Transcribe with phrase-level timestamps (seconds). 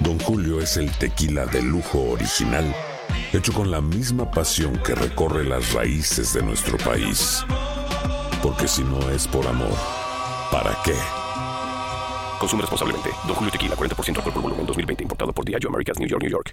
[0.00, 2.74] Don Julio es el tequila de lujo original,
[3.32, 7.44] hecho con la misma pasión que recorre las raíces de nuestro país.
[8.42, 9.76] Porque si no es por amor,
[10.50, 10.94] ¿para qué?
[12.38, 13.10] Consume responsablemente.
[13.26, 15.02] Don Julio Tequila, 40% alcohol por volumen, 2020.
[15.02, 16.52] Importado por Diageo Americas, New York, New York.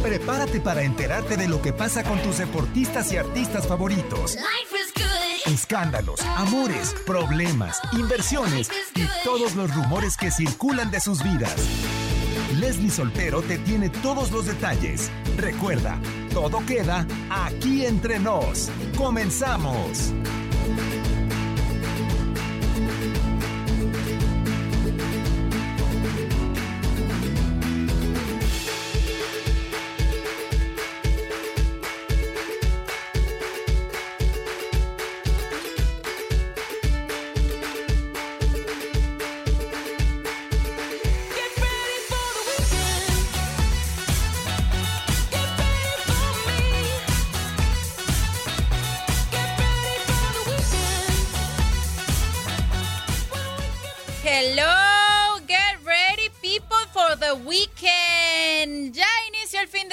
[0.00, 4.36] Prepárate para enterarte de lo que pasa con tus deportistas y artistas favoritos.
[5.46, 11.54] Escándalos, amores, problemas, inversiones y todos los rumores que circulan de sus vidas.
[12.54, 15.10] Leslie Soltero te tiene todos los detalles.
[15.36, 15.98] Recuerda,
[16.32, 18.70] todo queda aquí entre nos.
[18.96, 20.14] Comenzamos.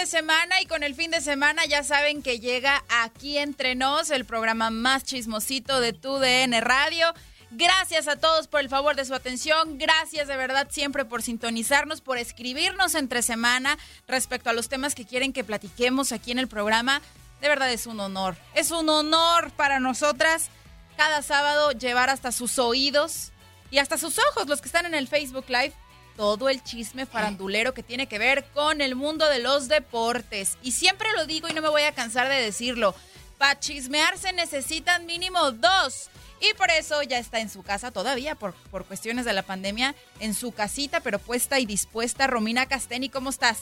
[0.06, 4.25] Semana y con el fin de semana ya saben que llega aquí entre nos el
[4.25, 7.13] programa más chismosito de tu DN Radio.
[7.51, 9.78] Gracias a todos por el favor de su atención.
[9.78, 15.06] Gracias de verdad siempre por sintonizarnos, por escribirnos entre semana respecto a los temas que
[15.06, 17.01] quieren que platiquemos aquí en el programa.
[17.41, 18.38] De verdad es un honor.
[18.56, 20.50] Es un honor para nosotras
[20.97, 23.31] cada sábado llevar hasta sus oídos
[23.69, 25.73] y hasta sus ojos, los que están en el Facebook Live,
[26.16, 30.57] todo el chisme farandulero que tiene que ver con el mundo de los deportes.
[30.61, 32.95] Y siempre lo digo y no me voy a cansar de decirlo.
[33.38, 36.09] Para chismear se necesitan mínimo dos.
[36.41, 39.94] Y por eso ya está en su casa todavía, por, por cuestiones de la pandemia,
[40.19, 42.25] en su casita, pero puesta y dispuesta.
[42.25, 43.61] Romina Casteni, ¿cómo estás?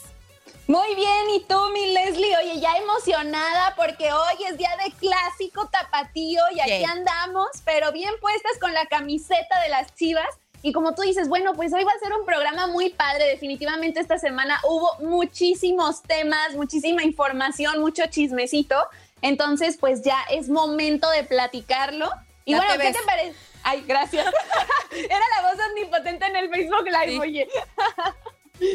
[0.66, 2.36] Muy bien, ¿y tú, mi Leslie?
[2.38, 8.14] Oye, ya emocionada porque hoy es día de clásico tapatío y aquí andamos, pero bien
[8.20, 10.28] puestas con la camiseta de las chivas.
[10.62, 13.26] Y como tú dices, bueno, pues hoy va a ser un programa muy padre.
[13.26, 18.76] Definitivamente esta semana hubo muchísimos temas, muchísima información, mucho chismecito.
[19.22, 22.10] Entonces, pues ya es momento de platicarlo.
[22.44, 23.34] Y bueno, ¿qué te parece?
[23.62, 24.26] Ay, gracias.
[24.92, 27.48] Era la voz omnipotente en el Facebook Live, oye.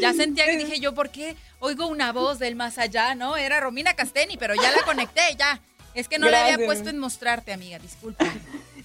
[0.02, 3.16] Ya sentía que dije yo, ¿por qué oigo una voz del más allá?
[3.16, 5.62] No, era Romina Casteni, pero ya la conecté, ya.
[5.94, 8.26] Es que no la había puesto en mostrarte, amiga, disculpa.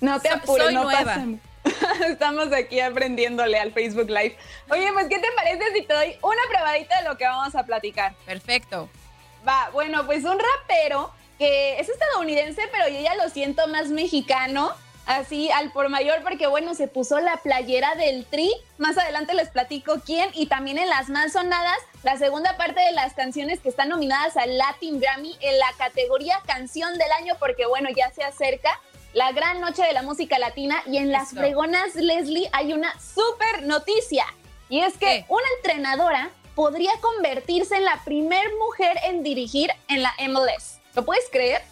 [0.01, 1.25] No te apures, soy nueva.
[2.07, 4.37] Estamos aquí aprendiéndole al Facebook Live.
[4.71, 7.65] Oye, pues, ¿qué te parece si te doy una probadita de lo que vamos a
[7.65, 8.15] platicar?
[8.27, 8.89] Perfecto.
[9.47, 14.75] Va, bueno, pues un rapero que es estadounidense, pero yo ya lo siento más mexicano
[15.07, 18.51] así al por mayor porque bueno, se puso la playera del Tri.
[18.79, 22.93] Más adelante les platico quién y también en las más sonadas, la segunda parte de
[22.93, 27.67] las canciones que están nominadas al Latin Grammy en la categoría Canción del Año porque
[27.67, 28.79] bueno, ya se acerca
[29.13, 33.63] la gran noche de la música latina y en las fregonas Leslie hay una súper
[33.65, 34.25] noticia
[34.69, 40.15] y es que una entrenadora podría convertirse en la primer mujer en dirigir en la
[40.29, 40.79] MLS.
[40.95, 41.63] ¿Lo puedes creer?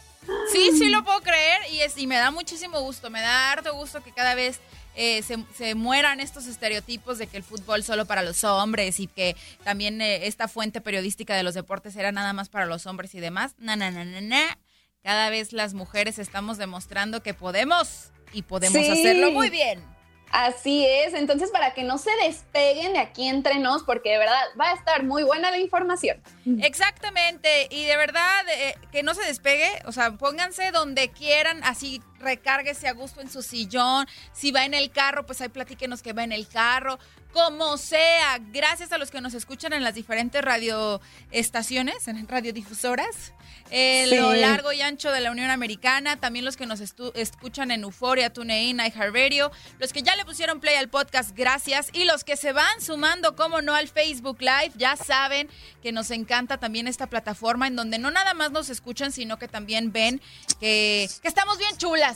[0.53, 3.75] Sí, sí lo puedo creer y, es, y me da muchísimo gusto, me da harto
[3.75, 4.61] gusto que cada vez
[4.95, 9.37] eh, se, mueran estos estereotipos de que el fútbol solo para los hombres y que
[9.63, 13.21] también eh, esta fuente periodística de los deportes era nada más para los hombres y
[13.21, 13.55] demás.
[13.59, 14.59] Na, na, na, na, na.
[15.03, 19.83] Cada vez las mujeres estamos demostrando que podemos y podemos hacerlo muy bien.
[20.31, 24.43] Así es, entonces para que no se despeguen de aquí entre nos, porque de verdad
[24.61, 26.23] va a estar muy buena la información.
[26.61, 32.03] Exactamente, y de verdad eh, que no se despegue, o sea, pónganse donde quieran, así
[32.21, 36.13] recárguese a gusto en su sillón, si va en el carro, pues ahí platíquenos que
[36.13, 36.99] va en el carro,
[37.33, 43.33] como sea, gracias a los que nos escuchan en las diferentes radioestaciones, en radiodifusoras,
[43.71, 47.83] en lo largo y ancho de la Unión Americana, también los que nos escuchan en
[47.83, 52.37] Euforia, TuneIn, iHeartRadio, los que ya le pusieron play al podcast, gracias, y los que
[52.37, 55.49] se van sumando, como no, al Facebook Live, ya saben
[55.83, 59.49] que nos encanta también esta plataforma en donde no nada más nos escuchan, sino que
[59.49, 60.21] también ven
[60.61, 62.08] que, que estamos bien chulas.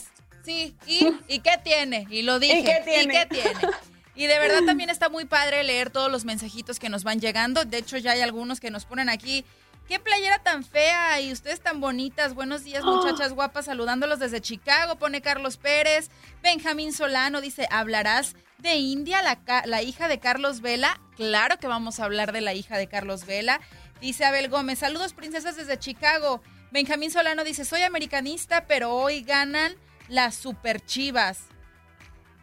[0.45, 2.07] Sí, ¿y, ¿y qué tiene?
[2.11, 2.61] Y lo dije.
[2.61, 3.15] ¿Y qué tiene?
[3.15, 3.61] ¿Y qué tiene?
[4.15, 7.65] Y de verdad también está muy padre leer todos los mensajitos que nos van llegando.
[7.65, 9.45] De hecho, ya hay algunos que nos ponen aquí.
[9.89, 12.35] Qué playera tan fea y ustedes tan bonitas.
[12.35, 16.11] Buenos días, muchachas guapas, saludándolos desde Chicago, pone Carlos Pérez.
[16.43, 21.01] Benjamín Solano dice, ¿hablarás de India, la, la hija de Carlos Vela?
[21.17, 23.61] Claro que vamos a hablar de la hija de Carlos Vela.
[24.01, 26.43] Dice Abel Gómez, saludos princesas desde Chicago.
[26.71, 29.77] Benjamín Solano dice, soy americanista, pero hoy ganan
[30.13, 31.41] las super chivas.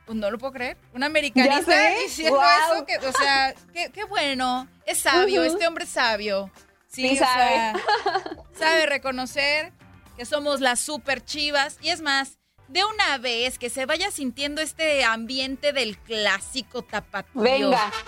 [0.06, 0.78] Pues no lo puedo creer.
[0.94, 4.68] Un americanista diciendo eso, que, o sea, qué, bueno.
[4.86, 6.50] Es sabio, este hombre es sabio.
[6.88, 7.74] Sí, sabe.
[8.58, 9.72] sabe reconocer
[10.18, 11.78] que somos las super chivas.
[11.82, 17.40] Y es más, de una vez que se vaya sintiendo este ambiente del clásico tapatío.
[17.40, 17.92] Venga.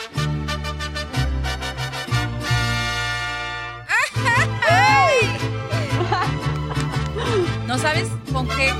[7.67, 8.73] ¿No sabes con qué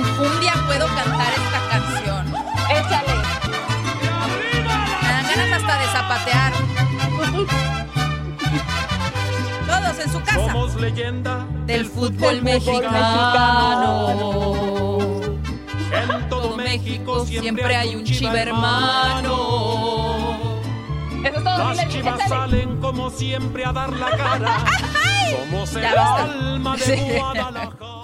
[0.00, 2.26] un día puedo cantar esta canción.
[2.70, 3.14] Échale.
[5.02, 6.52] Me dan ganas hasta de zapatear.
[9.66, 10.52] Todos en su casa.
[10.52, 14.08] Somos leyenda del fútbol, mexicano.
[15.92, 19.36] En todo México siempre hay un chivermano.
[21.24, 21.74] Eso es todo.
[21.74, 24.64] Las chivas salen como siempre a dar la cara.
[25.30, 27.99] Somos el alma de Guadalajara.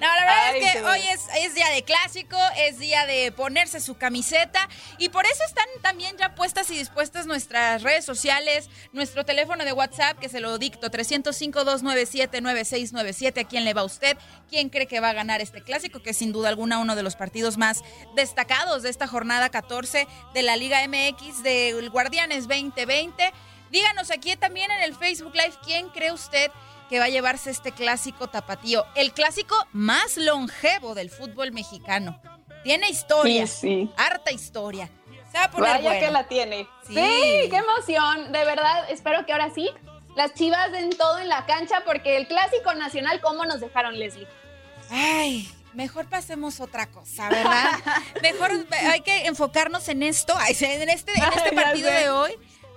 [0.00, 3.80] No, la verdad es que hoy es, es, día de clásico, es día de ponerse
[3.80, 9.24] su camiseta y por eso están también ya puestas y dispuestas nuestras redes sociales, nuestro
[9.24, 13.40] teléfono de WhatsApp que se lo dicto 305-297-9697.
[13.40, 14.18] ¿A quién le va usted?
[14.50, 16.02] ¿Quién cree que va a ganar este clásico?
[16.02, 17.82] Que es sin duda alguna uno de los partidos más
[18.14, 23.32] destacados de esta jornada 14 de la Liga MX del Guardianes 2020.
[23.70, 26.50] Díganos aquí también en el Facebook Live quién cree usted
[26.88, 32.20] que va a llevarse este clásico tapatío, el clásico más longevo del fútbol mexicano.
[32.62, 34.90] Tiene historia, sí, harta historia.
[35.30, 36.68] Se va a poner Vaya que la tiene.
[36.86, 36.94] Sí.
[36.94, 38.32] qué emoción.
[38.32, 39.68] De verdad, espero que ahora sí
[40.16, 44.26] las chivas den todo en la cancha porque el clásico nacional, ¿cómo nos dejaron, Leslie?
[44.90, 47.70] Ay, mejor pasemos otra cosa, ¿verdad?
[48.22, 48.50] mejor
[48.90, 52.32] hay que enfocarnos en esto, en este, en este partido de hoy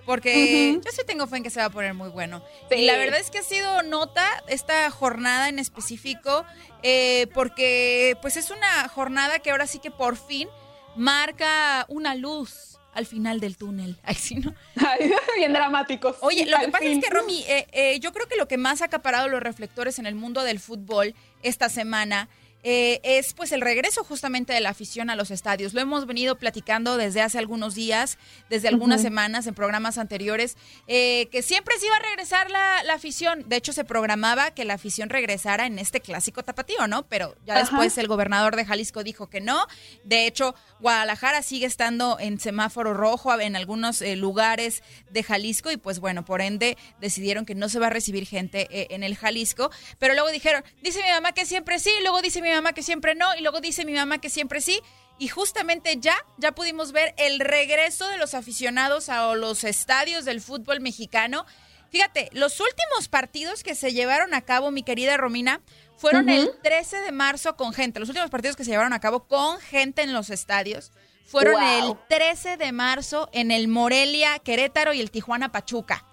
[0.09, 2.44] porque yo sí tengo fe en que se va a poner muy bueno.
[2.75, 6.45] Y la verdad es que ha sido nota esta jornada en específico,
[6.81, 10.50] eh, porque pues es una jornada que ahora sí que por fin
[10.95, 14.00] marca una luz al final del túnel.
[14.03, 14.56] Ay, sí, ¿no?
[15.38, 16.15] bien dramáticos.
[16.21, 18.81] Oye, lo que pasa es que, Romy, eh, eh, yo creo que lo que más
[18.81, 21.13] ha acaparado los reflectores en el mundo del fútbol
[21.44, 22.30] esta semana
[22.63, 25.73] eh, es pues el regreso justamente de la afición a los estadios.
[25.73, 28.18] Lo hemos venido platicando desde hace algunos días,
[28.49, 33.47] desde algunas semanas en programas anteriores, eh, que siempre se iba a regresar la, afición.
[33.47, 37.04] De hecho, se programaba que la afición regresara en este clásico tapatío, ¿no?
[37.07, 39.66] Pero ya después el gobernador de Jalisco dijo que no.
[40.04, 45.78] De hecho, Guadalajara sigue estando en semáforo rojo en algunos eh, lugares de Jalisco y
[45.78, 49.71] pues bueno, por ende decidieron que no se va a recibir gente en el Jalisco.
[49.97, 52.83] Pero luego dijeron, dice mi mamá que siempre sí, luego dice mi mi mamá que
[52.83, 54.81] siempre no y luego dice mi mamá que siempre sí.
[55.18, 60.41] Y justamente ya, ya pudimos ver el regreso de los aficionados a los estadios del
[60.41, 61.45] fútbol mexicano.
[61.89, 65.61] Fíjate, los últimos partidos que se llevaron a cabo, mi querida Romina,
[65.97, 67.99] fueron el 13 de marzo con gente.
[67.99, 70.94] Los últimos partidos que se llevaron a cabo con gente en los estadios
[71.25, 76.06] fueron el 13 de marzo en el Morelia, Querétaro y el Tijuana Pachuca.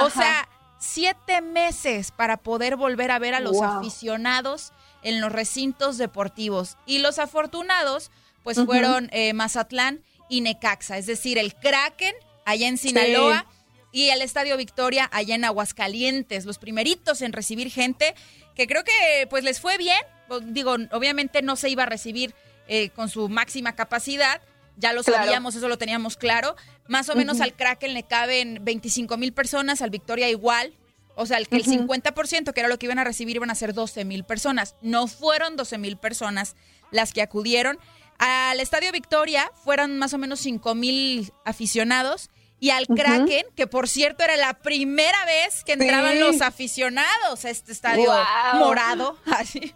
[0.00, 5.98] O sea, siete meses para poder volver a ver a los aficionados en los recintos
[5.98, 6.76] deportivos.
[6.86, 8.10] Y los afortunados,
[8.42, 12.14] pues fueron eh, Mazatlán y Necaxa, es decir, el Kraken
[12.44, 13.46] allá en Sinaloa.
[13.92, 18.14] Y el Estadio Victoria allá en Aguascalientes, los primeritos en recibir gente,
[18.54, 19.98] que creo que pues les fue bien.
[20.44, 22.32] Digo, obviamente no se iba a recibir
[22.68, 24.40] eh, con su máxima capacidad.
[24.76, 26.54] Ya lo sabíamos, eso lo teníamos claro.
[26.86, 30.72] Más o menos al Kraken le caben 25 mil personas, al Victoria igual.
[31.16, 33.74] O sea, el, el 50% que era lo que iban a recibir iban a ser
[33.74, 34.76] 12 mil personas.
[34.80, 36.56] No fueron 12 mil personas
[36.90, 37.78] las que acudieron.
[38.18, 42.30] Al Estadio Victoria fueron más o menos 5 mil aficionados.
[42.62, 47.50] Y al Kraken, que por cierto era la primera vez que entraban los aficionados a
[47.50, 48.12] este estadio
[48.56, 49.72] morado, así.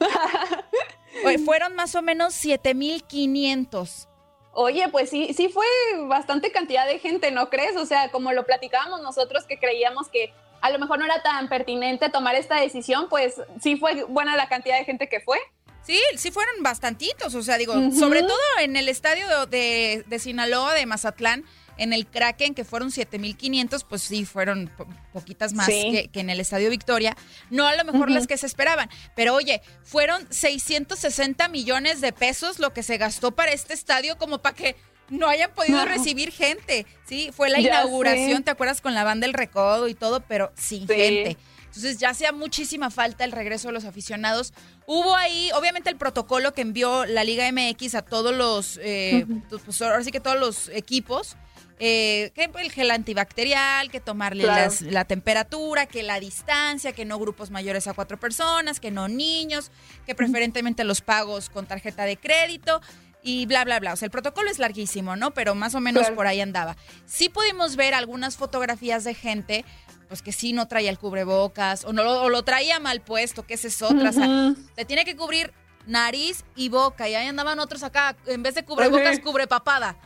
[1.47, 4.09] fueron más o menos 7500.
[4.53, 5.67] Oye, pues sí, sí fue
[6.07, 7.75] bastante cantidad de gente, ¿no crees?
[7.77, 11.51] O sea, como lo platicábamos nosotros que creíamos que a lo mejor no era tan
[11.51, 15.39] pertinente tomar esta decisión, pues sí fue buena la cantidad de gente que fue.
[15.83, 20.73] Sí, sí fueron bastantitos, o sea, digo, sobre todo en el estadio de, de Sinaloa,
[20.73, 21.45] de Mazatlán,
[21.77, 24.71] en el Kraken, que fueron 7.500, pues sí, fueron
[25.13, 27.15] poquitas más que, en el Estadio Victoria.
[27.51, 32.59] No a lo mejor las que se esperaban, pero oye, fueron 660 millones de pesos
[32.59, 34.77] lo que se gastó para este estadio como para que
[35.09, 36.87] no hayan podido recibir gente.
[37.07, 38.81] Sí, fue la inauguración, ¿te acuerdas?
[38.81, 41.37] Con la banda del recodo y todo, pero sin gente.
[41.67, 44.55] Entonces ya hacía muchísima falta el regreso de los aficionados.
[44.87, 49.27] Hubo ahí, obviamente, el protocolo que envió la Liga MX a todos los, eh,
[49.65, 51.37] pues ahora sí que todos los equipos
[51.81, 54.47] eh, que el gel antibacterial, que tomarle
[54.81, 59.73] la temperatura, que la distancia, que no grupos mayores a cuatro personas, que no niños,
[60.07, 62.81] que preferentemente los pagos con tarjeta de crédito
[63.25, 63.95] y bla, bla, bla.
[63.95, 65.33] O sea, el protocolo es larguísimo, ¿no?
[65.33, 66.77] Pero más o menos por ahí andaba.
[67.07, 69.65] Sí pudimos ver algunas fotografías de gente,
[70.09, 73.55] pues que sí no traía el cubrebocas o, no, lo, lo traía mal puesto, que
[73.55, 74.11] esa es otra.
[74.11, 75.53] O sea, te tiene que cubrir
[75.87, 77.09] nariz y boca.
[77.09, 79.97] Y ahí andaban otros acá, en vez de cubrebocas, cubre papada.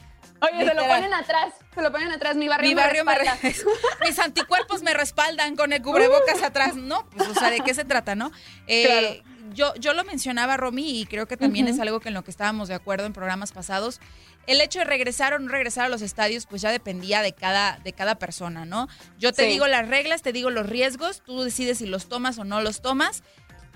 [0.41, 3.17] Oye, se lo ponen atrás, se lo ponen atrás, mi barrio, mi barrio me,
[4.07, 7.09] Mis anticuerpos me respaldan con el cubrebocas atrás, ¿no?
[7.11, 8.31] Pues, o sea, ¿de qué se trata, no?
[8.69, 12.25] Eh, yo, yo lo mencionaba, Romy, y creo que también es algo que en lo
[12.25, 14.01] que estábamos de acuerdo en programas pasados.
[14.47, 17.79] El hecho de regresar o no regresar a los estadios, pues ya dependía de cada,
[17.85, 18.89] de cada persona, ¿no?
[19.19, 22.45] Yo te digo las reglas, te digo los riesgos, tú decides si los tomas o
[22.45, 23.23] no los tomas.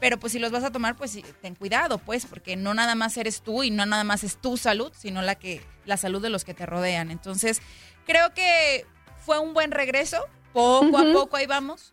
[0.00, 3.16] Pero pues si los vas a tomar, pues ten cuidado, pues, porque no nada más
[3.16, 6.28] eres tú y no nada más es tu salud, sino la que la salud de
[6.28, 7.12] los que te rodean.
[7.12, 7.62] Entonces,
[8.04, 8.84] creo que
[9.24, 10.26] fue un buen regreso.
[10.52, 11.92] Poco a poco ahí vamos.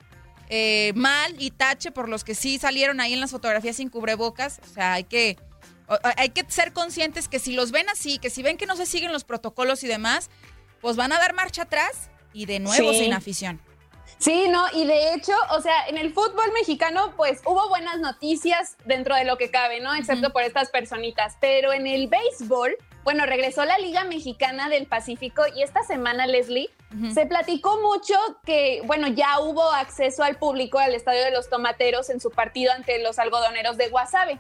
[0.50, 4.60] Eh, mal y tache por los que sí salieron ahí en las fotografías sin cubrebocas.
[4.70, 5.38] O sea, hay que,
[6.18, 8.88] hay que ser conscientes que si los ven así, que si ven que no se
[8.88, 10.30] siguen los protocolos y demás,
[10.82, 13.62] pues van a dar marcha atrás y de nuevo sin afición.
[14.18, 18.76] Sí, no, y de hecho, o sea, en el fútbol mexicano, pues hubo buenas noticias
[18.84, 19.96] dentro de lo que cabe, ¿no?
[19.96, 21.38] Excepto por estas personitas.
[21.40, 22.76] Pero en el béisbol,
[23.06, 26.70] bueno, regresó la Liga Mexicana del Pacífico y esta semana, Leslie,
[27.14, 32.10] se platicó mucho que, bueno, ya hubo acceso al público al Estadio de los Tomateros
[32.10, 34.40] en su partido ante los algodoneros de Guasave.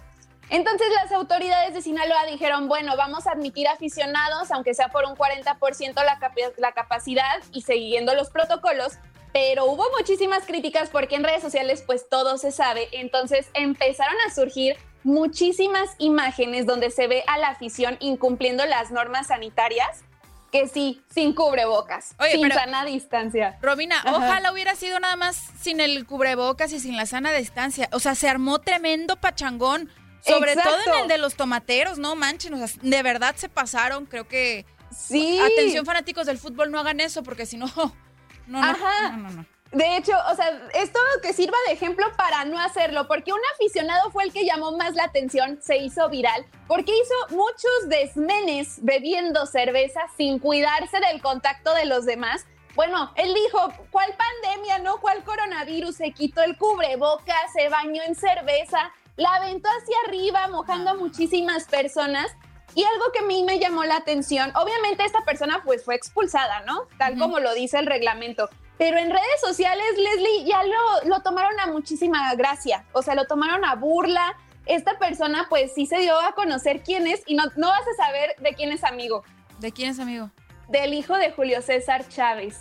[0.50, 5.15] Entonces las autoridades de Sinaloa dijeron, bueno, vamos a admitir aficionados, aunque sea por un
[5.15, 6.20] 40% la,
[6.58, 8.94] la capacidad y siguiendo los protocolos,
[9.32, 14.34] pero hubo muchísimas críticas porque en redes sociales pues todo se sabe, entonces empezaron a
[14.34, 20.03] surgir muchísimas imágenes donde se ve a la afición incumpliendo las normas sanitarias.
[20.51, 23.58] Que sí, sin cubrebocas, sin sana distancia.
[23.62, 27.88] Romina, ojalá hubiera sido nada más sin el cubrebocas y sin la sana distancia.
[27.91, 29.89] O sea, se armó tremendo pachangón.
[30.22, 34.06] Sobre todo en el de los tomateros, no manchen, o sea, de verdad se pasaron,
[34.06, 34.65] creo que...
[34.91, 35.39] Sí.
[35.39, 37.68] Atención fanáticos del fútbol, no hagan eso porque si no,
[38.48, 39.12] no, Ajá.
[39.12, 43.32] no, no, De hecho, o sea, esto que sirva de ejemplo para no hacerlo, porque
[43.32, 47.88] un aficionado fue el que llamó más la atención, se hizo viral, porque hizo muchos
[47.88, 52.48] desmenes bebiendo cerveza sin cuidarse del contacto de los demás.
[52.74, 55.00] Bueno, él dijo, ¿cuál pandemia, no?
[55.02, 55.98] ¿Cuál coronavirus?
[55.98, 61.66] Se quitó el cubreboca, se bañó en cerveza, la aventó hacia arriba, mojando a muchísimas
[61.66, 62.32] personas.
[62.74, 66.62] Y algo que a mí me llamó la atención, obviamente esta persona pues fue expulsada,
[66.62, 66.88] ¿no?
[66.98, 68.50] Tal como lo dice el reglamento.
[68.80, 73.26] Pero en redes sociales, Leslie, ya lo, lo tomaron a muchísima gracia, o sea, lo
[73.26, 74.38] tomaron a burla.
[74.66, 78.06] Esta persona pues sí se dio a conocer quién es y no, no vas a
[78.06, 79.26] saber de quién es amigo.
[79.60, 80.32] ¿De quién es amigo?
[80.70, 82.58] Del hijo de Julio César Chávez.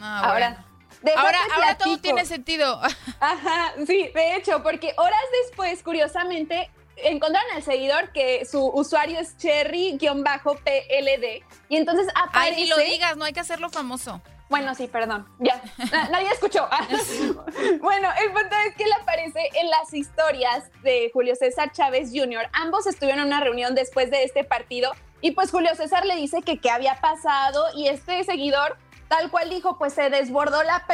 [0.00, 0.64] Ah, ahora,
[1.16, 2.80] ahora, ahora todo tiene sentido.
[3.20, 9.36] Ajá, sí, de hecho, porque horas después, curiosamente, encontraron al seguidor que su usuario es
[9.36, 10.00] cherry-pld
[11.68, 12.56] y entonces aparece...
[12.56, 14.20] Ay, ni lo digas, no hay que hacerlo famoso.
[14.50, 15.62] Bueno, sí, perdón, ya,
[16.10, 16.68] nadie escuchó.
[17.80, 22.48] bueno, el punto es que él aparece en las historias de Julio César Chávez Jr.
[22.52, 24.90] Ambos estuvieron en una reunión después de este partido
[25.20, 28.76] y pues Julio César le dice que qué había pasado y este seguidor
[29.10, 30.84] tal cual dijo, pues se desbordó la,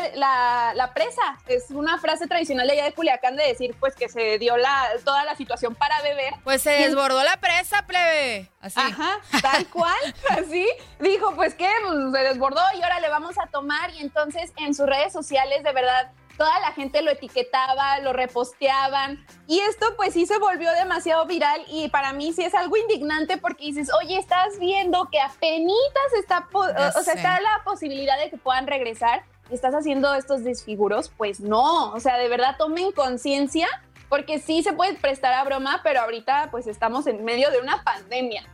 [0.74, 1.38] la, presa.
[1.46, 4.88] Es una frase tradicional de allá de Culiacán de decir, pues que se dio la,
[5.04, 6.32] toda la situación para beber.
[6.42, 8.50] Pues se desbordó la presa, plebe.
[8.62, 8.80] Así.
[8.80, 10.66] Ajá, tal cual, así.
[10.98, 13.90] Dijo, pues que pues, se desbordó y ahora le vamos a tomar.
[13.90, 19.24] Y entonces en sus redes sociales, de verdad, toda la gente lo etiquetaba, lo reposteaban
[19.46, 23.38] y esto pues sí se volvió demasiado viral y para mí sí es algo indignante
[23.38, 25.76] porque dices, oye, estás viendo que apenas
[26.18, 31.10] está, o sea, está la posibilidad de que puedan regresar y estás haciendo estos desfiguros,
[31.16, 33.68] pues no, o sea, de verdad tomen conciencia
[34.08, 37.82] porque sí se puede prestar a broma, pero ahorita pues estamos en medio de una
[37.82, 38.44] pandemia.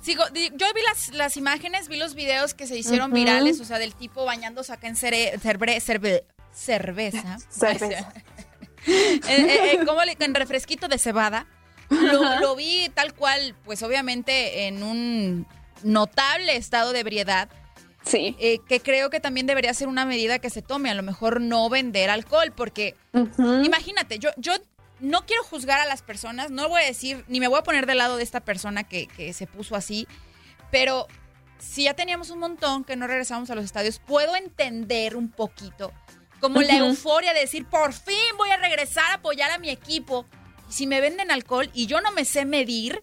[0.00, 3.78] Sigo, yo vi las, las imágenes, vi los videos que se hicieron virales, o sea,
[3.78, 5.38] del tipo bañándose acá en cere,
[6.58, 7.38] cerveza.
[7.50, 8.12] Cerveza.
[8.86, 11.46] Eh, eh, eh, como en refresquito de cebada.
[11.90, 15.46] Lo, vi tal cual, pues obviamente en un
[15.82, 17.50] notable estado de ebriedad.
[18.04, 18.34] Sí.
[18.66, 21.68] que creo que también debería ser una medida que se tome, a lo mejor no
[21.68, 22.94] vender alcohol, porque
[23.62, 24.54] imagínate, yo, yo
[25.00, 27.84] no quiero juzgar a las personas, no voy a decir, ni me voy a poner
[27.84, 30.06] del lado de esta persona que, que se puso así,
[30.70, 31.08] pero
[31.58, 35.92] si ya teníamos un montón que no regresamos a los estadios, puedo entender un poquito
[36.40, 40.26] como la euforia de decir, por fin voy a regresar a apoyar a mi equipo.
[40.68, 43.02] Y si me venden alcohol y yo no me sé medir,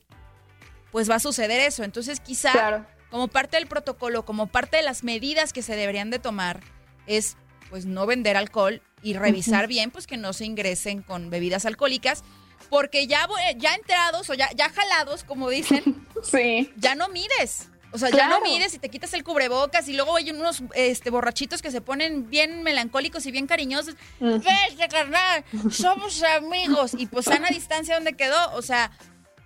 [0.91, 1.83] pues va a suceder eso.
[1.83, 6.19] Entonces quizá como parte del protocolo, como parte de las medidas que se deberían de
[6.19, 6.61] tomar,
[7.07, 7.37] es
[7.69, 12.23] pues no vender alcohol y revisar bien pues que no se ingresen con bebidas alcohólicas.
[12.69, 13.27] Porque ya,
[13.57, 16.71] ya enterados o ya, ya jalados, como dicen, sí.
[16.77, 17.69] ya no mides.
[17.95, 21.09] O sea, ya no mires y te quitas el cubrebocas y luego hay unos este,
[21.09, 23.95] borrachitos que se ponen bien melancólicos y bien cariñosos.
[24.19, 26.91] Vete, carnal, somos amigos.
[26.97, 28.51] Y pues sana distancia donde quedó.
[28.53, 28.91] O sea,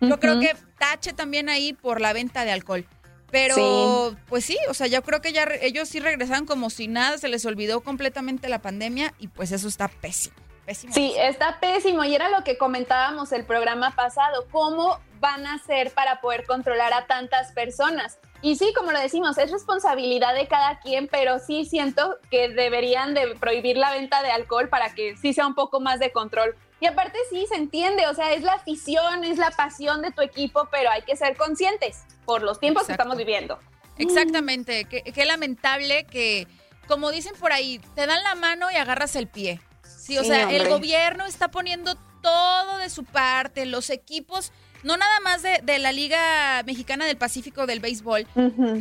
[0.02, 2.88] yo creo que tache también ahí por la venta de alcohol.
[3.32, 7.20] Pero, pues sí, o sea, yo creo que ya ellos sí regresaron como si nada,
[7.20, 10.36] se les olvidó completamente la pandemia y pues eso está pésimo.
[10.66, 10.94] Pésimo.
[10.94, 15.92] Sí, está pésimo y era lo que comentábamos el programa pasado, cómo van a hacer
[15.92, 18.18] para poder controlar a tantas personas.
[18.42, 23.14] Y sí, como lo decimos, es responsabilidad de cada quien, pero sí siento que deberían
[23.14, 26.56] de prohibir la venta de alcohol para que sí sea un poco más de control.
[26.80, 30.22] Y aparte sí se entiende, o sea, es la afición, es la pasión de tu
[30.22, 33.60] equipo, pero hay que ser conscientes por los tiempos que estamos viviendo.
[33.98, 36.48] Exactamente, qué, lamentable que,
[36.88, 39.60] como dicen por ahí, te dan la mano y agarras el pie.
[39.84, 45.20] Sí, o sea, el gobierno está poniendo todo de su parte, los equipos no nada
[45.22, 48.28] más de, la Liga Mexicana del Pacífico del béisbol,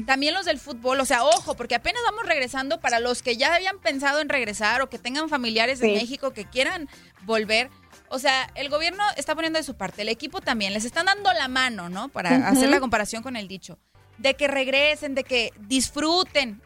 [0.07, 1.01] también los del fútbol.
[1.01, 4.81] O sea, ojo, porque apenas vamos regresando para los que ya habían pensado en regresar
[4.83, 6.89] o que tengan familiares en México que quieran
[7.23, 7.71] volver.
[8.11, 11.33] O sea, el gobierno está poniendo de su parte, el equipo también, les están dando
[11.33, 12.09] la mano, ¿no?
[12.09, 13.79] Para hacer la comparación con el dicho.
[14.17, 16.63] De que regresen, de que disfruten.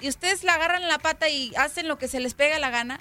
[0.00, 2.98] Y ustedes la agarran la pata y hacen lo que se les pega la gana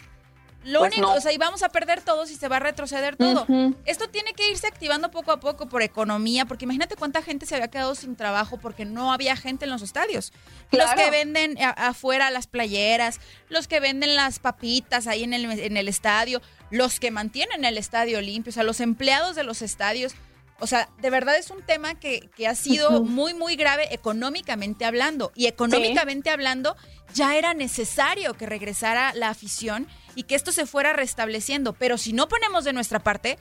[0.63, 3.15] lo pues único, o sea, y vamos a perder todos y se va a retroceder
[3.15, 3.47] todo.
[3.85, 7.55] Esto tiene que irse activando poco a poco por economía, porque imagínate cuánta gente se
[7.55, 10.31] había quedado sin trabajo porque no había gente en los estadios.
[10.71, 13.19] Los que venden afuera las playeras,
[13.49, 17.77] los que venden las papitas ahí en el, en el estadio, los que mantienen el
[17.77, 20.13] estadio limpio, o sea, los empleados de los estadios.
[20.59, 24.85] O sea, de verdad es un tema que, que ha sido muy, muy grave económicamente
[24.85, 25.31] hablando.
[25.33, 26.77] Y económicamente hablando,
[27.15, 31.73] ya era necesario que regresara la afición y que esto se fuera restableciendo.
[31.73, 33.37] Pero si no ponemos de nuestra parte,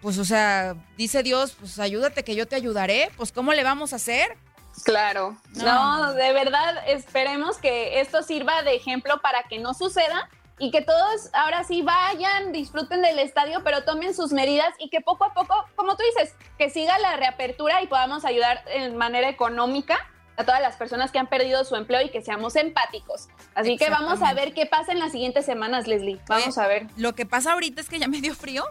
[0.00, 3.10] pues, o sea, dice Dios, pues ayúdate que yo te ayudaré.
[3.16, 4.36] Pues, ¿cómo le vamos a hacer?
[4.84, 5.36] Claro.
[5.56, 10.28] No, de verdad, esperemos que esto sirva de ejemplo para que no suceda
[10.58, 15.00] y que todos ahora sí vayan, disfruten del estadio, pero tomen sus medidas y que
[15.00, 19.28] poco a poco, como tú dices, que siga la reapertura y podamos ayudar en manera
[19.28, 19.98] económica
[20.40, 23.28] a todas las personas que han perdido su empleo y que seamos empáticos.
[23.54, 26.20] Así que vamos a ver qué pasa en las siguientes semanas, Leslie.
[26.28, 26.86] Vamos a ver.
[26.96, 28.64] Lo que pasa ahorita es que ya me dio frío.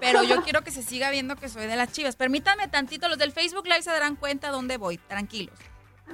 [0.00, 2.16] Pero yo quiero que se siga viendo que soy de las chivas.
[2.16, 4.96] Permítanme tantito, los del Facebook Live se darán cuenta dónde voy.
[4.96, 5.54] Tranquilos.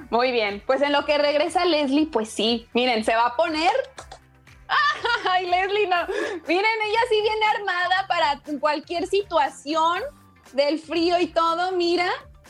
[0.09, 0.61] Muy bien.
[0.65, 2.67] Pues en lo que regresa Leslie, pues sí.
[2.73, 3.71] Miren, se va a poner
[5.29, 5.97] Ay, Leslie, no.
[6.47, 10.01] Miren, ella sí viene armada para cualquier situación
[10.53, 11.71] del frío y todo.
[11.73, 12.09] Mira,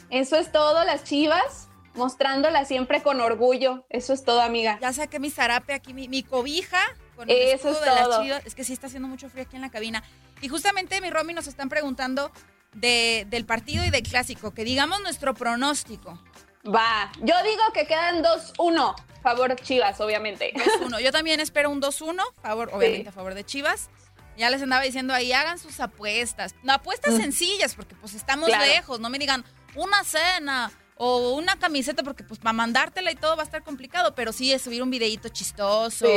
[0.10, 3.86] eso es todo, las chivas mostrándola siempre con orgullo.
[3.90, 4.78] Eso es todo, amiga.
[4.82, 6.80] Ya saqué mi zarape aquí, mi, cobija.
[7.16, 8.24] Con el Eso es todo.
[8.46, 10.04] Es que sí está haciendo mucho frío aquí en la cabina.
[10.42, 12.32] Y justamente mi Romy nos están preguntando
[12.74, 16.20] de, del partido y del clásico, que digamos nuestro pronóstico.
[16.68, 20.54] Va, yo digo que quedan 2-1, favor Chivas, obviamente.
[20.54, 21.00] 2-1.
[21.00, 23.90] Yo también espero un 2-1, favor, obviamente a favor de Chivas.
[24.38, 26.56] Ya les andaba diciendo ahí, hagan sus apuestas.
[26.64, 27.22] No, apuestas mm.
[27.22, 32.40] sencillas, porque pues estamos lejos, no me digan una cena, o una camiseta, porque pues
[32.40, 36.08] para mandártela y todo va a estar complicado, pero sí es subir un videíto chistoso,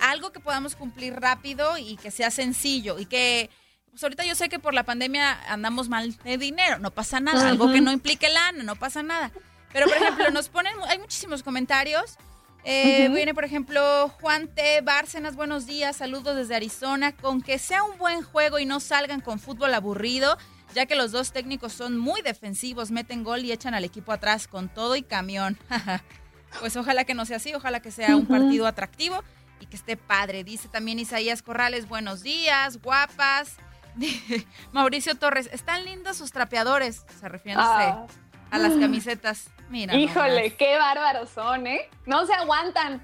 [0.00, 3.50] algo que podamos cumplir rápido y que sea sencillo y que
[3.90, 7.48] pues ahorita yo sé que por la pandemia andamos mal de dinero, no pasa nada,
[7.48, 9.32] algo que no implique lana, no pasa nada.
[9.72, 12.16] Pero por ejemplo, nos ponen, hay muchísimos comentarios.
[12.64, 14.80] Eh, viene, por ejemplo, Juan T.
[14.80, 17.12] Bárcenas, buenos días, saludos desde Arizona.
[17.12, 20.36] Con que sea un buen juego y no salgan con fútbol aburrido,
[20.74, 24.48] ya que los dos técnicos son muy defensivos, meten gol y echan al equipo atrás
[24.48, 25.58] con todo y camión.
[26.60, 29.22] pues ojalá que no sea así, ojalá que sea un partido atractivo
[29.60, 30.44] y que esté padre.
[30.44, 33.56] Dice también Isaías Corrales, buenos días, guapas.
[34.72, 38.06] Mauricio Torres, están lindos sus trapeadores, se refiere ah.
[38.50, 39.48] a las camisetas.
[39.68, 39.94] Mira.
[39.96, 41.88] Híjole, qué bárbaros son, ¿eh?
[42.04, 43.02] No se aguantan.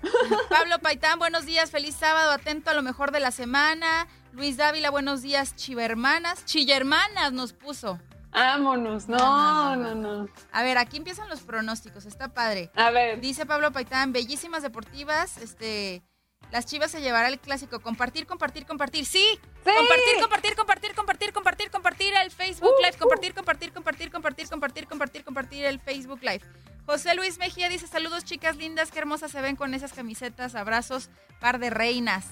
[0.48, 4.07] Pablo Paitán, buenos días, feliz sábado, atento a lo mejor de la semana.
[4.33, 6.45] Luis Dávila, buenos días, chivermanas.
[6.47, 8.01] Chillermanas nos puso.
[8.31, 12.71] Vámonos, no, no, no, A ver, aquí empiezan los pronósticos, está padre.
[12.75, 13.21] A ver.
[13.21, 16.03] Dice Pablo Paitán, bellísimas deportivas, este,
[16.51, 17.81] las Chivas se llevará el clásico.
[17.81, 19.05] Compartir, compartir, compartir.
[19.05, 19.27] Sí.
[19.33, 19.38] sí.
[19.64, 22.99] Compartir, compartir, compartir, compartir, compartir, compartir el Facebook uh, Live.
[22.99, 26.42] Compartir, compartir, compartir, compartir, compartir, compartir, compartir el Facebook Live.
[26.87, 31.11] José Luis Mejía dice, saludos chicas lindas, qué hermosas se ven con esas camisetas, abrazos,
[31.40, 32.27] par de reinas.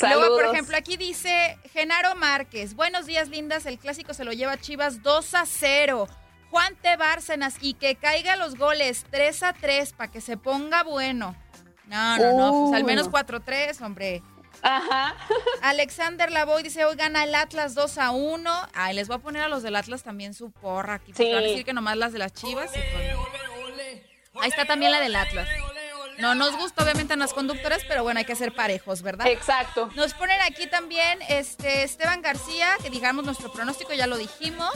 [0.00, 2.74] Luego, por ejemplo, aquí dice Genaro Márquez.
[2.74, 3.66] Buenos días, lindas.
[3.66, 6.08] El clásico se lo lleva Chivas 2 a 0.
[6.50, 6.96] Juan T.
[6.96, 11.36] Bárcenas y que caiga los goles 3 a 3 para que se ponga bueno.
[11.86, 12.62] No, no, no.
[12.64, 14.22] Pues al menos 4 a 3, hombre.
[14.62, 15.16] Ajá.
[15.62, 18.68] Alexander Lavoy dice, hoy gana el Atlas 2 a 1.
[18.72, 21.12] Ay, les voy a poner a los del Atlas también su porra aquí.
[21.14, 21.32] Sí.
[21.32, 22.70] Van a decir que nomás las de las chivas.
[24.40, 25.48] Ahí está también la del Atlas.
[26.18, 29.26] No nos gusta obviamente en las conductoras, pero bueno, hay que ser parejos, ¿verdad?
[29.26, 29.90] Exacto.
[29.94, 34.72] Nos ponen aquí también este Esteban García, que digamos nuestro pronóstico ya lo dijimos.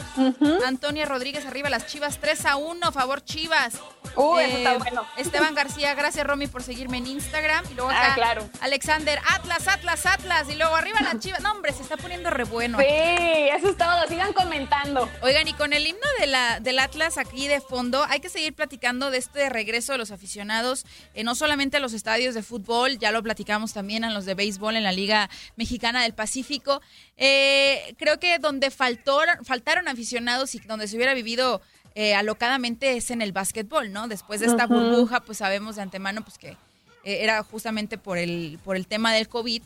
[0.65, 3.75] Antonia Rodríguez arriba las Chivas 3 a 1, favor Chivas.
[4.15, 5.05] Uh, eso está eh, bueno.
[5.17, 7.65] Esteban García, gracias Romy por seguirme en Instagram.
[7.71, 8.49] Y luego acá, ah, claro.
[8.61, 10.49] Alexander, Atlas, Atlas, Atlas.
[10.49, 11.41] Y luego arriba las Chivas.
[11.41, 12.77] No, hombre, se está poniendo re bueno.
[12.79, 14.07] Sí, eso es todo.
[14.07, 15.09] Sigan comentando.
[15.21, 18.53] Oigan, y con el himno de la, del Atlas aquí de fondo, hay que seguir
[18.53, 22.97] platicando de este regreso de los aficionados en no solamente a los estadios de fútbol,
[22.97, 26.81] ya lo platicamos también a los de béisbol en la Liga Mexicana del Pacífico.
[27.17, 31.61] Eh, creo que donde faltó, faltaron aficionados y donde se hubiera vivido
[31.93, 34.07] eh, alocadamente es en el básquetbol, ¿no?
[34.07, 36.57] Después de esta burbuja, pues sabemos de antemano pues que
[37.03, 39.61] eh, era justamente por el, por el tema del COVID.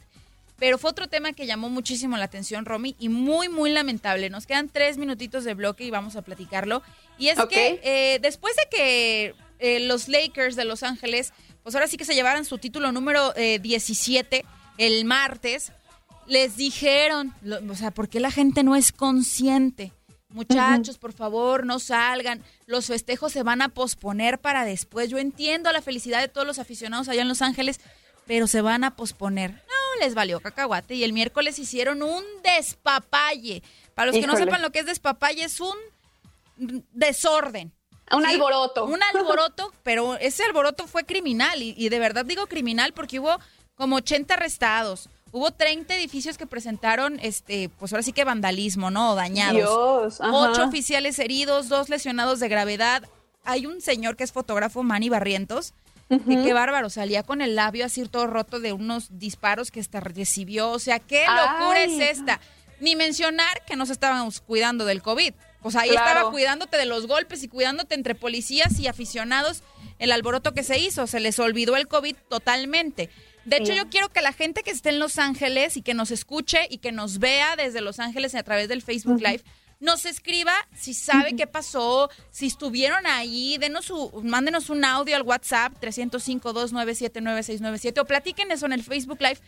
[0.59, 4.29] Pero fue otro tema que llamó muchísimo la atención, Romy, y muy, muy lamentable.
[4.29, 6.83] Nos quedan tres minutitos de bloque y vamos a platicarlo.
[7.17, 9.35] Y es que después de que
[9.87, 11.31] los Lakers de Los Ángeles
[11.63, 14.45] pues ahora sí que se llevaran su título número 17 eh,
[14.77, 15.71] el martes,
[16.27, 17.33] les dijeron,
[17.69, 19.93] o sea, ¿por qué la gente no es consciente?
[20.29, 22.41] Muchachos, por favor, no salgan.
[22.65, 25.09] Los festejos se van a posponer para después.
[25.09, 27.79] Yo entiendo la felicidad de todos los aficionados allá en Los Ángeles,
[28.25, 29.51] pero se van a posponer.
[29.51, 30.95] No, les valió cacahuate.
[30.95, 33.61] Y el miércoles hicieron un despapalle.
[33.93, 35.75] Para los que no sepan lo que es despapalle, es un
[36.93, 37.71] desorden.
[38.11, 38.85] Un alboroto.
[38.85, 43.39] Un alboroto, pero ese alboroto fue criminal y, de verdad digo criminal porque hubo
[43.75, 45.09] como 80 arrestados.
[45.31, 49.15] Hubo 30 edificios que presentaron, este, pues ahora sí que vandalismo, ¿no?
[49.15, 49.55] Dañados.
[49.55, 53.03] Dios, Ocho oficiales heridos, dos lesionados de gravedad.
[53.43, 55.73] Hay un señor que es fotógrafo, Manny Barrientos,
[56.07, 59.99] que qué bárbaro, salía con el labio así todo roto de unos disparos que hasta
[59.99, 60.69] recibió.
[60.69, 62.39] O sea, ¿qué locura es esta?
[62.79, 65.33] Ni mencionar que nos estábamos cuidando del COVID.
[65.63, 69.63] Pues ahí estaba cuidándote de los golpes y cuidándote entre policías y aficionados
[69.97, 71.07] el alboroto que se hizo.
[71.07, 73.09] Se les olvidó el COVID totalmente.
[73.45, 76.11] De hecho, yo quiero que la gente que esté en Los Ángeles y que nos
[76.11, 79.43] escuche y que nos vea desde Los Ángeles a través del Facebook Live,
[79.79, 85.23] nos escriba si sabe qué pasó, si estuvieron ahí, denos su, mándenos un audio al
[85.23, 89.39] WhatsApp 305-297-9697 o platiquen eso en el Facebook Live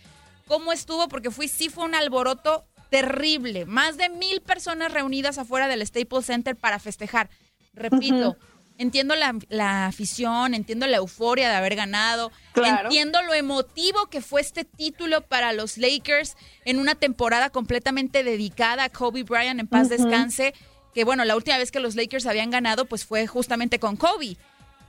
[0.48, 3.66] cómo estuvo, porque fui, sí fue un alboroto terrible.
[3.66, 7.30] Más de mil personas reunidas afuera del Staples Center para festejar.
[7.74, 8.38] Repito,
[8.78, 14.64] entiendo la, afición, entiendo la euforia de haber ganado, entiendo lo emotivo que fue este
[14.66, 20.54] título para los Lakers en una temporada completamente dedicada a Kobe Bryant en paz descanse.
[20.94, 24.38] Que bueno, la última vez que los Lakers habían ganado, pues fue justamente con Kobe.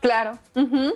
[0.01, 0.39] Claro.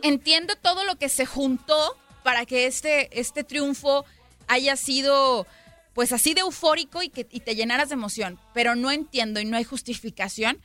[0.02, 4.04] Entiendo todo lo que se juntó para que este, este triunfo
[4.46, 5.46] haya sido
[5.94, 9.56] pues así de eufórico y que te llenaras de emoción, pero no entiendo y no
[9.56, 10.58] hay justificación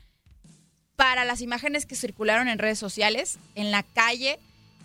[0.95, 4.39] para las imágenes que circularon en redes sociales, en la calle,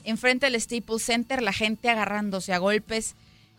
[0.05, 3.15] enfrente del Staples Center, la gente agarrándose a golpes.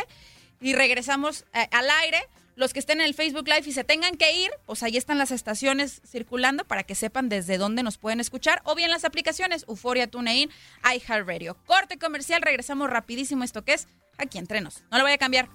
[0.63, 2.27] Y regresamos eh, al aire.
[2.57, 5.19] Los que estén en el Facebook Live y se tengan que ir, pues ahí están
[5.19, 8.63] las estaciones circulando para que sepan desde dónde nos pueden escuchar.
[8.65, 10.49] O bien las aplicaciones Euforia, TuneIn,
[10.85, 11.55] iHeartRadio.
[11.67, 14.85] Corte comercial, regresamos rapidísimo esto que es aquí entrenos.
[14.91, 15.51] No lo voy a cambiar.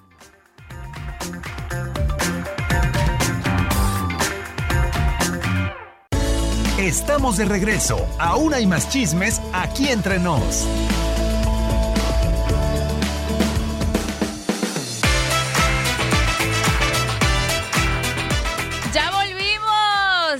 [6.88, 8.08] Estamos de regreso.
[8.18, 10.66] Aún hay más chismes aquí entre nos.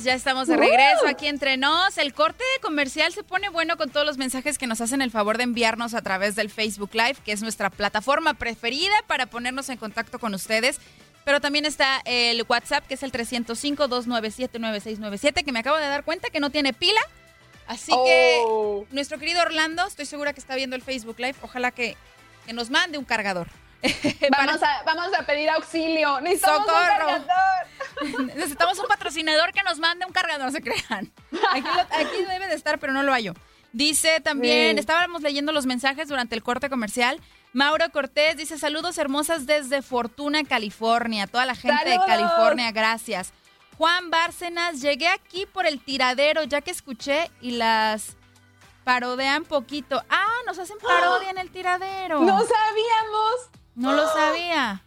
[0.08, 1.98] Ya estamos de regreso aquí entre nos.
[1.98, 5.36] El corte comercial se pone bueno con todos los mensajes que nos hacen el favor
[5.36, 9.76] de enviarnos a través del Facebook Live, que es nuestra plataforma preferida para ponernos en
[9.76, 10.80] contacto con ustedes.
[11.26, 16.30] Pero también está el WhatsApp, que es el 305-297-9697, que me acabo de dar cuenta
[16.30, 17.02] que no tiene pila.
[17.68, 18.86] Así que oh.
[18.92, 21.36] nuestro querido Orlando, estoy segura que está viendo el Facebook Live.
[21.42, 21.98] Ojalá que,
[22.54, 23.50] nos mande un cargador.
[24.32, 26.20] vamos, a, vamos a pedir auxilio.
[26.22, 27.22] Necesitamos un cargador.
[28.36, 31.12] Necesitamos un patrocinador que nos mande un cargador, no se crean.
[31.92, 33.34] Aquí, debe de estar, pero no lo hallo.
[33.74, 37.22] Dice también, estábamos leyendo los mensajes durante el corte comercial
[37.54, 41.26] Mauro Cortés dice saludos hermosas desde Fortuna, California.
[41.28, 43.34] Toda la gente de California, gracias.
[43.78, 48.16] Juan Bárcenas, llegué aquí por el tiradero ya que escuché y las
[48.84, 50.04] parodean poquito.
[50.08, 52.22] Ah, nos hacen parodia en el tiradero.
[52.22, 53.50] No sabíamos.
[53.78, 54.84] No lo sabía.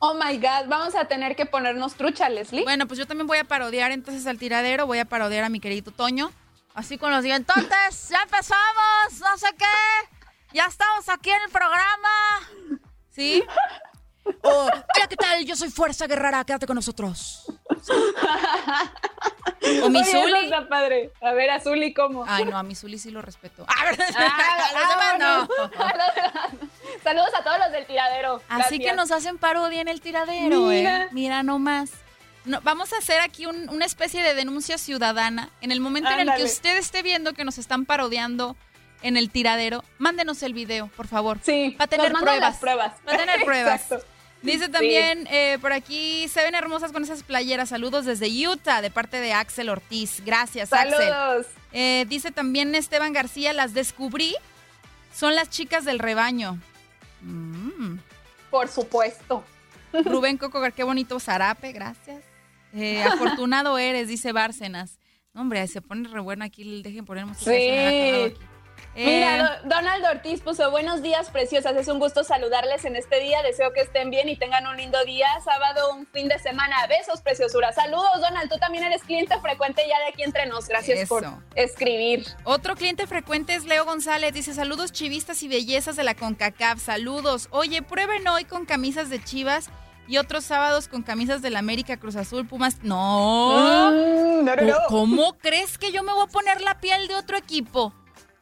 [0.00, 2.64] Oh my God, vamos a tener que ponernos trucha, Leslie.
[2.64, 5.60] Bueno, pues yo también voy a parodiar entonces al tiradero, voy a parodiar a mi
[5.60, 6.30] querido Toño.
[6.74, 10.14] Así con los entonces, ya empezamos, no sé qué
[10.54, 12.08] ya estamos aquí en el programa.
[13.10, 13.42] ¿Sí?
[14.42, 15.44] Oh, hola, ¿qué tal?
[15.44, 17.52] Yo soy Fuerza Guerrera, quédate con nosotros.
[19.82, 20.44] O mi Zuli.
[20.44, 21.12] Está padre.
[21.20, 22.24] A ver, a Zuli, ¿cómo?
[22.26, 23.66] Ay, no, a mi Zuli sí lo respeto.
[23.66, 25.16] Ah, ah,
[25.48, 25.70] no.
[27.02, 28.42] Saludos a todos los del tiradero.
[28.48, 31.02] Así que nos hacen parodia en el tiradero, Mira.
[31.04, 31.08] ¿eh?
[31.12, 31.90] Mira nomás.
[32.44, 35.50] No, vamos a hacer aquí una especie de denuncia ciudadana.
[35.60, 38.56] En el momento en el que usted esté viendo que nos están parodiando
[39.02, 41.38] en el tiradero, mándenos el video, por favor.
[41.42, 42.58] Sí, para tener pruebas.
[42.58, 42.92] pruebas.
[43.04, 43.82] Para tener pruebas.
[44.42, 47.70] Dice también eh, por aquí, se ven hermosas con esas playeras.
[47.70, 50.22] Saludos desde Utah, de parte de Axel Ortiz.
[50.24, 51.46] Gracias, Saludos.
[51.72, 54.36] Eh, dice también Esteban García, las descubrí.
[55.14, 56.58] Son las chicas del rebaño.
[57.24, 57.98] Mm.
[58.50, 59.44] Por supuesto.
[60.04, 62.22] Rubén Coco, qué bonito zarape, gracias.
[62.72, 64.98] Eh, afortunado eres, dice Bárcenas.
[65.34, 67.50] hombre, se pone re bueno aquí, dejen poner música.
[67.50, 68.34] Sí.
[68.94, 71.76] Mira, eh, Donald Ortiz puso buenos días, preciosas.
[71.76, 73.42] Es un gusto saludarles en este día.
[73.42, 75.26] Deseo que estén bien y tengan un lindo día.
[75.44, 76.76] Sábado, un fin de semana.
[76.88, 77.72] Besos, preciosura.
[77.72, 78.50] Saludos, Donald.
[78.50, 80.68] Tú también eres cliente frecuente ya de aquí entre nos.
[80.68, 81.24] Gracias por
[81.56, 82.24] escribir.
[82.44, 84.32] Otro cliente frecuente es Leo González.
[84.32, 86.80] Dice saludos chivistas y bellezas de la CONCACAF.
[86.80, 87.48] Saludos.
[87.50, 89.70] Oye, prueben hoy con camisas de chivas
[90.06, 92.78] y otros sábados con camisas del América, Cruz Azul, Pumas.
[92.82, 93.90] No.
[93.90, 94.76] Mm, no, no.
[94.88, 97.92] ¿Cómo crees que yo me voy a poner la piel de otro equipo?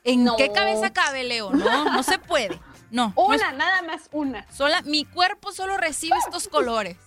[0.04, 1.52] ¿En qué cabeza cabe, Leo?
[1.52, 2.58] No, no se puede.
[2.92, 3.14] No.
[3.16, 4.46] Una, nada más una.
[4.52, 6.98] Sola, mi cuerpo solo recibe estos colores.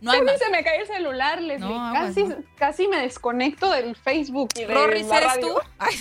[0.00, 1.68] No hay se me cae el celular, Leslie.
[1.92, 5.52] casi, casi me desconecto del Facebook y de ¿eres tú?
[5.78, 5.96] Ay.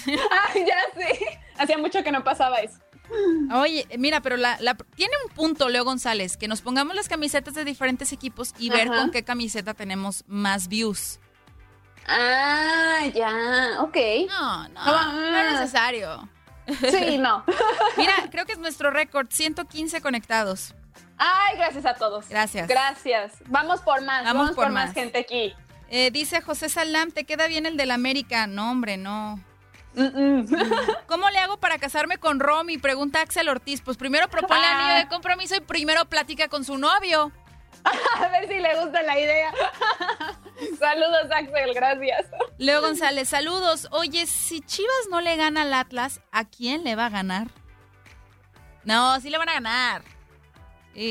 [0.68, 1.40] ya sé.
[1.58, 2.78] Hacía mucho que no pasaba eso.
[3.56, 4.58] Oye, mira, pero la,
[4.96, 8.88] tiene un punto, Leo González, que nos pongamos las camisetas de diferentes equipos y ver
[8.88, 11.20] con qué camiseta tenemos más views.
[12.08, 13.98] Ah, ya, ok.
[14.28, 16.30] No, no, no es necesario.
[16.80, 17.44] Sí, no.
[17.98, 20.76] Mira, creo que es nuestro récord, 115 conectados.
[21.18, 22.28] Ay, gracias a todos.
[22.30, 22.68] Gracias.
[22.68, 23.34] Gracias.
[23.48, 24.24] Vamos por más.
[24.24, 24.94] Vamos, por, más.
[24.94, 25.54] gente aquí.
[25.90, 28.48] Eh, dice José Salam, ¿te queda bien el del América?
[28.48, 29.40] No, hombre, no.
[31.06, 32.78] ¿Cómo le hago para casarme con Romy?
[32.78, 33.82] Pregunta Axel Ortiz.
[33.82, 34.80] Pues primero propone ah.
[34.80, 37.32] anillo de compromiso y primero platica con su novio.
[38.17, 39.52] A ver si le gusta la idea.
[40.80, 42.26] saludos, Axel, gracias.
[42.58, 43.88] Leo González, saludos.
[43.91, 47.48] Oye, si Chivas no le gana al Atlas, ¿a quién le va a ganar?
[48.84, 50.02] No, sí le van a ganar.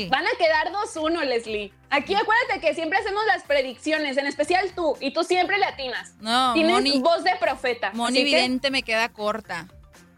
[0.09, 1.73] Van a quedar 2-1, Leslie.
[1.89, 6.13] Aquí acuérdate que siempre hacemos las predicciones, en especial tú, y tú siempre le atinas.
[6.19, 7.91] No, Tienes voz de profeta.
[7.93, 9.67] Moni Evidente me queda corta.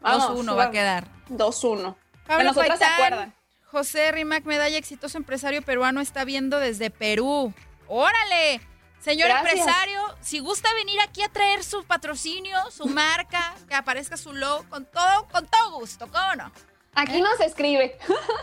[0.01, 1.07] 2-1 va a quedar.
[1.29, 1.95] 2-1.
[2.27, 3.33] Pablo se acuerdan.
[3.73, 7.51] José Rimac, medalla exitoso empresario peruano, está viendo desde Perú.
[7.87, 8.61] ¡Órale!
[8.99, 14.31] Señor empresario, si gusta venir aquí a traer su patrocinio, su marca, que aparezca su
[14.31, 16.51] logo, con todo, con todo gusto, ¿cómo no?
[16.93, 17.21] Aquí ¿Eh?
[17.21, 17.97] nos escribe.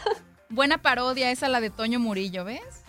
[0.49, 2.83] Buena parodia esa la de Toño Murillo, ¿ves?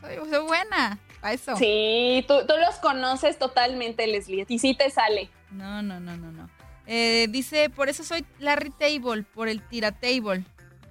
[0.00, 1.56] Soy, buena a eso.
[1.56, 4.44] Sí, tú, los conoces totalmente, Leslie.
[4.48, 5.30] Y sí te sale.
[5.52, 6.50] No, no, no, no, no.
[6.88, 10.44] Eh, dice, por eso soy Larry Table, por el Tira Table.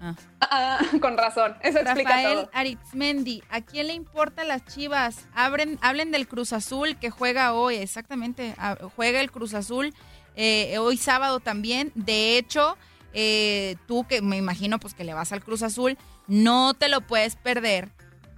[0.06, 0.16] Ah.
[0.40, 5.28] ah con razón, eso explica Rafael Arizmendi, ¿a quién le importa las chivas?
[5.34, 9.94] Abren, hablen del Cruz Azul que juega hoy, exactamente, ah, juega el Cruz Azul
[10.36, 11.92] eh, hoy sábado también.
[11.96, 12.78] De hecho,
[13.14, 17.02] eh, tú que me imagino pues que le vas al Cruz Azul, no te lo
[17.02, 17.90] puedes perder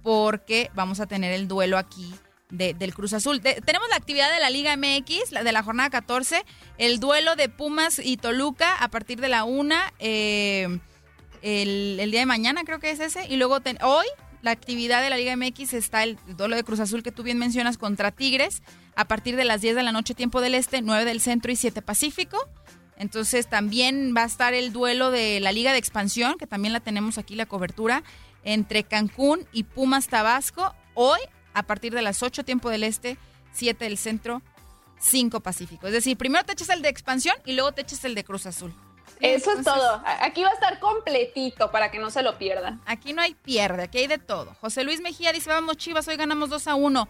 [0.02, 2.14] porque vamos a tener el duelo aquí
[2.50, 3.42] del Cruz Azul.
[3.42, 6.44] tenemos la actividad de la Liga MX, la de la jornada 14,
[6.78, 10.78] el duelo de Pumas y Toluca a partir de la una, eh,
[11.42, 14.06] el, día de mañana creo que es ese, y luego hoy
[14.42, 17.38] la actividad de la Liga MX está el duelo de Cruz Azul que tú bien
[17.38, 18.62] mencionas contra Tigres
[18.94, 21.56] a partir de las 10 de la noche tiempo del Este, 9 del Centro y
[21.56, 22.38] 7 Pacífico.
[22.96, 26.80] Entonces también va a estar el duelo de la Liga de Expansión, que también la
[26.80, 28.02] tenemos aquí la cobertura,
[28.44, 31.20] entre Cancún y Pumas Tabasco, hoy
[31.54, 33.18] a partir de las 8 tiempo del este,
[33.52, 34.42] 7 del centro,
[34.98, 35.86] 5 Pacífico.
[35.86, 38.46] Es decir, primero te echas el de Expansión y luego te echas el de Cruz
[38.46, 38.74] Azul.
[39.20, 40.02] Eso es todo.
[40.04, 42.80] Aquí va a estar completito para que no se lo pierdan.
[42.86, 44.54] Aquí no hay pierde, aquí hay de todo.
[44.60, 47.08] José Luis Mejía dice, vamos Chivas, hoy ganamos 2 a 1.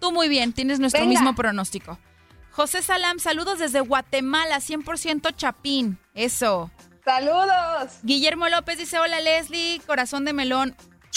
[0.00, 1.98] Tú muy bien, tienes nuestro mismo pronóstico.
[2.52, 5.98] José Salam, saludos desde Guatemala, 100% Chapín.
[6.14, 6.70] Eso.
[7.04, 7.98] Saludos.
[8.02, 10.76] Guillermo López dice, hola Leslie, corazón de melón.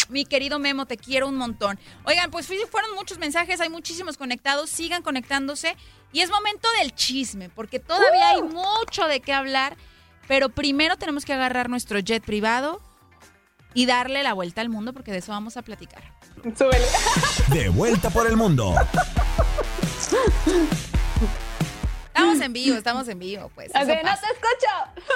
[0.10, 1.80] Mi querido Memo, te quiero un montón.
[2.06, 5.76] Oigan, pues fueron muchos mensajes, hay muchísimos conectados, sigan conectándose.
[6.14, 8.50] Y es momento del chisme, porque todavía hay ¡Uh!
[8.50, 9.78] mucho de qué hablar.
[10.32, 12.80] Pero primero tenemos que agarrar nuestro jet privado
[13.74, 16.04] y darle la vuelta al mundo, porque de eso vamos a platicar.
[16.58, 16.86] Súbele.
[17.50, 18.74] De vuelta por el mundo.
[22.08, 23.74] Estamos en vivo, estamos en vivo, pues.
[23.74, 24.72] no te escucho.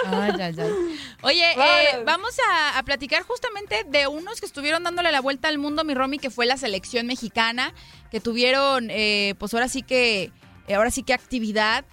[0.07, 0.99] Ay, ay, ay.
[1.21, 2.35] Oye, eh, vamos
[2.75, 6.29] a, platicar justamente de unos que estuvieron dándole la vuelta al mundo, mi Romy, que
[6.29, 7.73] fue la selección mexicana,
[8.11, 10.33] que tuvieron, eh, pues ahora sí que,
[10.67, 11.85] eh, ahora sí que actividad.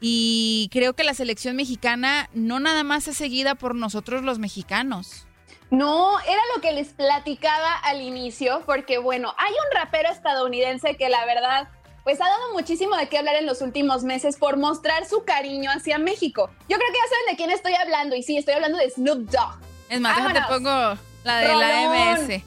[0.00, 5.26] Y creo que la selección mexicana no nada más es seguida por nosotros los mexicanos.
[5.70, 11.08] No, era lo que les platicaba al inicio, porque bueno, hay un rapero estadounidense que
[11.08, 11.68] la verdad
[12.04, 15.72] pues ha dado muchísimo de qué hablar en los últimos meses por mostrar su cariño
[15.72, 16.48] hacia México.
[16.68, 19.28] Yo creo que ya saben de quién estoy hablando y sí, estoy hablando de Snoop
[19.28, 19.58] Dogg.
[19.88, 22.42] Es más, te pongo la de la MS.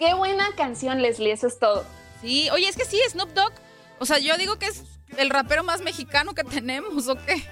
[0.00, 1.84] Qué buena canción, Leslie, eso es todo.
[2.22, 3.52] Sí, oye, es que sí, Snoop Dogg,
[4.00, 4.82] o sea, yo digo que es
[5.18, 7.44] el rapero más mexicano que tenemos, ¿o qué?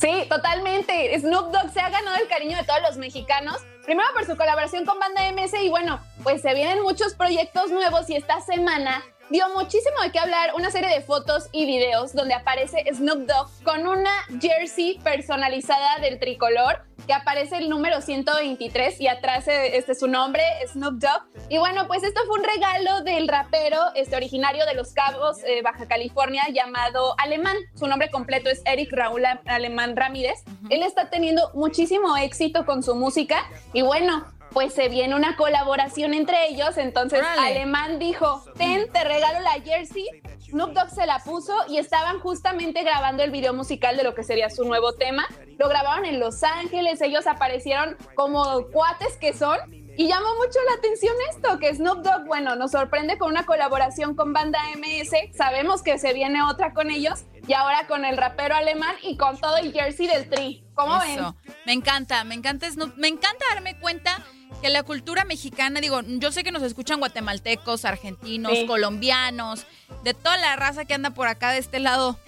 [0.00, 1.18] Sí, totalmente.
[1.18, 3.56] Snoop Dogg se ha ganado el cariño de todos los mexicanos.
[3.84, 8.08] Primero por su colaboración con Banda MS y bueno, pues se vienen muchos proyectos nuevos
[8.08, 12.34] y esta semana dio muchísimo de qué hablar una serie de fotos y videos donde
[12.34, 14.10] aparece Snoop Dogg con una
[14.40, 21.00] jersey personalizada del tricolor que aparece el número 123 y atrás este su nombre, Snoop
[21.00, 21.22] Dogg.
[21.48, 25.62] Y bueno, pues esto fue un regalo del rapero este originario de Los Cabos, eh,
[25.62, 27.56] Baja California, llamado Alemán.
[27.74, 30.44] Su nombre completo es Eric Raúl Alemán Ramírez.
[30.68, 36.14] Él está teniendo muchísimo éxito con su música y bueno, pues se viene una colaboración
[36.14, 36.76] entre ellos.
[36.76, 40.06] Entonces Alemán dijo, ten, te regalo la jersey.
[40.48, 44.22] Snoop Dogg se la puso y estaban justamente grabando el video musical de lo que
[44.22, 45.26] sería su nuevo tema.
[45.58, 49.58] Lo grabaron en Los Ángeles, ellos aparecieron como cuates que son.
[49.98, 54.14] Y llamó mucho la atención esto, que Snoop Dogg, bueno, nos sorprende con una colaboración
[54.14, 55.36] con Banda MS.
[55.36, 57.24] Sabemos que se viene otra con ellos.
[57.48, 60.64] Y ahora con el rapero alemán y con todo el jersey del Tri.
[60.74, 61.34] ¿Cómo Eso.
[61.44, 61.54] ven?
[61.66, 62.94] Me encanta, me encanta Snoop.
[62.96, 64.24] Me encanta darme cuenta
[64.60, 69.66] que la cultura mexicana, digo, yo sé que nos escuchan guatemaltecos, argentinos, colombianos,
[70.04, 72.18] de toda la raza que anda por acá de este lado,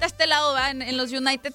[0.00, 1.54] de este lado va en, los United,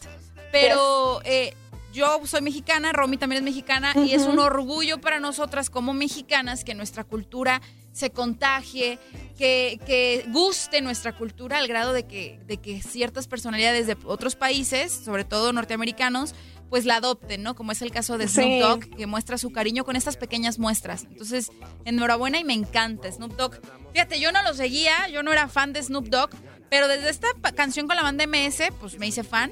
[0.52, 1.54] pero eh,
[1.94, 6.64] yo soy mexicana, Romy también es mexicana y es un orgullo para nosotras como mexicanas
[6.64, 8.98] que nuestra cultura se contagie,
[9.38, 14.36] que, que, guste nuestra cultura al grado de que, de que ciertas personalidades de otros
[14.36, 16.34] países, sobre todo norteamericanos,
[16.74, 17.54] pues la adopten, ¿no?
[17.54, 21.04] Como es el caso de Snoop Dogg, que muestra su cariño con estas pequeñas muestras.
[21.04, 21.52] Entonces,
[21.86, 23.60] enhorabuena y me encanta Snoop Dogg.
[23.92, 26.32] Fíjate, yo no lo seguía, yo no era fan de Snoop Dogg,
[26.72, 29.52] pero desde esta canción con la banda MS, pues me hice fan.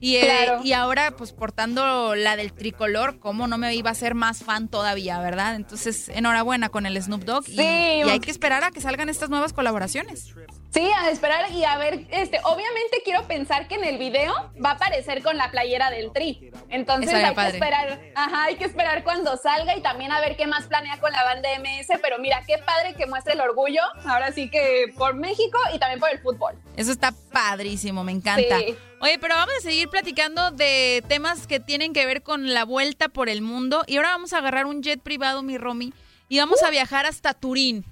[0.00, 4.14] Y, eh, y ahora, pues portando la del tricolor, ¿cómo no me iba a ser
[4.14, 5.56] más fan todavía, verdad?
[5.56, 7.50] Entonces, enhorabuena con el Snoop Dogg.
[7.50, 10.32] y hay que esperar a que salgan estas nuevas colaboraciones.
[10.72, 14.32] Sí, a esperar y a ver, este, obviamente quiero pensar que en el video
[14.64, 16.50] va a aparecer con la playera del Tri.
[16.70, 20.46] Entonces hay que esperar, ajá, hay que esperar cuando salga y también a ver qué
[20.46, 24.32] más planea con la banda MS, pero mira, qué padre que muestre el orgullo, ahora
[24.32, 26.54] sí que por México y también por el fútbol.
[26.74, 28.56] Eso está padrísimo, me encanta.
[29.00, 33.10] Oye, pero vamos a seguir platicando de temas que tienen que ver con la vuelta
[33.10, 35.92] por el mundo y ahora vamos a agarrar un jet privado, mi Romy,
[36.30, 37.84] y vamos a viajar hasta Turín.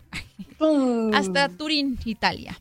[1.12, 2.58] hasta Turín, Italia.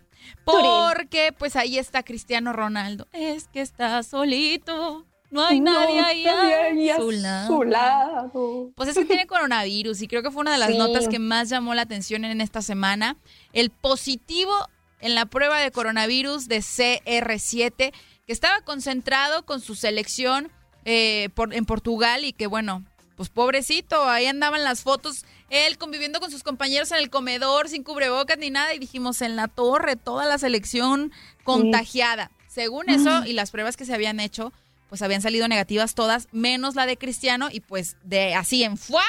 [0.51, 3.07] Porque pues ahí está Cristiano Ronaldo.
[3.13, 5.05] Es que está solito.
[5.31, 8.71] No hay nadie ahí a su lado.
[8.75, 11.49] Pues es que tiene coronavirus y creo que fue una de las notas que más
[11.49, 13.15] llamó la atención en esta semana.
[13.53, 14.53] El positivo
[15.01, 17.93] en la prueba de coronavirus de CR7,
[18.25, 20.51] que estaba concentrado con su selección
[20.85, 22.83] eh, por, en Portugal y que bueno,
[23.15, 27.83] pues pobrecito, ahí andaban las fotos, él conviviendo con sus compañeros en el comedor, sin
[27.83, 31.11] cubrebocas ni nada, y dijimos en la torre, toda la selección
[31.43, 32.31] contagiada.
[32.47, 34.51] Según eso, y las pruebas que se habían hecho,
[34.89, 39.05] pues habían salido negativas todas, menos la de Cristiano, y pues de así en fuá,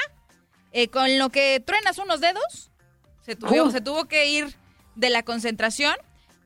[0.73, 2.71] eh, con lo que truenas unos dedos,
[3.25, 4.55] se tuvo, se tuvo que ir
[4.95, 5.95] de la concentración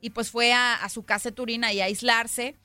[0.01, 2.57] y pues fue a, a su casa de Turín y a aislarse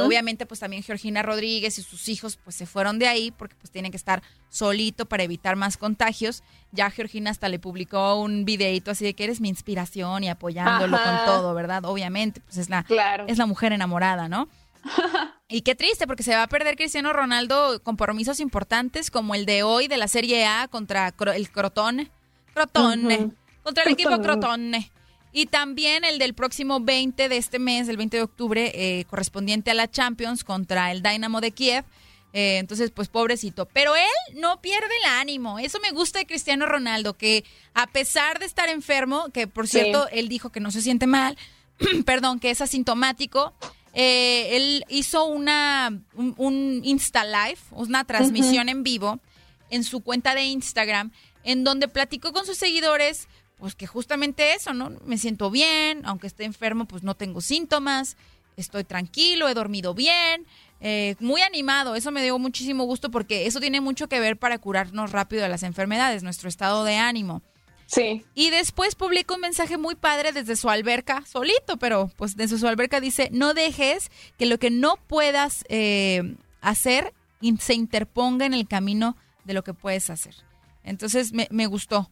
[0.00, 3.70] obviamente pues también Georgina Rodríguez y sus hijos pues se fueron de ahí porque pues
[3.70, 6.42] tienen que estar solito para evitar más contagios.
[6.72, 10.96] Ya Georgina hasta le publicó un videito así de que eres mi inspiración y apoyándolo
[10.96, 11.84] con todo, ¿verdad?
[11.84, 12.84] Obviamente, pues es la,
[13.26, 14.48] es la mujer enamorada, ¿no?
[15.48, 19.62] y qué triste porque se va a perder Cristiano Ronaldo compromisos importantes como el de
[19.62, 22.10] hoy de la Serie A contra el Crotone.
[22.52, 23.30] Crotone.
[23.62, 24.90] Contra el equipo Crotone.
[25.36, 29.72] Y también el del próximo 20 de este mes, el 20 de octubre, eh, correspondiente
[29.72, 31.84] a la Champions contra el Dynamo de Kiev.
[32.32, 33.66] Eh, entonces, pues pobrecito.
[33.66, 35.58] Pero él no pierde el ánimo.
[35.58, 40.08] Eso me gusta de Cristiano Ronaldo, que a pesar de estar enfermo, que por cierto,
[40.12, 41.36] él dijo que no se siente mal,
[42.06, 43.52] perdón, que es asintomático,
[43.92, 49.18] eh, él hizo una, un, Insta Live, una transmisión en vivo
[49.70, 51.10] en su cuenta de Instagram,
[51.42, 53.26] en donde platicó con sus seguidores
[53.58, 54.92] pues que justamente eso, ¿no?
[55.04, 58.16] Me siento bien, aunque esté enfermo, pues no tengo síntomas,
[58.56, 60.46] estoy tranquilo, he dormido bien,
[60.80, 61.94] eh, muy animado.
[61.94, 65.48] Eso me dio muchísimo gusto porque eso tiene mucho que ver para curarnos rápido de
[65.48, 67.42] las enfermedades, nuestro estado de ánimo.
[67.86, 68.24] Sí.
[68.34, 72.66] Y después publica un mensaje muy padre desde su alberca, solito, pero pues desde su
[72.66, 77.12] alberca dice, no dejes que lo que no puedas eh, hacer
[77.60, 80.34] se interponga en el camino de lo que puedes hacer.
[80.82, 82.10] Entonces me, me gustó.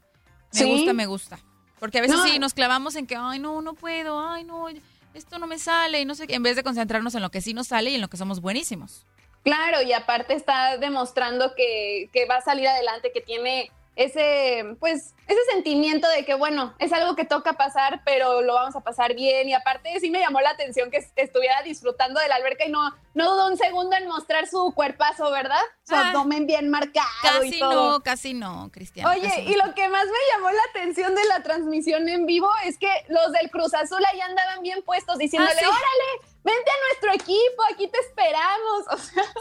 [0.54, 1.38] Me gusta, me gusta.
[1.78, 4.66] Porque a veces sí nos clavamos en que, ay, no, no puedo, ay, no,
[5.14, 7.40] esto no me sale, y no sé qué, en vez de concentrarnos en lo que
[7.40, 9.04] sí nos sale y en lo que somos buenísimos.
[9.42, 15.14] Claro, y aparte está demostrando que, que va a salir adelante, que tiene ese, pues,
[15.28, 19.14] ese sentimiento de que, bueno, es algo que toca pasar, pero lo vamos a pasar
[19.14, 19.48] bien.
[19.48, 22.94] Y aparte sí me llamó la atención que estuviera disfrutando de la alberca y no,
[23.14, 25.60] no dudó un segundo en mostrar su cuerpazo, ¿verdad?
[25.86, 27.06] Su ah, abdomen bien marcado.
[27.22, 29.06] Casi no, casi no, Cristian.
[29.06, 32.78] Oye, y lo que más me llamó la atención de la transmisión en vivo es
[32.78, 37.12] que los del Cruz Azul ahí andaban bien puestos diciéndole, ah, órale, vente a nuestro
[37.14, 38.84] equipo, aquí te esperamos.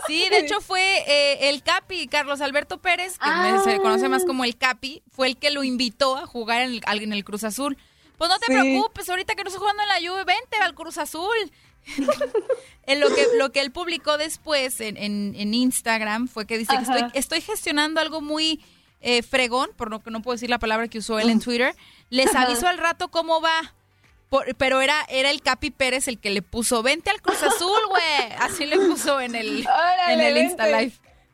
[0.08, 4.44] sí, de hecho fue eh, el Capi, Carlos Alberto Pérez, que se conoce más como
[4.44, 7.78] el Capi, fue el que lo invitó a jugar en el, en el Cruz Azul.
[8.18, 10.98] Pues no te preocupes, ahorita que no estoy jugando en la Juve, vente al Cruz
[10.98, 11.52] Azul.
[12.86, 16.84] en lo que lo que él publicó después en, en, Instagram fue que dice que
[16.84, 18.64] estoy, estoy, gestionando algo muy
[19.00, 21.76] eh, fregón, por lo que no puedo decir la palabra que usó él en Twitter.
[22.12, 23.74] Les aviso al rato cómo va
[24.58, 28.04] pero era, era el Capi Pérez el que le puso, vente al Cruz Azul, güey.
[28.40, 29.68] Así le puso en el,
[30.10, 30.94] en el Insta Live.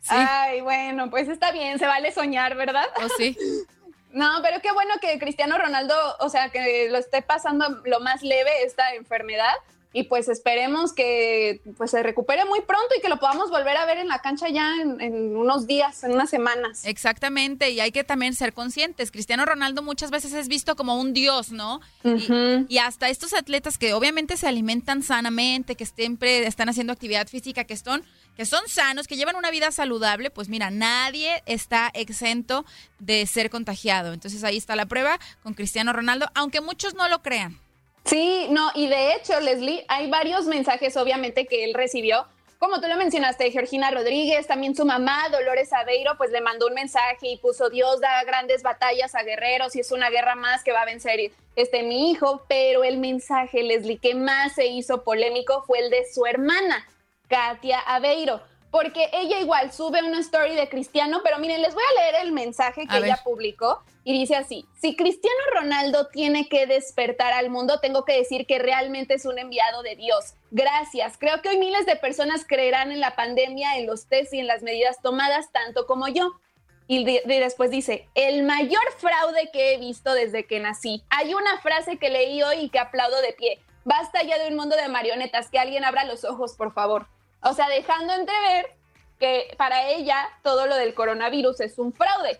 [0.10, 2.88] Ay, bueno, pues está bien, se vale soñar, ¿verdad?
[3.04, 3.38] Oh, sí.
[4.10, 8.24] No, pero qué bueno que Cristiano Ronaldo, o sea, que lo esté pasando lo más
[8.24, 9.54] leve esta enfermedad
[9.98, 13.86] y pues esperemos que pues se recupere muy pronto y que lo podamos volver a
[13.88, 16.86] ver en la cancha ya en, unos días, en unas semanas.
[16.86, 19.10] Exactamente, y hay que también ser conscientes.
[19.10, 21.82] Cristiano Ronaldo muchas veces es visto como un dios, ¿no?
[22.04, 27.28] y, y, hasta estos atletas que obviamente se alimentan sanamente, que siempre están haciendo actividad
[27.28, 28.04] física, que son
[28.36, 32.68] que son sanos, que llevan una vida saludable, pues mira, nadie está exento
[33.00, 34.14] de ser contagiado.
[34.14, 37.60] Entonces ahí está la prueba con Cristiano Ronaldo, aunque muchos no lo crean.
[38.08, 42.26] Sí, no, y de hecho, Leslie, hay varios mensajes obviamente que él recibió.
[42.58, 46.74] Como tú lo mencionaste, Georgina Rodríguez, también su mamá, Dolores Aveiro, pues le mandó un
[46.74, 50.72] mensaje y puso Dios da grandes batallas a guerreros y es una guerra más que
[50.72, 55.64] va a vencer este mi hijo, pero el mensaje, Leslie, que más se hizo polémico
[55.68, 56.88] fue el de su hermana,
[57.28, 58.42] Katia Aveiro
[58.72, 62.32] porque ella igual sube una story de Cristiano, pero miren, les voy a leer el
[62.32, 67.80] mensaje que ella publicó y dice así, si Cristiano Ronaldo tiene que despertar al mundo,
[67.82, 70.36] tengo que decir que realmente es un enviado de Dios.
[70.52, 71.18] Gracias.
[71.18, 74.48] Creo que hoy miles de personas creerán en la pandemia, en los test y en
[74.48, 76.40] las medidas tomadas, tanto como yo.
[76.88, 81.04] Y, después dice, el mayor fraude que he visto desde que nací.
[81.10, 83.60] Hay una frase que leí hoy y que aplaudo de pie.
[83.84, 87.08] Basta ya de un mundo de marionetas, que alguien abra los ojos, por favor.
[87.42, 88.78] O sea, dejando entrever
[89.20, 92.40] que para ella todo lo del coronavirus es un fraude.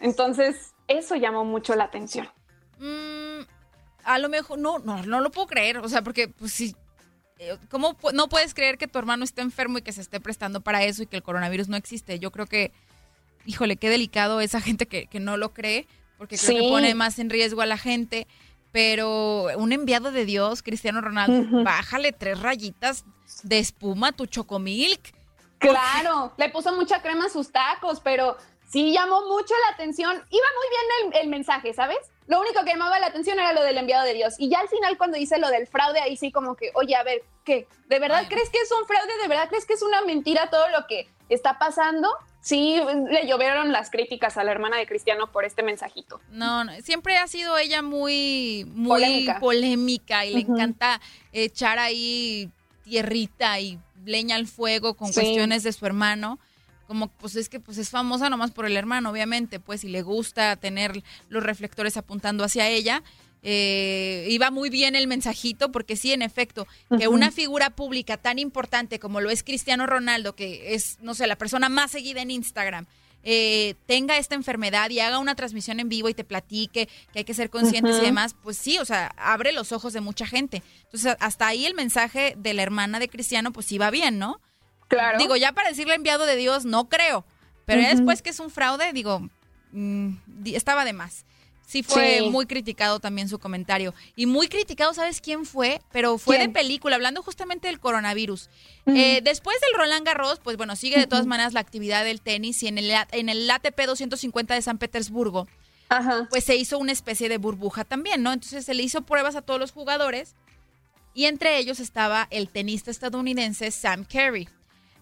[0.00, 2.28] Entonces, eso llamó mucho la atención.
[2.78, 3.42] Mm,
[4.04, 5.78] a lo mejor, no, no, no lo puedo creer.
[5.78, 6.74] O sea, porque, pues sí,
[7.38, 10.60] eh, ¿cómo no puedes creer que tu hermano esté enfermo y que se esté prestando
[10.60, 12.18] para eso y que el coronavirus no existe?
[12.18, 12.72] Yo creo que,
[13.46, 15.86] híjole, qué delicado esa gente que, no lo cree,
[16.18, 18.26] porque creo que pone más en riesgo a la gente.
[18.72, 23.04] Pero un enviado de Dios, Cristiano Ronaldo, bájale tres rayitas
[23.42, 25.14] de espuma a tu chocomilk.
[25.58, 28.36] Claro, le puso mucha crema a sus tacos, pero
[28.72, 30.12] sí llamó mucho la atención.
[30.12, 31.98] Iba muy bien el, mensaje, ¿sabes?
[32.26, 34.34] Lo único que llamaba la atención era lo del enviado de Dios.
[34.38, 37.02] Y ya al final, cuando dice lo del fraude, ahí sí como que, oye, a
[37.02, 37.68] ver, ¿qué?
[37.88, 39.12] ¿De verdad crees que es un fraude?
[39.20, 42.08] ¿De verdad crees que es una mentira todo lo que está pasando?
[42.42, 42.76] Sí,
[43.08, 46.20] le llovieron las críticas a la hermana de Cristiano por este mensajito.
[46.30, 51.00] No, no siempre ha sido ella muy, muy polémica, y le encanta
[51.32, 52.50] echar ahí
[52.82, 56.40] tierrita y leña al fuego con cuestiones de su hermano.
[56.88, 60.02] Como pues es que pues es famosa nomás por el hermano, obviamente, pues y le
[60.02, 63.04] gusta tener los reflectores apuntando hacia ella.
[63.44, 68.38] Eh, iba muy bien el mensajito porque sí, en efecto, que una figura pública tan
[68.38, 72.30] importante como lo es Cristiano Ronaldo, que es, no sé, la persona más seguida en
[72.30, 72.86] Instagram,
[73.24, 77.24] eh, tenga esta enfermedad y haga una transmisión en vivo y te platique que hay
[77.24, 80.62] que ser conscientes y demás, pues sí, o sea, abre los ojos de mucha gente.
[80.84, 84.40] Entonces, hasta ahí el mensaje de la hermana de Cristiano, pues iba bien, ¿no?
[84.88, 85.18] Claro.
[85.18, 87.24] Digo, ya para decirle enviado de Dios, no creo.
[87.64, 89.28] Pero después que es un fraude, digo,
[89.70, 90.14] mm,
[90.46, 91.24] estaba de más.
[91.66, 93.94] Sí fue muy criticado también su comentario.
[94.14, 95.80] Y muy criticado, ¿sabes quién fue?
[95.90, 98.50] Pero fue de película, hablando justamente del coronavirus.
[98.86, 102.62] Eh, después del Roland Garros, pues bueno, sigue de todas maneras la actividad del tenis
[102.62, 105.48] y en el, en el ATP 250 de San Petersburgo,
[106.30, 108.32] pues se hizo una especie de burbuja también, ¿no?
[108.32, 110.34] Entonces se le hizo pruebas a todos los jugadores
[111.14, 114.48] y entre ellos estaba el tenista estadounidense Sam Carey.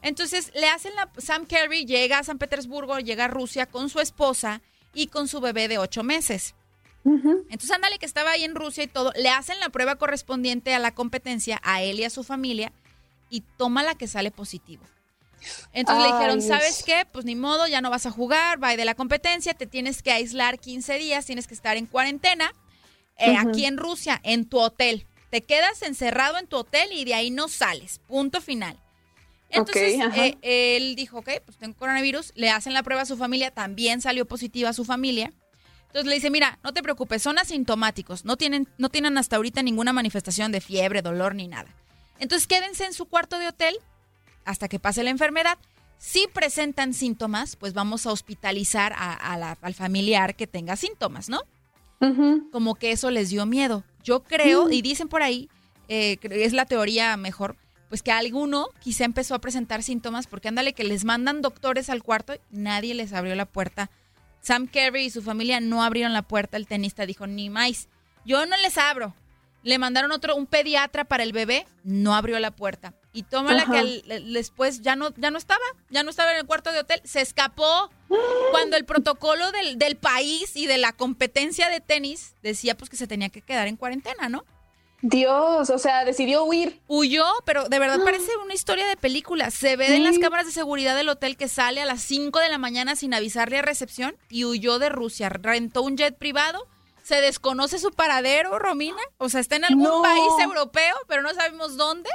[0.02, 1.10] Entonces le hacen la...
[1.18, 4.62] Sam Carey llega a San Petersburgo, llega a Rusia con su esposa
[4.94, 6.54] y con su bebé de ocho meses.
[7.04, 10.78] Entonces, ándale que estaba ahí en Rusia y todo, le hacen la prueba correspondiente a
[10.78, 12.72] la competencia, a él y a su familia,
[13.30, 14.84] y toma la que sale positivo.
[15.72, 17.06] Entonces le dijeron, ¿sabes qué?
[17.10, 20.12] Pues ni modo, ya no vas a jugar, va de la competencia, te tienes que
[20.12, 22.52] aislar 15 días, tienes que estar en cuarentena
[23.16, 25.06] eh, aquí en Rusia, en tu hotel.
[25.30, 28.00] Te quedas encerrado en tu hotel y de ahí no sales.
[28.06, 28.78] Punto final.
[29.50, 33.50] Entonces eh, él dijo, ok, pues tengo coronavirus, le hacen la prueba a su familia,
[33.50, 35.32] también salió positiva a su familia.
[35.86, 39.62] Entonces le dice, mira, no te preocupes, son asintomáticos, no tienen, no tienen hasta ahorita
[39.62, 41.74] ninguna manifestación de fiebre, dolor ni nada.
[42.20, 43.74] Entonces quédense en su cuarto de hotel
[44.44, 45.58] hasta que pase la enfermedad.
[45.98, 51.42] Si presentan síntomas, pues vamos a hospitalizar al familiar que tenga síntomas, ¿no?
[52.52, 53.84] Como que eso les dio miedo.
[54.02, 54.72] Yo creo, mm.
[54.72, 55.50] y dicen por ahí,
[55.88, 57.56] eh, es la teoría mejor,
[57.90, 62.02] pues que alguno quizá empezó a presentar síntomas porque ándale que les mandan doctores al
[62.02, 63.90] cuarto y nadie les abrió la puerta
[64.42, 66.56] Sam Kerry y su familia no abrieron la puerta.
[66.56, 67.88] El tenista dijo, ni más,
[68.24, 69.14] yo no les abro.
[69.62, 72.94] Le mandaron otro, un pediatra para el bebé, no abrió la puerta.
[73.12, 76.72] Y tómala que después ya no, ya no estaba, ya no estaba en el cuarto
[76.72, 77.90] de hotel, se escapó.
[78.52, 82.96] Cuando el protocolo del, del país y de la competencia de tenis decía pues que
[82.96, 84.44] se tenía que quedar en cuarentena, ¿no?
[85.02, 86.80] Dios, o sea, decidió huir.
[86.86, 89.50] Huyó, pero de verdad parece una historia de película.
[89.50, 92.48] Se ve en las cámaras de seguridad del hotel que sale a las 5 de
[92.48, 95.28] la mañana sin avisarle a recepción y huyó de Rusia.
[95.30, 96.66] Rentó un jet privado,
[97.02, 99.02] se desconoce su paradero, Romina.
[99.16, 102.10] O sea, está en algún país europeo, pero no sabemos dónde.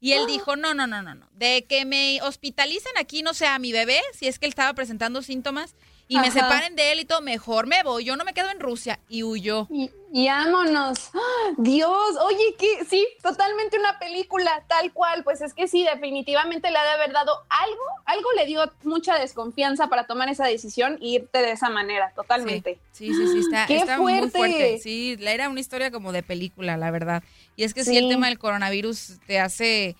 [0.00, 1.28] Y él dijo, no, no, no, no, no.
[1.32, 4.72] De que me hospitalicen aquí, no sé, a mi bebé, si es que él estaba
[4.72, 5.74] presentando síntomas,
[6.10, 8.04] y me separen de él y todo, mejor me voy.
[8.04, 8.98] Yo no me quedo en Rusia.
[9.08, 9.68] Y huyó.
[9.70, 11.10] Y, y vámonos.
[11.14, 11.54] ¡Ah!
[11.56, 15.22] Dios, oye, que sí, totalmente una película tal cual.
[15.22, 19.18] Pues es que sí, definitivamente le ha de haber dado algo, algo le dio mucha
[19.20, 22.80] desconfianza para tomar esa decisión e irte de esa manera, totalmente.
[22.90, 24.36] Sí, sí, sí, está, ¡Qué está muy fuerte!
[24.38, 24.78] fuerte.
[24.82, 27.22] Sí, era una historia como de película, la verdad.
[27.54, 28.08] Y es que sí, el Sí.
[28.08, 29.94] tema del coronavirus te hace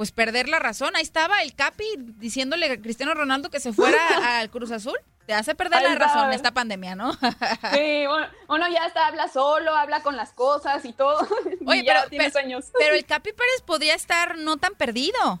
[0.00, 0.96] pues perder la razón.
[0.96, 3.98] Ahí estaba el Capi diciéndole a Cristiano Ronaldo que se fuera
[4.40, 4.96] al Cruz Azul.
[5.26, 7.12] Te hace perder la razón esta pandemia, ¿no?
[7.12, 11.18] Sí, uno, uno ya está, habla solo, habla con las cosas y todo.
[11.66, 12.64] Oye, y pero- tiene sueños.
[12.78, 15.38] Pero el Capi Pérez podría estar no tan perdido.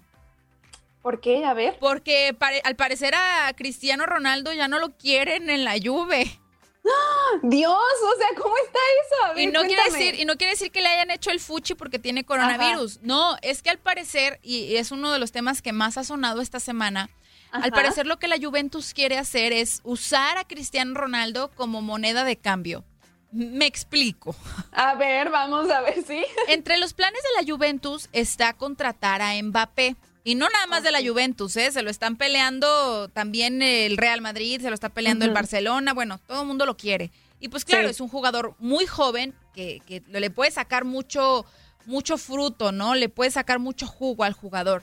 [1.00, 1.42] ¿Por qué?
[1.46, 1.78] A ver.
[1.80, 6.38] Porque pare- al parecer a Cristiano Ronaldo ya no lo quieren en la Juve.
[7.42, 9.24] Dios, o sea, ¿cómo está eso?
[9.24, 11.40] A ver, Y no, quiere decir, y no quiere decir que le hayan hecho el
[11.40, 13.00] fuchi porque tiene coronavirus.
[13.02, 16.40] No, es que al parecer, y es uno de los temas que más ha sonado
[16.40, 17.10] esta semana,
[17.52, 22.24] al parecer lo que la Juventus quiere hacer es usar a Cristiano Ronaldo como moneda
[22.24, 22.84] de cambio.
[23.32, 24.34] Me explico.
[24.72, 26.24] A ver, vamos a ver, sí.
[26.48, 29.94] Entre los planes de la Juventus está contratar a Mbappé.
[30.24, 31.72] Y no nada más de la Juventus, ¿eh?
[31.72, 35.30] Se lo están peleando también el Real Madrid, se lo está peleando el.
[35.32, 37.10] Barcelona, bueno, todo el mundo lo quiere.
[37.40, 37.92] Y pues claro, Sí.
[37.92, 41.46] es un jugador muy joven que, que le puede sacar mucho,
[41.86, 42.94] mucho fruto, ¿no?
[42.94, 44.82] Le puede sacar mucho jugo al jugador.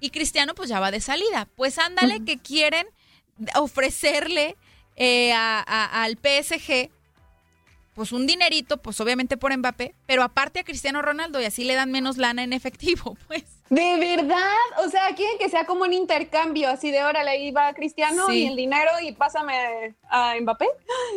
[0.00, 1.46] Y Cristiano pues ya va de salida.
[1.54, 2.86] Pues ándale que quieren
[3.54, 4.56] ofrecerle
[4.96, 6.90] eh, a- a- al PSG
[7.94, 11.74] pues un dinerito, pues obviamente por Mbappé, pero aparte a Cristiano Ronaldo y así le
[11.74, 13.44] dan menos lana en efectivo, pues.
[13.70, 14.36] De verdad,
[14.84, 18.42] o sea, quieren que sea como un intercambio, así de órale, ahí va Cristiano Sí.
[18.42, 20.66] y el dinero y pásame a Mbappé.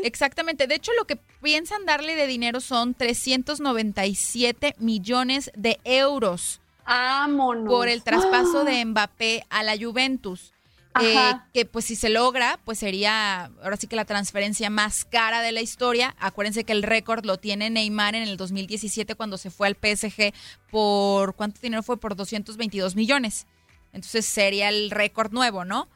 [0.03, 0.65] Exactamente.
[0.67, 7.69] De hecho, lo que piensan darle de dinero son 397 millones de euros Vámonos.
[7.71, 10.53] por el traspaso de Mbappé a la Juventus.
[11.02, 15.41] Eh, que pues si se logra, pues sería ahora sí que la transferencia más cara
[15.41, 16.16] de la historia.
[16.20, 20.34] Acuérdense que el récord lo tiene Neymar en el 2017 cuando se fue al PSG
[20.70, 21.98] por, ¿cuánto dinero fue?
[21.98, 23.48] Por 222 millones.
[23.93, 25.88] Entonces sería el récord nuevo, ¿no?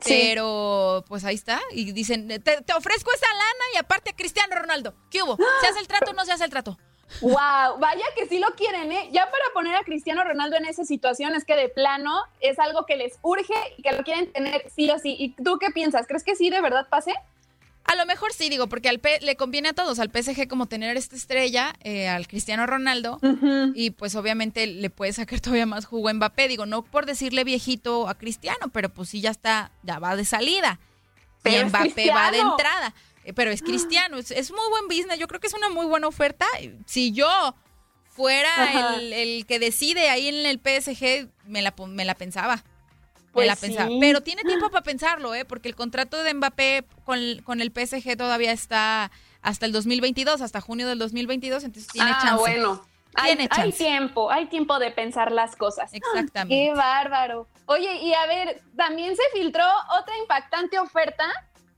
[0.00, 0.10] Sí.
[0.10, 1.60] Pero pues ahí está.
[1.72, 4.94] Y dicen, te, te ofrezco esa lana y aparte a Cristiano Ronaldo.
[5.10, 5.36] ¿Qué hubo?
[5.36, 6.78] ¿Se hace el trato o no se hace el trato?
[7.20, 9.08] Wow, vaya que sí lo quieren, ¿eh?
[9.12, 12.84] Ya para poner a Cristiano Ronaldo en esa situación es que de plano es algo
[12.86, 15.16] que les urge y que lo quieren tener sí o sí.
[15.18, 16.06] ¿Y tú qué piensas?
[16.06, 17.14] ¿Crees que sí de verdad pase?
[17.84, 20.66] A lo mejor sí, digo, porque al P- le conviene a todos, al PSG como
[20.66, 23.18] tener esta estrella, eh, al Cristiano Ronaldo,
[23.74, 27.44] y pues obviamente le puede sacar todavía más jugo a Mbappé, digo, no por decirle
[27.44, 30.78] viejito a Cristiano, pero pues sí ya está, ya va de salida.
[31.42, 32.94] Pero y Mbappé va de entrada.
[33.28, 35.84] Eh, Pero es Cristiano, es, es muy buen business, yo creo que es una muy
[35.84, 36.46] buena oferta.
[36.86, 37.54] Si yo
[38.08, 42.64] fuera el, el que decide ahí en el PSG, me la, me la pensaba.
[43.32, 43.90] Pues me la pensaba.
[44.00, 45.44] Pero tiene tiempo para pensarlo, ¿eh?
[45.44, 49.10] Porque el contrato de Mbappé con, con el PSG todavía está
[49.42, 52.38] hasta el 2022, hasta junio del 2022, entonces tiene ah, chance.
[52.38, 52.82] bueno.
[53.14, 53.84] Hay, Tiene hay chance.
[53.84, 55.92] tiempo, hay tiempo de pensar las cosas.
[55.92, 56.54] Exactamente.
[56.54, 57.48] Qué bárbaro.
[57.66, 59.64] Oye, y a ver, también se filtró
[60.00, 61.26] otra impactante oferta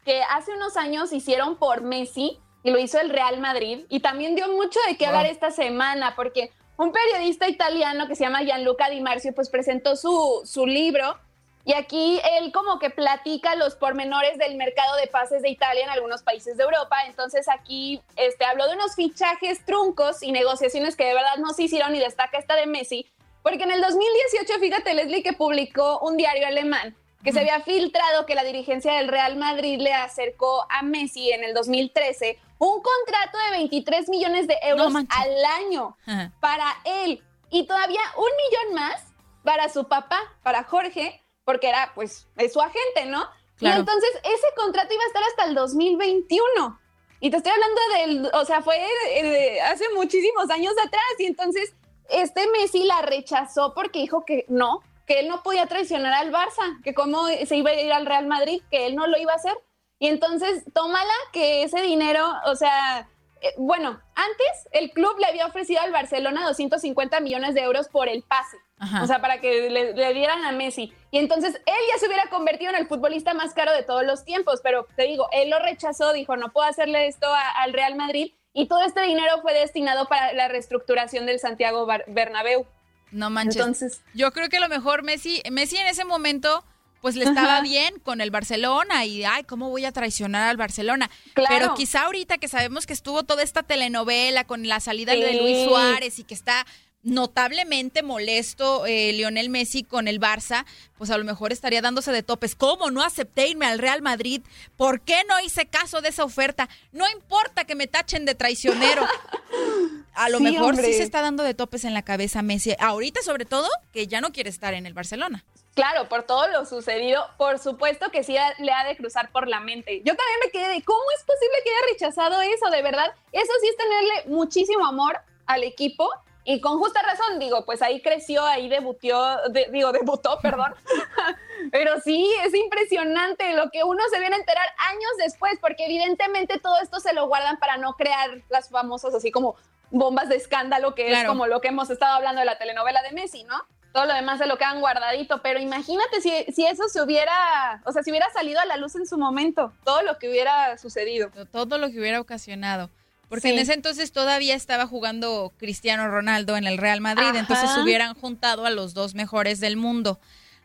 [0.05, 4.35] que hace unos años hicieron por Messi y lo hizo el Real Madrid y también
[4.35, 8.89] dio mucho de qué hablar esta semana porque un periodista italiano que se llama Gianluca
[8.91, 11.19] Di Marzio pues presentó su, su libro
[11.65, 15.91] y aquí él como que platica los pormenores del mercado de pases de Italia en
[15.91, 16.97] algunos países de Europa.
[17.07, 21.65] Entonces aquí este, habló de unos fichajes truncos y negociaciones que de verdad no se
[21.65, 23.07] hicieron y destaca esta de Messi.
[23.43, 28.27] Porque en el 2018, fíjate Leslie que publicó un diario alemán que se había filtrado
[28.27, 33.39] que la dirigencia del Real Madrid le acercó a Messi en el 2013 un contrato
[33.47, 36.33] de 23 millones de euros al año Ajá.
[36.41, 39.03] para él y todavía un millón más
[39.43, 43.27] para su papá, para Jorge, porque era pues es su agente, ¿no?
[43.57, 43.77] Claro.
[43.77, 46.81] Y entonces ese contrato iba a estar hasta el 2021.
[47.21, 48.79] Y te estoy hablando del, o sea, fue
[49.11, 51.75] eh, hace muchísimos años atrás y entonces
[52.09, 56.81] este Messi la rechazó porque dijo que no, que él no podía traicionar al Barça,
[56.85, 59.37] que cómo se iba a ir al Real Madrid, que él no lo iba a
[59.37, 59.55] hacer.
[59.99, 63.09] Y entonces, tómala que ese dinero, o sea,
[63.41, 68.09] eh, bueno, antes el club le había ofrecido al Barcelona 250 millones de euros por
[68.09, 68.57] el pase.
[68.79, 69.03] Ajá.
[69.03, 70.95] O sea, para que le, le dieran a Messi.
[71.11, 74.25] Y entonces él ya se hubiera convertido en el futbolista más caro de todos los
[74.25, 74.61] tiempos.
[74.63, 78.33] Pero te digo, él lo rechazó, dijo, no puedo hacerle esto a- al Real Madrid.
[78.53, 82.65] Y todo este dinero fue destinado para la reestructuración del Santiago Bar- Bernabéu.
[83.13, 83.57] No manches.
[83.57, 86.65] Entonces, Yo creo que a lo mejor Messi, Messi en ese momento
[87.01, 91.11] pues le estaba bien con el Barcelona y, ay, ¿cómo voy a traicionar al Barcelona?
[91.35, 95.65] Pero quizá ahorita que sabemos que estuvo toda esta telenovela con la salida de Luis
[95.65, 96.67] Suárez y que está
[97.03, 100.67] notablemente molesto eh, Lionel Messi con el Barça,
[100.99, 102.55] pues a lo mejor estaría dándose de topes.
[102.55, 104.43] ¿Cómo no acepté irme al Real Madrid?
[104.77, 106.69] ¿Por qué no hice caso de esa oferta?
[106.93, 109.07] No importa que me tachen de traicionero.
[110.15, 112.75] A lo mejor sí se está dando de topes en la cabeza Messi.
[112.79, 115.45] Ahorita sobre todo que ya no quiere estar en el Barcelona.
[115.75, 119.61] Claro, por todo lo sucedido, por supuesto que sí le ha de cruzar por la
[119.61, 119.99] mente.
[119.99, 122.71] Yo también me quedé de, ¿cómo es posible que haya rechazado eso?
[122.71, 126.11] De verdad, eso sí es tenerle muchísimo amor al equipo
[126.45, 129.39] y con justa razón, digo, pues ahí creció, ahí debutó,
[129.71, 130.75] digo, debutó, perdón.
[131.71, 136.59] Pero sí, es impresionante lo que uno se viene a enterar años después, porque evidentemente
[136.59, 139.57] todo esto se lo guardan para no crear las famosas así como
[139.91, 143.13] bombas de escándalo, que es como lo que hemos estado hablando de la telenovela de
[143.13, 143.57] Messi, ¿no?
[143.93, 147.93] Todo lo demás se lo quedan guardadito, pero imagínate si, si eso se hubiera, o
[147.93, 151.31] sea, si hubiera salido a la luz en su momento, todo lo que hubiera sucedido.
[151.51, 152.89] Todo lo que hubiera ocasionado.
[153.29, 158.15] Porque en ese entonces todavía estaba jugando Cristiano Ronaldo en el Real Madrid, entonces hubieran
[158.15, 160.19] juntado a los dos mejores del mundo.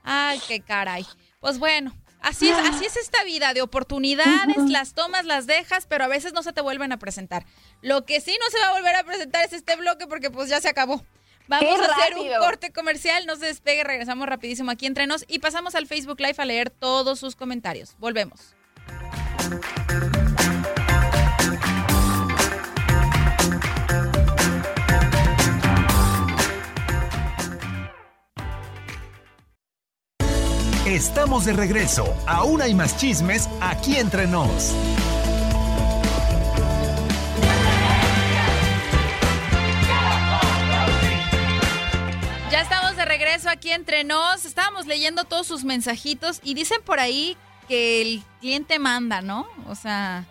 [0.03, 1.05] Ay, qué caray.
[1.39, 1.93] Pues bueno,
[2.25, 6.33] así es, así es esta vida de oportunidades, las tomas, las dejas, pero a veces
[6.33, 7.45] no se te vuelven a presentar.
[7.81, 10.49] Lo que sí no se va a volver a presentar es este bloque porque pues
[10.49, 11.03] ya se acabó.
[11.47, 15.39] Vamos a hacer un corte comercial, no se despegue, regresamos rapidísimo aquí entre nos y
[15.39, 17.95] pasamos al Facebook Live a leer todos sus comentarios.
[17.99, 18.55] Volvemos.
[30.85, 32.15] Estamos de regreso.
[32.27, 34.71] Aún hay más chismes aquí entre nos.
[42.51, 44.45] Ya estamos de regreso aquí entre nos.
[44.45, 47.35] Estábamos leyendo todos sus mensajitos y dicen por ahí
[47.67, 49.47] que el cliente manda, ¿no?
[49.67, 50.25] O sea,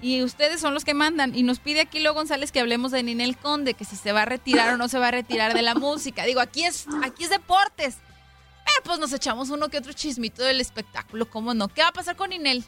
[0.00, 1.36] y ustedes son los que mandan.
[1.36, 4.22] Y nos pide aquí Leo González que hablemos de Ninel Conde, que si se va
[4.22, 6.24] a retirar o no se va a retirar de la música.
[6.24, 7.98] Digo, aquí es, aquí es deportes.
[8.66, 11.68] Eh, pues nos echamos uno que otro chismito del espectáculo, ¿cómo no?
[11.68, 12.64] ¿Qué va a pasar con Ninel?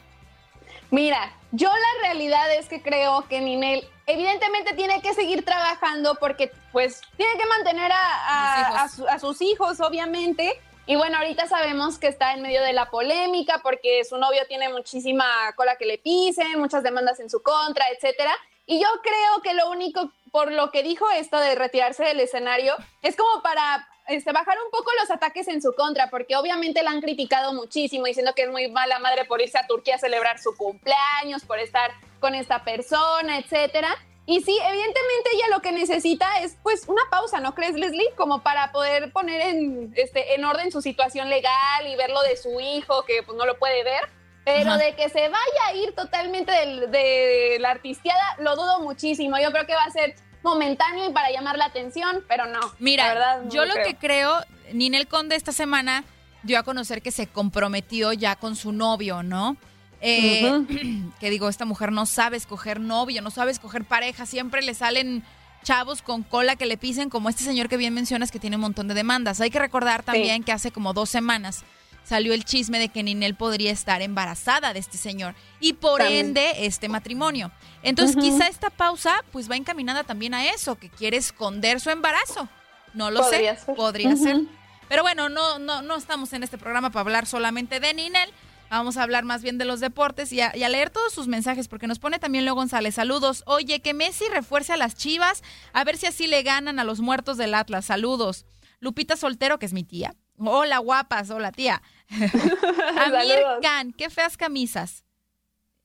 [0.91, 6.51] Mira, yo la realidad es que creo que Ninel evidentemente tiene que seguir trabajando porque
[6.71, 10.59] pues tiene que mantener a, a, sus hijos, obviamente.
[10.85, 14.69] Y bueno, ahorita sabemos que está en medio de la polémica porque su novio tiene
[14.69, 15.25] muchísima
[15.55, 18.31] cola que le pise, muchas demandas en su contra, etcétera.
[18.67, 22.75] Y yo creo que lo único por lo que dijo esto de retirarse del escenario
[23.01, 26.91] es como para este, bajar un poco los ataques en su contra, porque obviamente la
[26.91, 30.39] han criticado muchísimo, diciendo que es muy mala madre por irse a Turquía a celebrar
[30.39, 33.95] su cumpleaños, por estar con esta persona, etcétera.
[34.27, 38.11] Y sí, evidentemente ella lo que necesita es pues una pausa, ¿no crees, Leslie?
[38.15, 42.35] Como para poder poner en, este, en orden su situación legal y ver lo de
[42.35, 44.09] su hijo, que pues no lo puede ver.
[44.43, 49.39] Pero de que se vaya a ir totalmente de, de la artistiada, lo dudo muchísimo.
[49.39, 50.15] Yo creo que va a ser
[50.45, 52.59] momentáneo y para llamar la atención, pero no.
[52.79, 54.39] Mira, verdad, yo lo, que creo,
[54.71, 56.05] Ninel Conde esta semana
[56.43, 59.57] dio a conocer que se comprometió ya con su novio, ¿no?
[59.99, 60.63] Eh,
[61.19, 65.23] que digo, esta mujer no sabe escoger novio, no sabe escoger pareja, siempre le salen
[65.63, 68.61] chavos con cola que le pisen, como este señor que bien mencionas que tiene un
[68.61, 69.41] montón de demandas.
[69.41, 71.65] Hay que recordar también que hace como dos semanas
[72.05, 76.65] salió el chisme de que Ninel podría estar embarazada de este señor y por ende
[76.65, 77.51] este matrimonio.
[77.83, 82.47] Entonces quizá esta pausa pues va encaminada también a eso, que quiere esconder su embarazo.
[82.93, 84.41] No lo sé, podría ser.
[84.87, 88.29] Pero bueno, no, no, no estamos en este programa para hablar solamente de Ninel.
[88.69, 91.87] Vamos a hablar más bien de los deportes y a, leer todos sus mensajes, porque
[91.87, 92.95] nos pone también Leo González.
[92.95, 93.43] Saludos.
[93.45, 95.43] Oye, que Messi refuerce a las chivas,
[95.73, 97.85] a ver si así le ganan a los muertos del Atlas.
[97.85, 98.45] Saludos.
[98.79, 100.15] Lupita Soltero, que es mi tía.
[100.37, 101.29] Hola, guapas.
[101.29, 101.81] Hola, tía.
[102.09, 105.03] Amir Khan, qué feas camisas.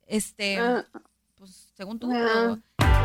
[0.07, 0.85] Este, ah.
[1.37, 2.59] pues según tú, ah.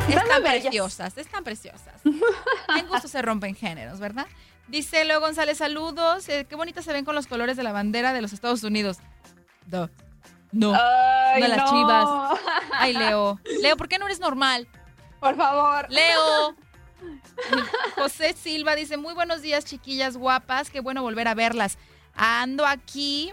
[0.09, 2.01] están preciosas, están preciosas.
[2.03, 4.25] en gusto se rompen géneros, ¿verdad?
[4.67, 6.27] Dice Leo González, saludos.
[6.29, 8.97] Eh, qué bonitas se ven con los colores de la bandera de los Estados Unidos.
[9.67, 9.89] No,
[10.51, 12.39] no las chivas.
[12.73, 13.39] Ay, Leo.
[13.61, 14.67] Leo, ¿por qué no eres normal?
[15.19, 15.85] Por favor.
[15.89, 16.55] Leo.
[17.95, 20.69] José Silva dice, muy buenos días, chiquillas guapas.
[20.69, 21.77] Qué bueno volver a verlas.
[22.15, 23.31] Ando aquí.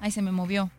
[0.00, 0.70] Ay, se me movió.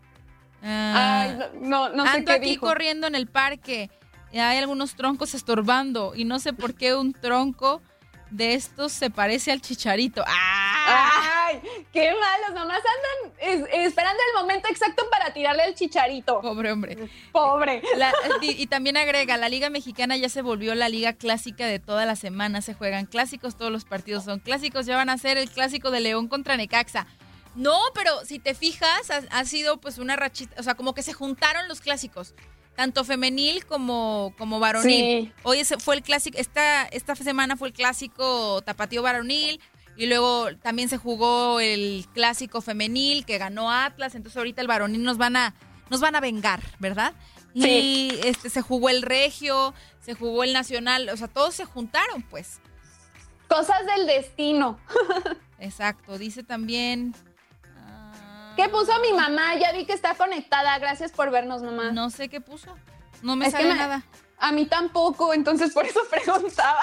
[0.61, 3.89] Ay, no, no, sé Ando aquí corriendo en el parque.
[4.31, 6.13] Y hay algunos troncos estorbando.
[6.15, 7.81] Y no sé por qué un tronco
[8.30, 10.23] de estos se parece al chicharito.
[10.28, 11.59] ¡Ay!
[11.91, 12.53] ¡Qué malos!
[12.53, 16.41] Nomás andan esperando el momento exacto para tirarle el chicharito.
[16.41, 17.09] Pobre hombre.
[17.32, 17.82] Pobre.
[18.41, 22.05] y, y, también agrega, la Liga Mexicana ya se volvió la liga clásica de toda
[22.05, 22.61] la semana.
[22.61, 24.86] Se juegan clásicos, todos los partidos son clásicos.
[24.86, 27.07] Ya van a ser el clásico de León contra Necaxa.
[27.55, 31.13] No, pero si te fijas, ha, sido pues una rachita, o sea, como que se
[31.13, 32.36] juntaron los clásicos,
[32.76, 35.34] tanto femenil como, como varonil.
[35.43, 39.59] Hoy fue el clásico, esta, esta semana fue el clásico tapatío varonil,
[39.97, 45.03] y luego también se jugó el clásico femenil que ganó Atlas, entonces ahorita el varonil
[45.03, 45.55] nos van a,
[45.89, 47.13] nos van a vengar, ¿verdad?
[47.53, 47.61] Sí.
[47.61, 52.21] Y este, se jugó el regio, se jugó el nacional, o sea, todos se juntaron,
[52.23, 52.59] pues.
[53.47, 54.78] Cosas del destino.
[55.59, 57.15] Exacto, dice también
[58.56, 59.56] ¿Qué puso mi mamá?
[59.56, 60.78] Ya vi que está conectada.
[60.80, 61.91] Gracias por vernos, mamá.
[61.91, 62.76] No sé qué puso.
[63.22, 64.03] No me sale nada.
[64.38, 66.82] A mí tampoco, entonces por eso preguntaba.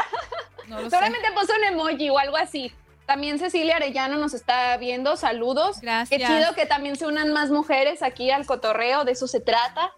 [0.68, 2.72] No Seguramente puso un emoji o algo así.
[3.06, 5.16] También Cecilia Arellano nos está viendo.
[5.16, 5.80] Saludos.
[5.80, 6.20] Gracias.
[6.20, 9.04] Qué chido que también se unan más mujeres aquí al cotorreo.
[9.04, 9.92] De eso se trata.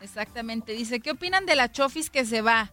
[0.00, 0.72] Exactamente.
[0.72, 2.70] Dice, ¿qué opinan de la Chofis que se va?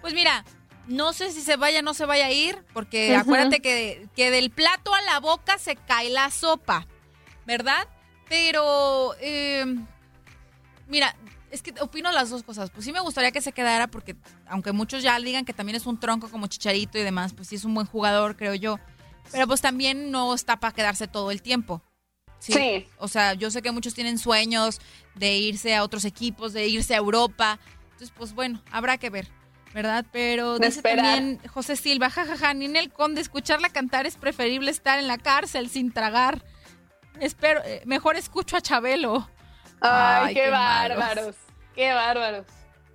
[0.00, 0.44] Pues mira,
[0.86, 4.30] no sé si se vaya o no se vaya a ir, porque acuérdate que, que
[4.30, 6.86] del plato a la boca se cae la sopa.
[7.46, 7.88] ¿Verdad?
[8.28, 9.86] Pero, em,
[10.88, 11.14] mira,
[11.50, 12.70] es que opino las dos cosas.
[12.70, 14.16] Pues sí me gustaría que se quedara porque,
[14.48, 17.54] aunque muchos ya digan que también es un tronco como Chicharito y demás, pues sí
[17.56, 18.78] es un buen jugador, creo yo.
[19.32, 21.82] Pero pues también no está para quedarse todo el tiempo.
[22.38, 22.86] ¿sí?
[22.98, 24.80] O sea, yo sé que muchos tienen sueños
[25.14, 27.58] de irse a otros equipos, de irse a Europa.
[27.84, 29.28] Entonces, pues bueno, habrá que ver.
[29.74, 30.06] ¿verdad?
[30.10, 34.98] Pero dice también José Silva, jajaja, ja, ja, Ninel Conde, escucharla cantar es preferible estar
[34.98, 36.42] en la cárcel sin tragar.
[37.20, 39.28] Espero, eh, mejor escucho a Chabelo.
[39.80, 41.36] Ay, qué, bárbaros.
[41.74, 42.46] Qué bárbaros.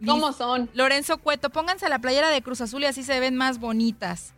[0.05, 0.69] ¿Cómo son?
[0.73, 4.33] Lorenzo Cueto, pónganse la playera de Cruz Azul y así se ven más bonitas.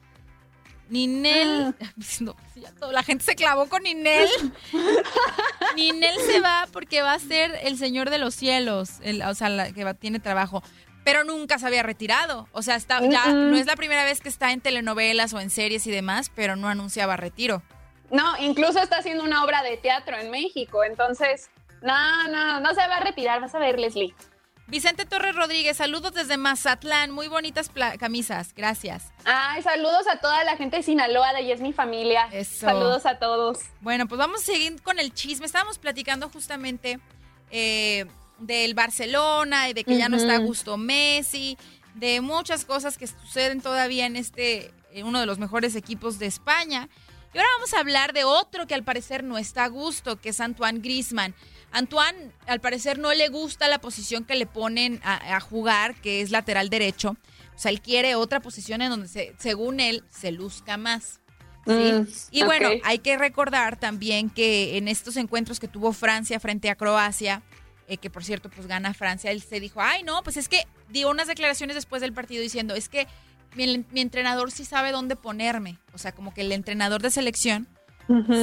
[0.90, 1.74] Ninel.
[1.82, 2.92] Ah.
[2.92, 4.28] la gente se clavó con Ninel.
[5.76, 9.00] Ninel se va porque va a ser el señor de los cielos.
[9.28, 10.64] o sea, que tiene trabajo.
[11.04, 12.48] Pero nunca se había retirado.
[12.52, 15.50] O sea, está, ya no es la primera vez que está en telenovelas o en
[15.50, 17.62] series y demás, pero no anunciaba retiro.
[18.14, 21.50] No, incluso está haciendo una obra de teatro en México, entonces,
[21.82, 24.14] no, no, no se va a retirar, vas a ver, Leslie.
[24.68, 29.12] Vicente Torres Rodríguez, saludos desde Mazatlán, muy bonitas camisas, gracias.
[29.26, 32.30] Ay, saludos a toda la gente de Sinaloa, de ahí es mi familia.
[32.32, 32.68] Eso.
[32.68, 33.58] Saludos a todos.
[33.82, 35.48] Bueno, pues vamos a seguir con el chisme.
[35.48, 37.00] Estábamos platicando justamente
[37.50, 38.06] eh,
[38.38, 41.58] del Barcelona y de que ya no está Gusto Messi,
[41.96, 44.72] de muchas cosas que suceden todavía en este,
[45.04, 46.90] uno de los mejores equipos de España.
[47.34, 50.30] Y ahora vamos a hablar de otro que al parecer no está a gusto, que
[50.30, 51.34] es Antoine Grisman.
[51.72, 56.30] Antoine, al parecer, no le gusta la posición que le ponen a, jugar, que es
[56.30, 57.18] lateral derecho.
[57.56, 61.20] O sea, él quiere otra posición en donde, según él, se luzca más.
[61.66, 66.70] Mm, y bueno, hay que recordar también que en estos encuentros que tuvo Francia frente
[66.70, 67.42] a Croacia,
[67.88, 70.68] eh, que por cierto, pues gana Francia, él se dijo, ay, no, pues es que
[70.90, 73.08] dio unas declaraciones después del partido diciendo, es que
[73.56, 75.78] mi, entrenador sí sabe dónde ponerme.
[75.94, 77.68] O sea, como que el entrenador de selección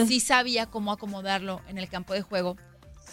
[0.06, 2.56] sí sabía cómo acomodarlo en el campo de juego.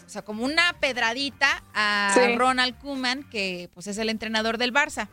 [0.05, 5.09] O sea, como una pedradita a Ronald Koeman, que pues es el entrenador del Barça.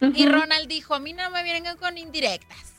[0.00, 2.74] Y Ronald dijo, a mí no me vienen con indirectas.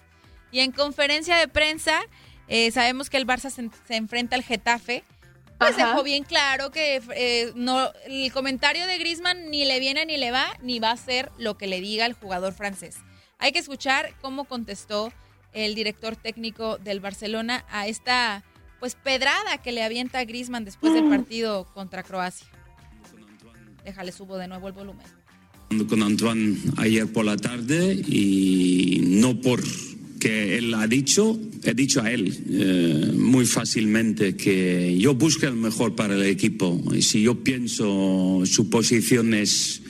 [0.51, 2.01] Y en conferencia de prensa,
[2.47, 5.03] eh, sabemos que el Barça se, enfrenta al Getafe.
[5.57, 10.17] Pues dejó bien claro que eh, no, el comentario de Grisman ni le viene ni
[10.17, 12.97] le va, ni va a ser lo que le diga el jugador francés.
[13.45, 15.13] Hay que escuchar cómo contestó
[15.53, 18.43] el director técnico del Barcelona a esta
[18.79, 22.47] pues pedrada que le avienta a Griezmann después del partido contra Croacia.
[23.83, 25.05] Déjale subo de nuevo el volumen.
[25.87, 29.61] Con Antoine ayer por la tarde y no por
[30.19, 35.53] que él ha dicho, he dicho a él eh, muy fácilmente que yo busco el
[35.53, 39.83] mejor para el equipo y si yo pienso su posición es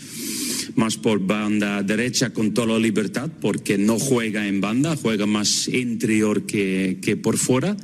[0.75, 5.67] más por banda derecha con toda la libertad, porque no juega en banda, juega más
[5.67, 7.75] interior que, que por fuera.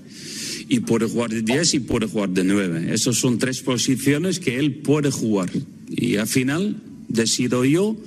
[0.68, 2.94] Y puede jugar de 10 y puede jugar de 9.
[2.94, 5.50] Esas son tres posiciones que él puede jugar.
[5.90, 6.78] Y al final
[7.10, 7.98] decido yo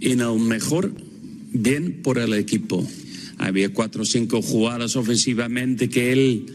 [0.00, 0.92] en el mejor
[1.52, 2.86] bien por el equipo.
[3.38, 6.46] Había cuatro o cinco jugadas ofensivamente que él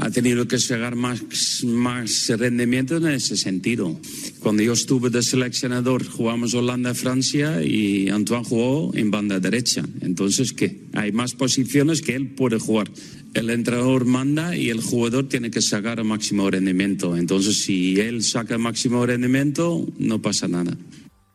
[0.00, 1.22] ha tenido que sacar más,
[1.64, 4.00] más rendimiento en ese sentido.
[4.40, 9.82] Cuando yo estuve de seleccionador, jugamos Holanda-Francia y Antoine jugó en banda derecha.
[10.00, 10.88] Entonces, ¿qué?
[10.94, 12.90] Hay más posiciones que él puede jugar.
[13.34, 17.16] El entrenador manda y el jugador tiene que sacar el máximo rendimiento.
[17.16, 20.76] Entonces, si él saca el máximo rendimiento, no pasa nada.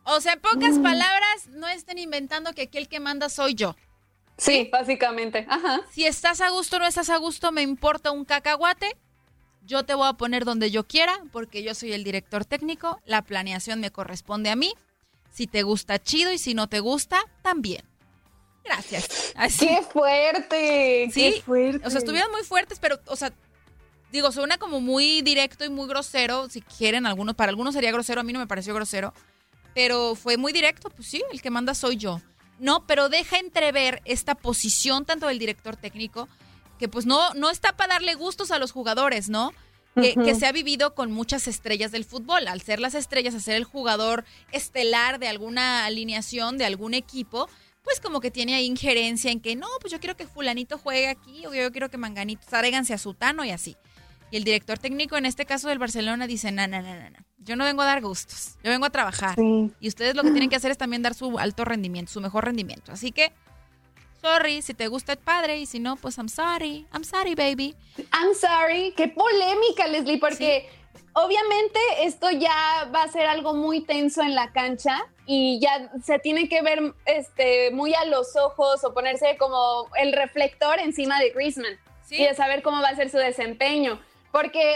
[0.04, 3.76] O sea, en pocas palabras, no estén inventando que aquel que manda soy yo.
[4.36, 5.46] Sí, básicamente.
[5.48, 5.82] Ajá.
[5.92, 8.96] Si estás a gusto o no estás a gusto, me importa un cacahuate.
[9.66, 13.00] Yo te voy a poner donde yo quiera porque yo soy el director técnico.
[13.06, 14.74] La planeación me corresponde a mí.
[15.30, 16.32] Si te gusta, chido.
[16.32, 17.84] Y si no te gusta, también.
[18.64, 19.34] Gracias.
[19.58, 21.10] ¡Qué fuerte!
[21.12, 21.86] Sí, ¡Qué fuerte!
[21.86, 23.32] O sea, estuvieron muy fuertes, pero, o sea,
[24.10, 28.22] digo, suena como muy directo y muy grosero, si quieren, algunos, para algunos sería grosero,
[28.22, 29.12] a mí no me pareció grosero,
[29.74, 32.22] pero fue muy directo, pues sí, el que manda soy yo.
[32.58, 36.28] No, pero deja entrever esta posición tanto del director técnico,
[36.78, 39.52] que pues no, no está para darle gustos a los jugadores, ¿no?
[39.94, 42.48] Que, que, se ha vivido con muchas estrellas del fútbol.
[42.48, 47.48] Al ser las estrellas, a ser el jugador estelar de alguna alineación, de algún equipo,
[47.84, 51.08] pues como que tiene ahí injerencia en que no, pues yo quiero que fulanito juegue
[51.08, 53.76] aquí o yo quiero que manganito, tráiganse a Sutano y así.
[54.34, 57.54] Y el director técnico, en este caso del Barcelona, dice, no, no, no, no, yo
[57.54, 59.36] no vengo a dar gustos, yo vengo a trabajar.
[59.78, 62.44] Y ustedes lo que tienen que hacer es también dar su alto rendimiento, su mejor
[62.44, 62.90] rendimiento.
[62.90, 63.30] Así que,
[64.20, 67.76] sorry, si te gusta el padre y si no, pues I'm sorry, I'm sorry, baby.
[68.12, 70.68] I'm sorry, qué polémica, Leslie, porque
[71.12, 76.18] obviamente esto ya va a ser algo muy tenso en la cancha y ya se
[76.18, 81.30] tiene que ver este, muy a los ojos o ponerse como el reflector encima de
[81.30, 81.78] Griezmann
[82.10, 84.00] y de saber cómo va a ser su desempeño.
[84.34, 84.74] Porque,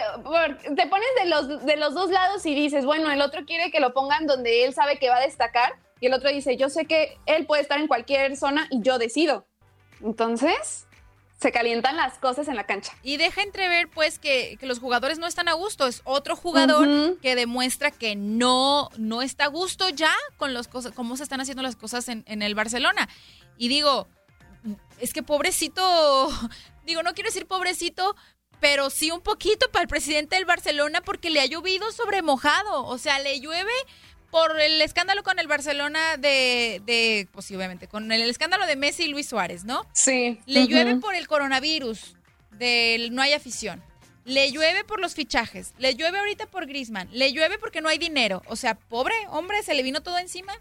[0.76, 3.80] te pones de los, de los dos lados y dices, bueno, el otro quiere que
[3.80, 6.84] lo pongan donde él sabe que va a destacar y el otro dice, yo sé
[6.84, 9.48] que él puede estar en cualquier zona y yo decido.
[10.00, 10.86] Entonces,
[11.40, 12.92] se calientan las cosas en la cancha.
[13.02, 15.88] Y deja entrever, pues, que, los jugadores no están a gusto.
[15.88, 20.92] Es otro jugador que demuestra que no, no está a gusto ya con los cosas,
[20.92, 23.08] cómo se están haciendo las cosas en, en el Barcelona.
[23.56, 24.06] Y digo,
[25.00, 26.28] es que pobrecito,
[26.86, 28.14] digo, no quiero decir pobrecito,
[28.60, 32.84] pero sí un poquito para el presidente del Barcelona porque le ha llovido sobre mojado.
[32.86, 33.72] O sea, le llueve
[34.30, 39.04] por el escándalo con el Barcelona de, de pues obviamente, con el escándalo de Messi
[39.04, 39.86] y Luis Suárez, ¿no?
[39.92, 40.40] Sí.
[40.46, 42.14] Le llueve por el coronavirus,
[42.52, 43.82] del no hay afición.
[44.24, 45.72] Le llueve por los fichajes.
[45.78, 47.08] Le llueve ahorita por Grisman.
[47.12, 48.42] Le llueve porque no hay dinero.
[48.46, 50.52] O sea, pobre hombre, se le vino todo encima.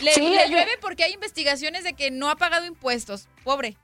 [0.00, 3.28] Le, le llueve porque hay investigaciones de que no ha pagado impuestos.
[3.44, 3.76] Pobre.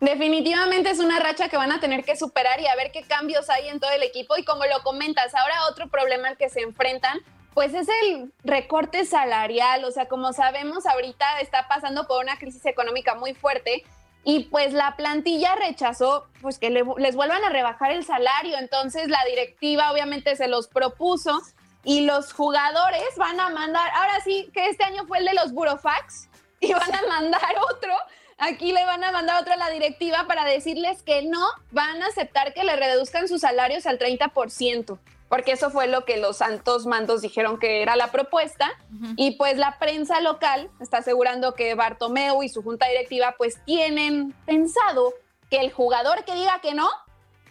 [0.00, 3.50] Definitivamente es una racha que van a tener que superar y a ver qué cambios
[3.50, 4.36] hay en todo el equipo.
[4.36, 7.18] Y como lo comentas, ahora otro problema al que se enfrentan,
[7.52, 9.84] pues es el recorte salarial.
[9.84, 13.82] O sea, como sabemos, ahorita está pasando por una crisis económica muy fuerte
[14.24, 18.56] y pues la plantilla rechazó pues que les vuelvan a rebajar el salario.
[18.58, 21.40] Entonces la directiva obviamente se los propuso
[21.82, 25.52] y los jugadores van a mandar, ahora sí que este año fue el de los
[25.52, 26.28] burofax
[26.60, 27.94] y van a mandar otro
[28.38, 32.06] aquí le van a mandar otro a la directiva para decirles que no van a
[32.06, 36.86] aceptar que le reduzcan sus salarios al 30%, porque eso fue lo que los santos
[36.86, 38.70] mandos dijeron que era la propuesta.
[39.16, 44.32] Y pues la prensa local está asegurando que Bartomeu y su junta directiva pues tienen
[44.46, 45.12] pensado
[45.50, 46.88] que el jugador que diga que no,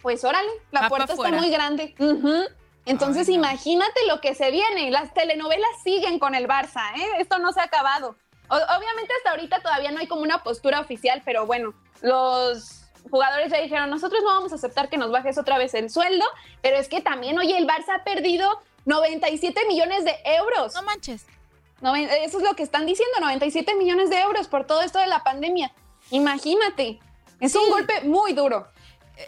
[0.02, 1.94] pues órale, la puerta está muy grande.
[2.86, 4.90] Entonces imagínate lo que se viene.
[4.90, 7.06] Las telenovelas siguen con el Barça, ¿eh?
[7.18, 8.16] Esto no se ha acabado
[8.48, 13.60] obviamente hasta ahorita todavía no hay como una postura oficial, pero bueno, los jugadores ya
[13.60, 16.24] dijeron, nosotros no vamos a aceptar que nos bajes otra vez el sueldo,
[16.62, 20.74] pero es que también, oye, el Barça ha perdido 97 millones de euros.
[20.74, 21.26] No manches.
[22.22, 25.22] eso es lo que están diciendo, 97 millones de euros por todo esto de la
[25.22, 25.72] pandemia.
[26.10, 26.98] Imagínate,
[27.40, 28.68] es un golpe muy duro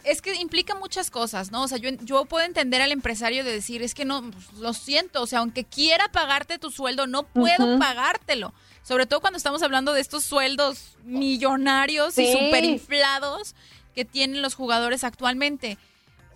[0.04, 1.62] es que implica muchas cosas, ¿no?
[1.62, 4.72] O sea, yo, yo puedo entender al empresario de decir, es que no, pues, lo
[4.72, 8.52] siento, o sea, aunque quiera pagarte tu sueldo, no puedo pagártelo.
[8.82, 13.54] Sobre todo cuando estamos hablando de estos sueldos millonarios y superinflados
[13.94, 15.76] que tienen los jugadores actualmente.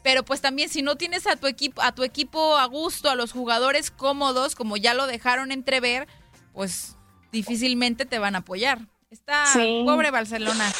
[0.02, 3.14] Pero pues también si no tienes a tu equipo, a tu equipo a gusto, a
[3.14, 6.06] los jugadores cómodos, como ya lo dejaron entrever,
[6.52, 6.96] pues
[7.32, 8.86] difícilmente te van a apoyar.
[9.10, 9.46] Está
[9.84, 10.70] pobre Barcelona.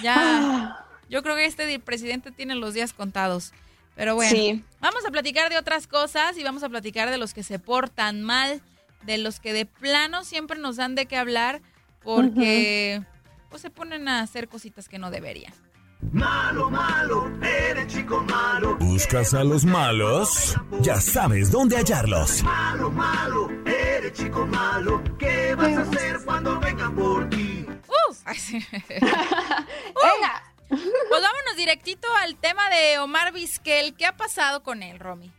[0.00, 0.86] Ya, ah.
[1.12, 3.52] Yo creo que este presidente tiene los días contados.
[3.94, 7.42] Pero bueno, vamos a platicar de otras cosas y vamos a platicar de los que
[7.42, 8.62] se portan mal
[9.04, 11.60] de los que de plano siempre nos dan de qué hablar
[12.02, 13.02] porque
[13.50, 15.52] pues se ponen a hacer cositas que no deberían.
[16.10, 18.76] Malo, malo, eres chico malo.
[18.78, 20.56] ¿Buscas a los malos?
[20.80, 22.42] Ya sabes dónde hallarlos.
[22.42, 25.00] Malo, malo, eres chico malo.
[25.16, 27.64] ¿Qué vas a hacer cuando vengan por ti?
[28.08, 28.18] ¡Uf!
[28.26, 30.51] Venga.
[30.72, 33.94] Pues vámonos directito al tema de Omar Vizquel.
[33.94, 35.30] ¿Qué ha pasado con él, Romy?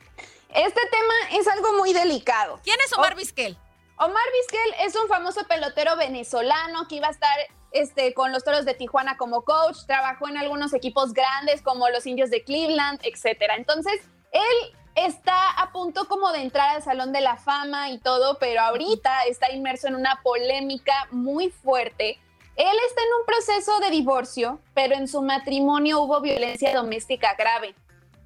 [0.50, 2.60] Este tema es algo muy delicado.
[2.64, 3.58] ¿Quién es Omar Vizquel?
[3.98, 7.36] Omar Vizquel es un famoso pelotero venezolano que iba a estar
[7.72, 12.06] este, con los Toros de Tijuana como coach, trabajó en algunos equipos grandes como los
[12.06, 13.56] Indios de Cleveland, etcétera.
[13.56, 18.38] Entonces, él está a punto como de entrar al Salón de la Fama y todo,
[18.38, 22.20] pero ahorita está inmerso en una polémica muy fuerte.
[22.56, 27.74] Él está en un proceso de divorcio, pero en su matrimonio hubo violencia doméstica grave.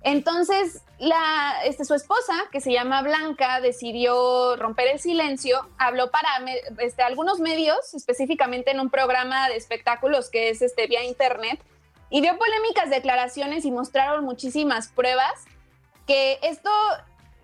[0.03, 0.81] Entonces,
[1.63, 6.29] este, su esposa, que se llama Blanca, decidió romper el silencio, habló para
[6.79, 11.59] este, algunos medios, específicamente en un programa de espectáculos que es este, vía internet,
[12.09, 15.43] y dio polémicas declaraciones y mostraron muchísimas pruebas
[16.05, 16.69] que esto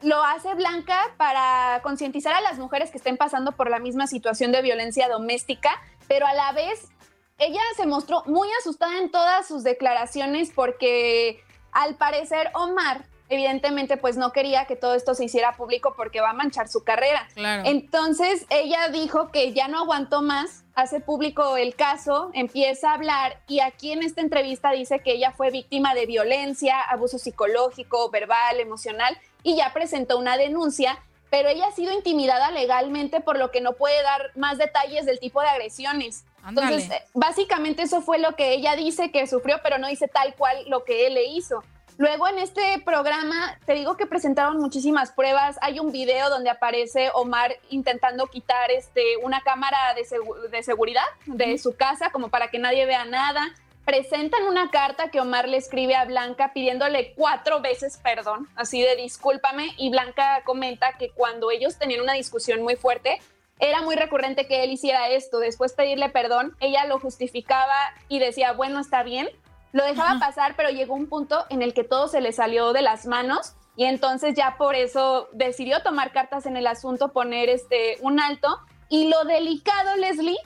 [0.01, 4.51] lo hace Blanca para concientizar a las mujeres que estén pasando por la misma situación
[4.51, 6.89] de violencia doméstica, pero a la vez
[7.37, 14.17] ella se mostró muy asustada en todas sus declaraciones porque al parecer Omar evidentemente pues
[14.17, 17.27] no quería que todo esto se hiciera público porque va a manchar su carrera.
[17.35, 23.41] Entonces ella dijo que ya no aguantó más, hace público el caso, empieza a hablar
[23.47, 28.59] y aquí en esta entrevista dice que ella fue víctima de violencia, abuso psicológico, verbal,
[28.59, 30.99] emocional y ya presentó una denuncia,
[31.33, 35.19] pero ella ha sido intimidada legalmente por lo que no puede dar más detalles del
[35.19, 36.25] tipo de agresiones.
[36.47, 40.35] Entonces, eh, básicamente eso fue lo que ella dice que sufrió, pero no dice tal
[40.35, 41.63] cual lo que él le hizo.
[41.97, 45.57] Luego en este programa, te digo que presentaron muchísimas pruebas.
[45.61, 50.05] Hay un video donde aparece Omar intentando quitar este, una cámara de,
[50.51, 53.55] de seguridad de su casa como para que nadie vea nada.
[53.85, 58.95] Presentan una carta que Omar le escribe a Blanca pidiéndole cuatro veces perdón, así de
[58.95, 59.73] discúlpame.
[59.77, 63.21] Y Blanca comenta que cuando ellos tenían una discusión muy fuerte,
[63.59, 65.39] era muy recurrente que él hiciera esto.
[65.39, 69.29] Después pedirle perdón, ella lo justificaba y decía, bueno, está bien
[69.73, 72.83] lo dejaba pasar, pero llegó un punto en el que todo se le salió de
[72.83, 77.97] las manos y entonces ya por eso decidió tomar cartas en el asunto, poner este
[78.01, 78.59] un alto.
[78.87, 80.37] Y lo delicado, Leslie,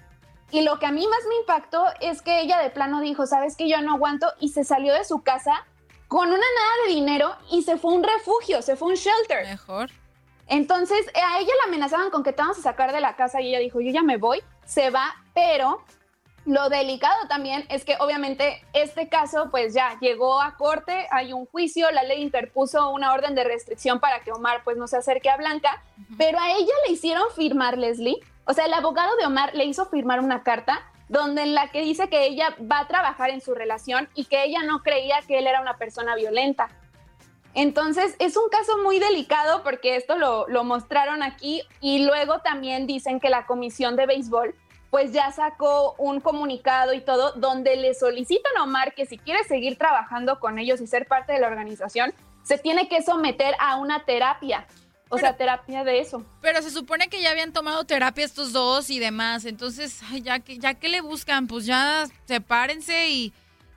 [0.52, 3.58] y lo que a mí más me impactó es que ella de plano dijo, sabes
[3.58, 5.66] que yo no aguanto y se salió de su casa
[6.08, 8.95] con una nada de dinero y se fue a un refugio, se fue a un
[8.95, 9.45] shelter.
[9.45, 9.89] Mejor.
[10.48, 13.50] Entonces a ella la amenazaban con que te vamos a sacar de la casa y
[13.50, 15.84] ella dijo, yo ya me voy, se va, pero
[16.45, 21.45] lo delicado también es que obviamente este caso pues ya llegó a corte, hay un
[21.45, 25.30] juicio, la ley interpuso una orden de restricción para que Omar pues no se acerque
[25.30, 25.84] a Blanca,
[26.18, 29.86] pero a ella le hicieron firmar Leslie, o sea, el abogado de Omar le hizo
[29.88, 33.54] firmar una carta donde en la que dice que ella va a trabajar en su
[33.54, 36.70] relación y que ella no creía que él era una persona violenta.
[37.54, 42.88] Entonces es un caso muy delicado porque esto lo, lo mostraron aquí y luego también
[42.88, 44.56] dicen que la comisión de béisbol
[44.89, 49.43] pues ya sacó un comunicado y todo donde le solicitan a Omar que si quiere
[49.43, 53.76] seguir trabajando con ellos y ser parte de la organización, se tiene que someter a
[53.78, 54.68] una terapia.
[55.10, 56.26] O sea, terapia de eso.
[56.41, 59.45] Pero se supone que ya habían tomado terapia estos dos y demás.
[59.45, 63.34] Entonces, ya que ya que le buscan, pues ya sepárense y,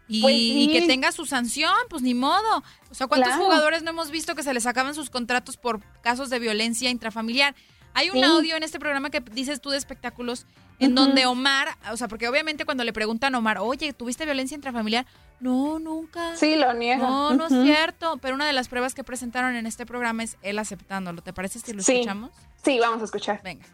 [0.09, 2.65] y, pues que tenga su sanción, pues ni modo.
[2.91, 6.31] O sea, ¿cuántos jugadores no hemos visto que se les acaban sus contratos por casos
[6.31, 7.55] de violencia intrafamiliar?
[7.95, 10.47] Hay un audio en este programa que dices tú de espectáculos
[10.81, 14.55] en donde Omar, o sea, porque obviamente cuando le preguntan a Omar, oye, ¿tuviste violencia
[14.55, 15.07] intrafamiliar?
[15.39, 16.37] No, nunca.
[16.37, 17.03] Sí, lo niega.
[17.03, 18.19] No, no es cierto.
[18.21, 21.23] Pero una de las pruebas que presentaron en este programa es él aceptándolo.
[21.23, 22.31] ¿Te parece si lo escuchamos?
[22.65, 23.41] Sí, vamos a escuchar.
[23.43, 23.65] Venga.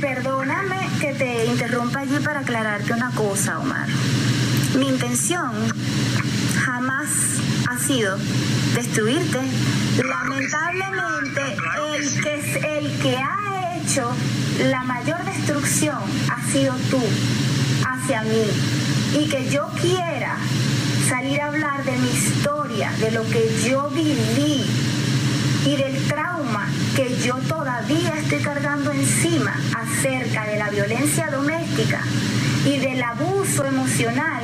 [0.00, 3.86] Perdóname que te interrumpa allí para aclararte una cosa, Omar.
[4.76, 5.52] Mi intención
[6.64, 7.08] jamás
[7.68, 8.16] ha sido
[8.74, 9.40] destruirte.
[10.02, 11.42] Lamentablemente,
[11.94, 13.51] el que, el que ha
[13.82, 14.10] hecho
[14.70, 15.98] la mayor destrucción
[16.30, 17.00] ha sido tú
[17.86, 18.44] hacia mí.
[19.18, 20.36] Y que yo quiera
[21.08, 24.64] salir a hablar de mi historia, de lo que yo viví
[25.66, 32.00] y del trauma que yo todavía estoy cargando encima acerca de la violencia doméstica
[32.64, 34.42] y del abuso emocional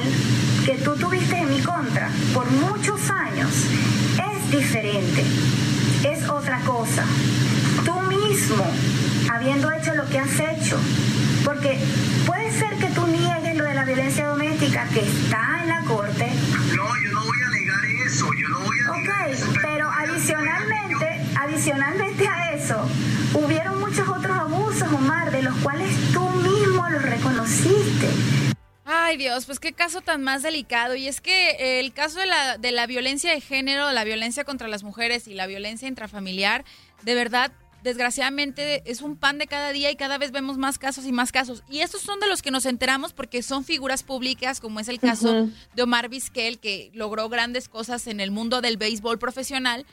[0.64, 3.50] que tú tuviste en mi contra por muchos años,
[4.32, 5.24] es diferente,
[6.04, 7.04] es otra cosa.
[8.28, 8.62] Mismo
[9.32, 10.78] habiendo hecho lo que has hecho.
[11.46, 11.78] Porque
[12.26, 16.30] puede ser que tú niegues lo de la violencia doméstica que está en la corte.
[16.76, 19.46] No, yo no voy a negar eso, yo no voy a negar eso.
[19.62, 22.86] pero adicionalmente, adicionalmente a eso,
[23.32, 28.08] hubieron muchos otros abusos, Omar, de los cuales tú mismo los reconociste.
[28.84, 30.94] Ay Dios, pues qué caso tan más delicado.
[30.94, 34.68] Y es que el caso de la, de la violencia de género, la violencia contra
[34.68, 36.66] las mujeres y la violencia intrafamiliar,
[37.02, 37.52] de verdad
[37.88, 41.32] desgraciadamente es un pan de cada día y cada vez vemos más casos y más
[41.32, 41.62] casos.
[41.70, 45.00] Y estos son de los que nos enteramos porque son figuras públicas, como es el
[45.00, 49.86] caso de Omar Vizquel, que logró grandes cosas en el mundo del béisbol profesional.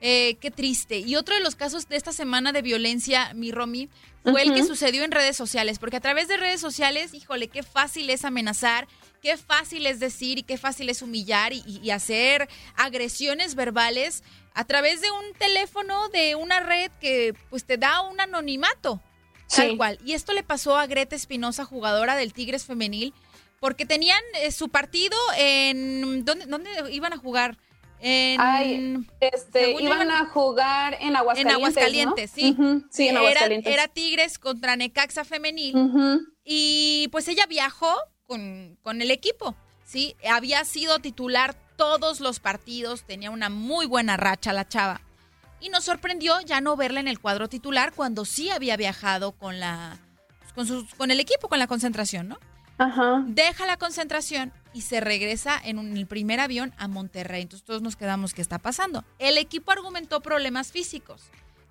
[0.00, 0.98] Eh, qué triste.
[0.98, 3.90] Y otro de los casos de esta semana de violencia, mi Romy,
[4.24, 7.62] fue el que sucedió en redes sociales, porque a través de redes sociales, híjole, qué
[7.62, 8.88] fácil es amenazar,
[9.22, 14.22] qué fácil es decir y qué fácil es humillar y hacer agresiones verbales
[14.54, 19.00] a través de un teléfono de una red que pues te da un anonimato.
[19.54, 19.98] Tal cual.
[20.04, 23.12] Y esto le pasó a Greta Espinosa, jugadora del Tigres femenil,
[23.60, 27.58] porque tenían eh, su partido en ¿dónde, ¿dónde, iban a jugar?
[28.04, 31.38] En, este, iban, a jugar en Aguascalientes.
[31.38, 32.56] En Aguascalientes, sí.
[32.90, 33.72] Sí, en Aguascalientes.
[33.72, 35.74] Era, Tigres contra Necaxa femenil.
[36.44, 37.94] Y pues ella viajó
[38.32, 39.54] con, con el equipo,
[39.84, 40.16] ¿sí?
[40.30, 45.02] Había sido titular todos los partidos, tenía una muy buena racha la chava.
[45.60, 49.60] Y nos sorprendió ya no verla en el cuadro titular cuando sí había viajado con
[49.60, 49.98] la
[50.54, 52.38] con, sus, con el equipo, con la concentración, ¿no?
[52.78, 53.22] Ajá.
[53.26, 57.42] Deja la concentración y se regresa en un- el primer avión a Monterrey.
[57.42, 59.04] Entonces todos nos quedamos, ¿qué está pasando?
[59.18, 61.22] El equipo argumentó problemas físicos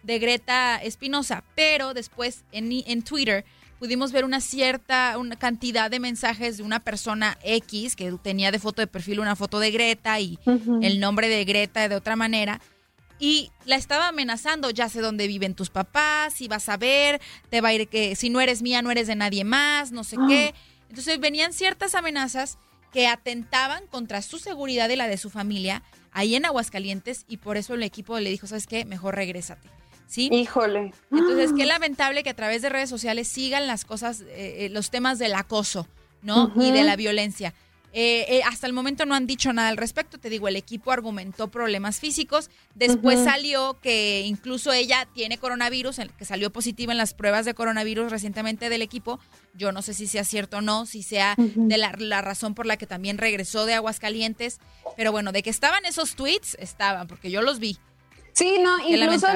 [0.04, 3.46] de Greta Espinosa, pero después en, en Twitter
[3.82, 8.60] pudimos ver una cierta una cantidad de mensajes de una persona X que tenía de
[8.60, 10.38] foto de perfil una foto de Greta y
[10.84, 12.62] el nombre de Greta de otra manera.
[13.18, 17.60] Y la estaba amenazando, ya sé dónde viven tus papás, si vas a ver, te
[17.60, 20.16] va a ir que si no eres mía, no eres de nadie más, no sé
[20.28, 20.54] qué.
[20.88, 22.60] Entonces venían ciertas amenazas
[22.94, 25.82] que atentaban contra su seguridad y la de su familia
[26.12, 28.86] ahí en Aguascalientes y por eso el equipo le dijo, ¿sabes qué?
[28.86, 29.81] Mejor regrésate.
[30.12, 30.28] ¿Sí?
[30.30, 30.94] Híjole.
[31.10, 34.90] Entonces, qué lamentable que a través de redes sociales sigan las cosas, eh, eh, los
[34.90, 35.88] temas del acoso,
[36.22, 36.52] ¿no?
[36.58, 37.54] Y de la violencia.
[37.94, 40.18] Eh, eh, hasta el momento no han dicho nada al respecto.
[40.18, 42.50] Te digo, el equipo argumentó problemas físicos.
[42.76, 48.12] Después salió que incluso ella tiene coronavirus, que salió positiva en las pruebas de coronavirus
[48.12, 49.18] recientemente del equipo.
[49.54, 52.66] Yo no sé si sea cierto o no, si sea de la, la razón por
[52.66, 54.60] la que también regresó de Aguascalientes.
[54.98, 57.78] Pero bueno, de que estaban esos tweets, estaban, porque yo los vi.
[58.34, 59.28] Sí, no, incluso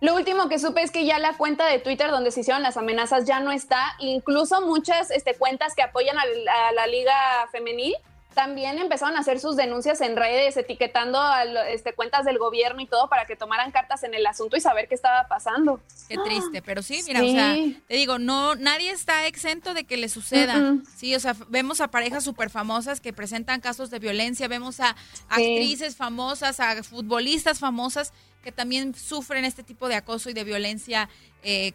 [0.00, 2.76] lo último que supe es que ya la cuenta de Twitter donde se hicieron las
[2.76, 3.94] amenazas ya no está.
[4.00, 7.14] Incluso muchas este, cuentas que apoyan a la, a la liga
[7.52, 7.94] femenil
[8.34, 12.80] también empezaron a hacer sus denuncias en redes, etiquetando a lo- este, cuentas del gobierno
[12.80, 15.80] y todo para que tomaran cartas en el asunto y saber qué estaba pasando.
[16.08, 17.28] Qué triste, pero sí, mira, Sí.
[17.28, 17.54] o sea,
[17.86, 20.54] te digo, no, nadie está exento de que le suceda.
[20.56, 20.82] Mm-mm.
[20.96, 24.96] Sí, o sea, vemos a parejas súper famosas que presentan casos de violencia, vemos a
[25.28, 31.08] actrices famosas, a futbolistas famosas que también sufren este tipo de acoso y de violencia
[31.42, 31.72] eh,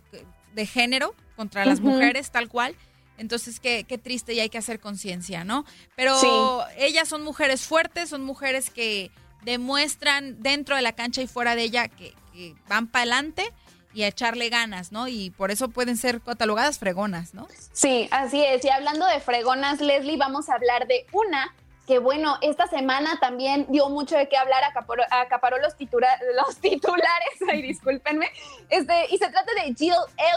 [0.54, 2.76] de género contra las mujeres, tal cual.
[3.18, 5.66] Entonces, qué, qué triste y hay que hacer conciencia, ¿no?
[5.96, 6.30] Pero Sí.
[6.78, 9.10] ellas son mujeres fuertes, son mujeres que
[9.44, 13.52] demuestran dentro de la cancha y fuera de ella que, que van para adelante
[13.94, 15.08] y a echarle ganas, ¿no?
[15.08, 17.48] Y por eso pueden ser catalogadas fregonas, ¿no?
[17.74, 18.64] Sí, así es.
[18.64, 21.56] Y hablando de fregonas, Leslie, vamos a hablar de una
[21.88, 26.58] que, bueno, esta semana también dio mucho de qué hablar, acaparó, acaparó los, titura- los
[26.62, 28.30] titulares, ay, discúlpenme,
[28.70, 29.94] este, y se trata de Jill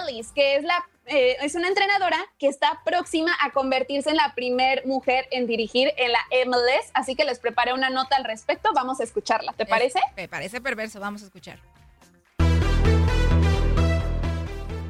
[0.09, 4.33] Ellis, que es, la, eh, es una entrenadora que está próxima a convertirse en la
[4.35, 8.71] primer mujer en dirigir en la MLS, así que les preparé una nota al respecto,
[8.73, 10.01] vamos a escucharla, ¿te parece?
[10.17, 11.59] Me parece perverso, vamos a escuchar.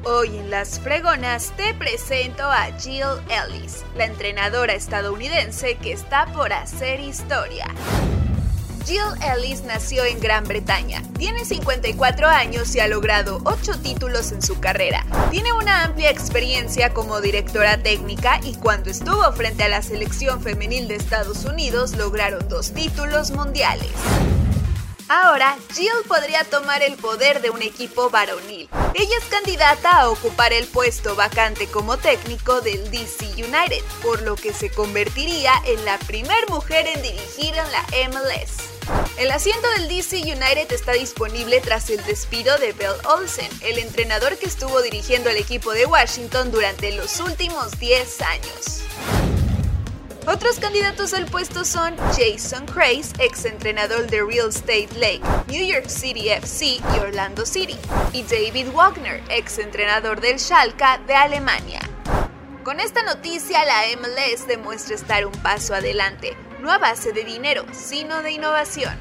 [0.03, 6.51] Hoy en Las Fregonas te presento a Jill Ellis, la entrenadora estadounidense que está por
[6.53, 7.67] hacer historia.
[8.87, 14.41] Jill Ellis nació en Gran Bretaña, tiene 54 años y ha logrado 8 títulos en
[14.41, 15.05] su carrera.
[15.29, 20.87] Tiene una amplia experiencia como directora técnica y cuando estuvo frente a la selección femenil
[20.87, 23.91] de Estados Unidos lograron dos títulos mundiales.
[25.13, 28.69] Ahora, Jill podría tomar el poder de un equipo varonil.
[28.93, 34.37] Ella es candidata a ocupar el puesto vacante como técnico del DC United, por lo
[34.37, 38.71] que se convertiría en la primer mujer en dirigir en la MLS.
[39.17, 44.37] El asiento del DC United está disponible tras el despido de Bell Olsen, el entrenador
[44.37, 48.81] que estuvo dirigiendo al equipo de Washington durante los últimos 10 años.
[50.27, 55.89] Otros candidatos al puesto son Jason Kreis, ex entrenador de Real Estate Lake, New York
[55.89, 57.75] City FC y Orlando City,
[58.13, 61.79] y David Wagner, ex entrenador del Schalke de Alemania.
[62.63, 67.65] Con esta noticia, la MLS demuestra estar un paso adelante, no a base de dinero,
[67.71, 68.93] sino de innovación.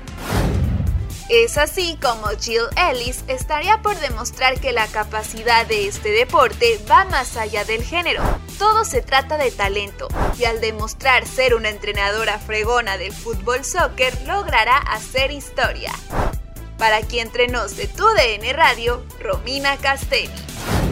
[1.31, 7.05] Es así como Jill Ellis estaría por demostrar que la capacidad de este deporte va
[7.05, 8.21] más allá del género.
[8.59, 14.13] Todo se trata de talento y al demostrar ser una entrenadora fregona del fútbol soccer
[14.27, 15.93] logrará hacer historia.
[16.79, 20.90] Para quien entrenó de tu DN Radio, Romina Castelli.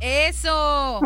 [0.00, 1.00] Eso.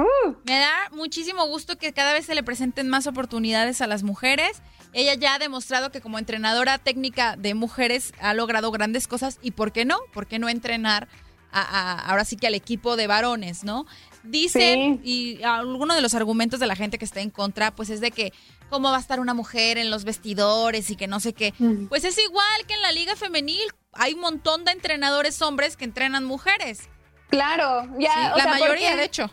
[0.45, 4.63] Me da muchísimo gusto que cada vez se le presenten más oportunidades a las mujeres.
[4.93, 9.53] Ella ya ha demostrado que como entrenadora técnica de mujeres ha logrado grandes cosas y
[9.53, 9.99] ¿por qué no?
[10.13, 11.09] ¿Por qué no entrenar
[11.51, 13.87] a- a- ahora sí que al equipo de varones, ¿no?
[14.25, 18.01] Dicen, y alguno de los argumentos de la gente que está en contra, pues es
[18.01, 18.33] de que
[18.71, 21.53] cómo va a estar una mujer en los vestidores y que no sé qué.
[21.89, 23.63] Pues es igual que en la liga femenil.
[23.95, 26.89] Hay un montón de entrenadores hombres que entrenan mujeres.
[27.33, 28.13] Claro, ya.
[28.13, 29.31] Sí, o la sea, mayoría, porque- de hecho.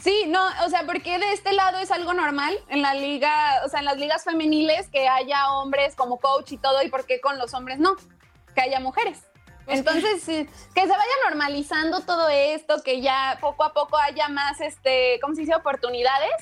[0.00, 3.68] Sí, no, o sea, porque de este lado es algo normal en la liga, o
[3.68, 7.20] sea, en las ligas femeniles que haya hombres como coach y todo, y por qué
[7.20, 7.96] con los hombres no,
[8.54, 9.24] que haya mujeres.
[9.64, 14.28] Pues Entonces, sí, que se vaya normalizando todo esto, que ya poco a poco haya
[14.28, 15.54] más, este, ¿cómo se dice?
[15.54, 16.32] Oportunidades.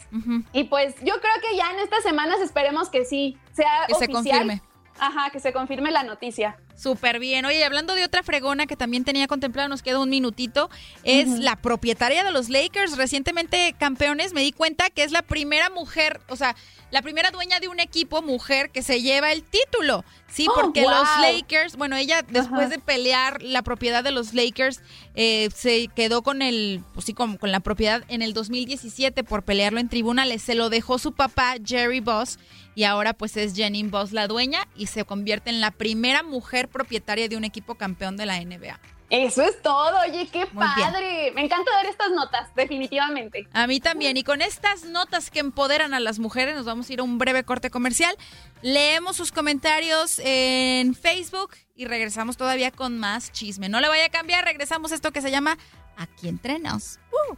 [0.53, 4.05] Y pues yo creo que ya en estas semanas esperemos que sí, sea Que se
[4.05, 4.39] oficial.
[4.39, 4.62] confirme.
[5.01, 6.56] Ajá, que se confirme la noticia.
[6.77, 7.44] Súper bien.
[7.44, 10.70] Oye, hablando de otra fregona que también tenía contemplado, nos queda un minutito,
[11.05, 15.68] es la propietaria de los Lakers, recientemente campeones, me di cuenta que es la primera
[15.70, 16.56] mujer, o sea,
[16.90, 20.05] la primera dueña de un equipo mujer que se lleva el título.
[20.28, 20.90] Sí, Oh, porque wow.
[20.90, 24.81] los Lakers, bueno, ella después de pelear la propiedad de los Lakers,
[25.14, 29.43] eh, se quedó con el, pues sí, con, con la propiedad en el 2017 por
[29.43, 30.43] pelearlo en tribunales.
[30.43, 32.39] Se lo dejó su papá, Jerry Boss,
[32.74, 36.68] y ahora pues es Jenny Boss la dueña y se convierte en la primera mujer
[36.68, 38.78] propietaria de un equipo campeón de la NBA.
[39.10, 40.92] Eso es todo, oye, qué Muy bien.
[40.92, 41.32] padre.
[41.34, 43.48] Me encanta ver estas notas, definitivamente.
[43.52, 44.16] A mí también.
[44.16, 47.18] Y con estas notas que empoderan a las mujeres, nos vamos a ir a un
[47.18, 48.16] breve corte comercial.
[48.62, 53.68] Leemos sus comentarios en Facebook y regresamos todavía con más chisme.
[53.68, 55.59] No le vaya a cambiar, regresamos a esto que se llama
[55.97, 57.01] Aquí entrenos.
[57.10, 57.34] Uh.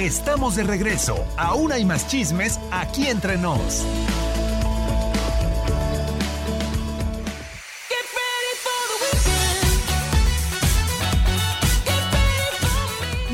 [0.00, 1.26] Estamos de regreso.
[1.36, 3.84] Aún hay más chismes aquí entre nos.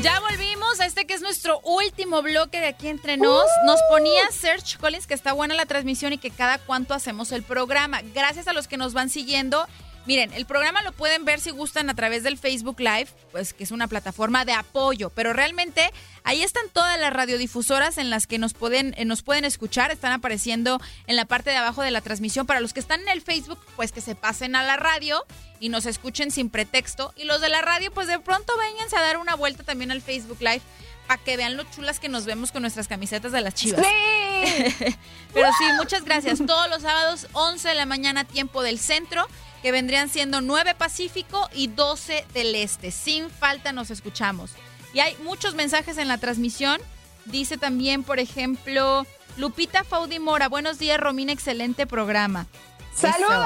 [0.01, 3.45] Ya volvimos a este que es nuestro último bloque de aquí entre nos.
[3.65, 7.43] Nos ponía Search Collins que está buena la transmisión y que cada cuánto hacemos el
[7.43, 8.01] programa.
[8.13, 9.65] Gracias a los que nos van siguiendo.
[10.07, 13.65] Miren, el programa lo pueden ver si gustan a través del Facebook Live, pues que
[13.65, 15.91] es una plataforma de apoyo, pero realmente
[16.23, 20.13] ahí están todas las radiodifusoras en las que nos pueden, eh, nos pueden escuchar, están
[20.13, 22.47] apareciendo en la parte de abajo de la transmisión.
[22.47, 25.25] Para los que están en el Facebook, pues que se pasen a la radio
[25.59, 27.13] y nos escuchen sin pretexto.
[27.17, 30.01] Y los de la radio, pues de pronto vénganse a dar una vuelta también al
[30.01, 30.61] Facebook Live
[31.07, 33.81] para que vean lo chulas que nos vemos con nuestras camisetas de las chivas.
[35.33, 36.39] Pero sí, muchas gracias.
[36.45, 39.27] Todos los sábados, 11 de la mañana, tiempo del centro,
[39.61, 42.91] que vendrían siendo 9 Pacífico y 12 del Este.
[42.91, 44.51] Sin falta nos escuchamos.
[44.93, 46.79] Y hay muchos mensajes en la transmisión.
[47.25, 49.05] Dice también, por ejemplo,
[49.37, 52.47] Lupita Faudi Mora, buenos días, Romina, excelente programa.
[52.95, 53.45] ¡Saludos!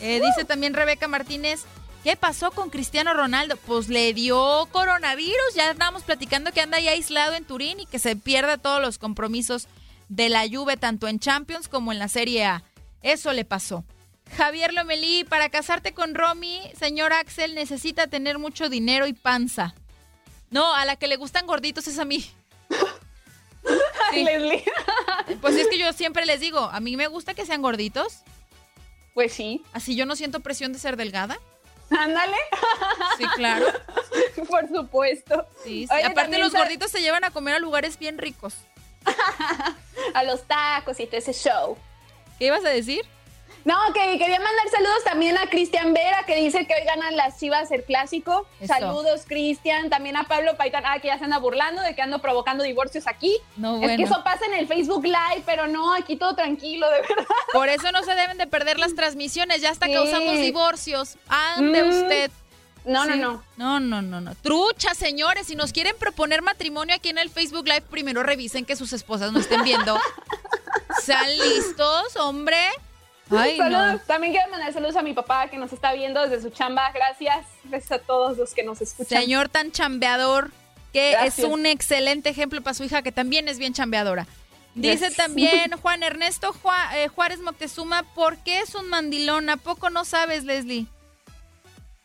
[0.00, 1.64] Eh, dice también Rebeca Martínez,
[2.04, 3.56] ¿qué pasó con Cristiano Ronaldo?
[3.66, 7.98] Pues le dio coronavirus, ya estábamos platicando que anda ahí aislado en Turín y que
[7.98, 9.66] se pierde todos los compromisos
[10.08, 12.62] de la Juve, tanto en Champions como en la Serie A.
[13.02, 13.84] Eso le pasó.
[14.36, 19.74] Javier Lomelí, para casarte con Romy, señor Axel, necesita tener mucho dinero y panza.
[20.50, 22.24] No, a la que le gustan gorditos es a mí.
[24.12, 24.64] Leslie.
[25.40, 28.20] Pues es que yo siempre les digo, a mí me gusta que sean gorditos.
[29.14, 29.62] Pues sí.
[29.72, 31.38] Así yo no siento presión de ser delgada.
[31.90, 32.36] Ándale.
[33.18, 33.66] Sí, claro.
[34.48, 35.46] Por supuesto.
[35.62, 35.94] Sí, sí.
[35.94, 38.54] Oye, Aparte los gorditos se llevan a comer a lugares bien ricos.
[40.14, 41.76] A los tacos y todo ese show.
[42.38, 43.02] ¿Qué ibas a decir?
[43.64, 47.38] No, que quería mandar saludos también a Cristian Vera, que dice que hoy ganan las
[47.40, 48.46] Chivas el clásico.
[48.60, 48.74] Eso.
[48.74, 49.88] Saludos, Cristian.
[49.88, 53.06] También a Pablo Paitán, ah, que ya se anda burlando de que ando provocando divorcios
[53.06, 53.38] aquí.
[53.56, 53.96] No, Es bueno.
[53.96, 57.26] que eso pasa en el Facebook Live, pero no, aquí todo tranquilo, de verdad.
[57.54, 59.62] Por eso no se deben de perder las transmisiones.
[59.62, 59.94] Ya hasta Sí.
[59.94, 61.16] causamos divorcios.
[61.28, 61.88] Ande Mm.
[61.88, 62.30] usted.
[62.84, 63.42] No, no, no.
[63.56, 64.34] No, no, no, no.
[64.42, 65.46] Trucha, señores.
[65.46, 69.32] Si nos quieren proponer matrimonio aquí en el Facebook Live, primero revisen que sus esposas
[69.32, 69.98] no estén viendo.
[71.02, 72.58] ¿Sean listos, hombre?
[73.30, 73.92] Ay, Saludos.
[73.94, 73.98] no.
[74.00, 76.90] También quiero mandar saludos a mi papá que nos está viendo desde su chamba.
[76.92, 77.46] Gracias.
[77.64, 79.20] Gracias a todos los que nos escuchan.
[79.22, 80.50] Señor tan chambeador,
[80.92, 81.38] que Gracias.
[81.40, 84.26] es un excelente ejemplo para su hija, que también es bien chambeadora.
[84.74, 86.54] Dice también Juan Ernesto
[86.94, 89.48] eh, Juárez Moctezuma, ¿por qué es un mandilón?
[89.48, 90.86] ¿A poco no sabes, Leslie?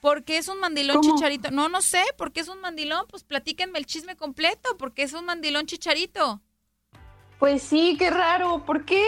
[0.01, 1.15] ¿Por qué es un mandilón ¿Cómo?
[1.15, 1.51] chicharito?
[1.51, 3.05] No, no sé, ¿por qué es un mandilón?
[3.09, 6.41] Pues platíquenme el chisme completo, ¿por qué es un mandilón chicharito?
[7.37, 8.65] Pues sí, qué raro.
[8.65, 9.03] ¿Por qué?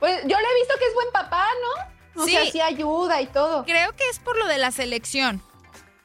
[0.00, 2.22] Pues yo le he visto que es buen papá, ¿no?
[2.22, 2.32] O Sí.
[2.32, 3.64] sea, sí ayuda y todo.
[3.64, 5.40] Creo que es por lo de la selección.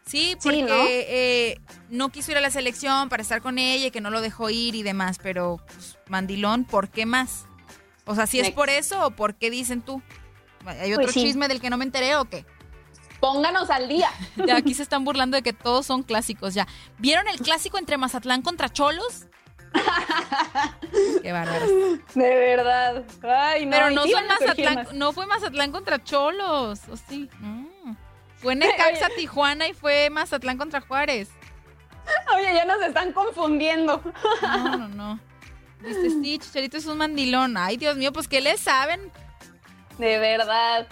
[0.05, 0.85] Sí, porque Sí, ¿no?
[0.88, 1.59] eh,
[1.89, 4.51] no quiso ir a la selección para estar con ella y que no lo dejó
[4.51, 7.45] ir y demás, pero pues, mandilón, ¿por qué más?
[8.05, 8.55] O sea, si es Next.
[8.55, 10.03] por eso o por qué dicen tú.
[10.67, 11.23] ¿Hay otro Pues sí.
[11.23, 12.45] chisme del que no me enteré o qué?
[13.19, 14.11] Pónganos al día.
[14.45, 16.67] Ya aquí se están burlando de que todos son clásicos ya.
[16.99, 19.26] ¿Vieron el clásico entre Mazatlán contra Cholos?
[21.22, 21.69] qué bárbaros.
[22.14, 23.03] De verdad.
[23.23, 23.72] Ay, no.
[23.72, 24.93] Pero no, son Mazatlán, más.
[24.93, 27.30] no fue Mazatlán contra Cholos, ¿o sí?
[27.39, 27.95] Mm.
[28.38, 31.30] Fue Necaxa Tijuana y fue Mazatlán contra Juárez.
[32.35, 34.02] Oye, ya nos están confundiendo.
[34.41, 35.19] No, no, no.
[35.81, 37.57] Dice, sí, Chicharito es un mandilón.
[37.57, 39.11] Ay, Dios mío, pues ¿qué le saben?
[39.97, 40.88] De verdad.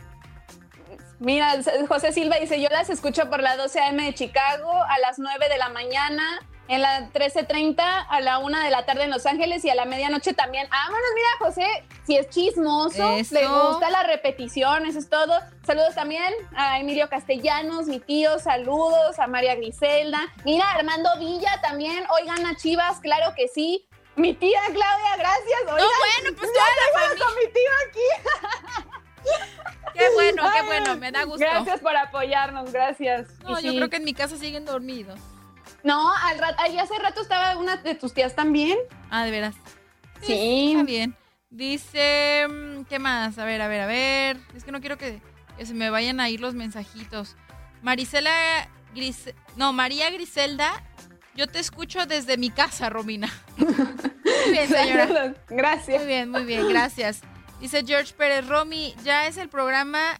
[1.20, 1.56] Mira,
[1.88, 5.48] José Silva dice, yo las escucho por la 12 AM de Chicago a las 9
[5.50, 6.40] de la mañana.
[6.68, 7.76] En la 13.30
[8.10, 10.68] a la una de la tarde en Los Ángeles y a la medianoche también.
[10.70, 13.36] Vámonos, mira, José, si es chismoso, Eso.
[13.36, 15.34] le gusta la repetición, eso es todo.
[15.66, 20.20] Saludos también a Emilio Castellanos, mi tío, saludos a María Griselda.
[20.46, 23.86] Mira, Armando Villa también, oigan a Chivas, claro que sí.
[24.16, 25.62] Mi tía Claudia, gracias.
[25.64, 28.90] Oigan, bueno, pues toda la tengo con mi tío aquí.
[29.94, 31.40] Qué bueno, qué bueno, me da gusto.
[31.40, 33.28] Gracias por apoyarnos, gracias.
[33.44, 33.78] No, Y yo sí.
[33.78, 35.20] creo que en mi casa siguen dormidos.
[35.84, 38.78] No, al rato, ahí hace rato estaba una de tus tías también.
[39.10, 39.56] Ah, de veras.
[40.22, 40.72] Sí.
[40.72, 41.16] Está bien.
[41.50, 43.38] Dice, mm, ¿qué más?
[43.38, 44.40] A ver, a ver, a ver.
[44.56, 45.22] Es que no quiero que,
[45.58, 47.36] que se me vayan a ir los mensajitos.
[47.82, 49.34] Marisela Gris...
[49.58, 50.82] No, María Griselda,
[51.36, 53.30] yo te escucho desde mi casa, Romina.
[53.58, 55.36] Muy bien, señora.
[55.50, 56.00] Gracias.
[56.00, 57.22] Muy bien, muy bien, gracias.
[57.60, 60.20] Dice George Pérez, Romy, ya es el programa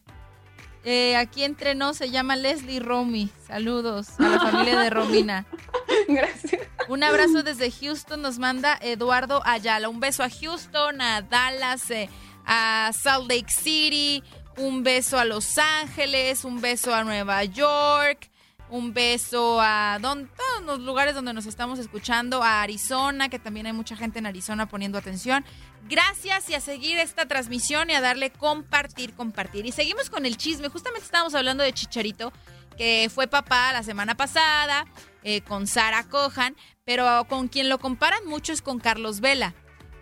[0.86, 3.30] eh, aquí entre nos, se llama Leslie Romy.
[3.48, 5.46] Saludos a la familia de Romina.
[6.08, 6.62] Gracias.
[6.88, 9.90] Un abrazo desde Houston nos manda Eduardo Ayala.
[9.90, 12.10] Un beso a Houston, a Dallas, eh,
[12.46, 14.24] a Salt Lake City,
[14.58, 18.30] un beso a Los Ángeles, un beso a Nueva York,
[18.70, 23.66] un beso a don- todos los lugares donde nos estamos escuchando, a Arizona, que también
[23.68, 25.46] hay mucha gente en Arizona poniendo atención.
[25.90, 29.66] Gracias y a seguir esta transmisión y a darle compartir, compartir.
[29.66, 30.70] Y seguimos con el chisme.
[30.70, 32.32] Justamente estábamos hablando de Chicharito,
[32.78, 34.86] que fue papá la semana pasada
[35.24, 36.56] eh, con Sara Cohan,
[36.86, 39.54] pero con quien lo comparan mucho es con Carlos Vela.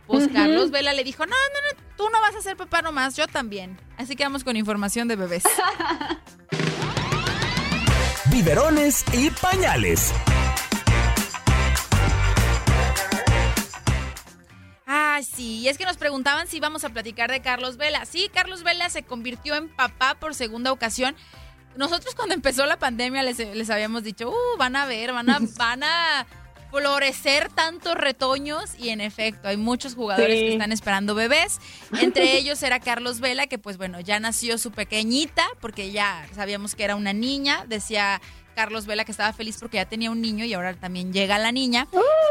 [0.07, 0.27] Pues.
[0.33, 3.27] Carlos Vela le dijo, no, no, no, tú no vas a ser papá nomás, yo
[3.27, 3.79] también.
[3.97, 5.43] Así que vamos con información de bebés.
[8.31, 10.13] Biberones y pañales.
[14.85, 18.05] Ah, sí, y es que nos preguntaban si íbamos a platicar de Carlos Vela.
[18.05, 21.15] Sí, Carlos Vela se convirtió en papá por segunda ocasión.
[21.75, 25.39] Nosotros cuando empezó la pandemia les, les habíamos dicho, uh, van a ver, van a,
[25.57, 26.25] van a
[26.69, 30.45] florecer tantos retoños y en efecto hay muchos jugadores Sí.
[30.45, 31.59] que están esperando bebés.
[31.99, 36.75] Entre ellos era Carlos Vela, que pues bueno, ya nació su pequeñita porque ya sabíamos
[36.75, 37.65] que era una niña.
[37.67, 38.21] Decía
[38.55, 41.51] Carlos Vela que estaba feliz porque ya tenía un niño y ahora también llega la
[41.51, 41.87] niña.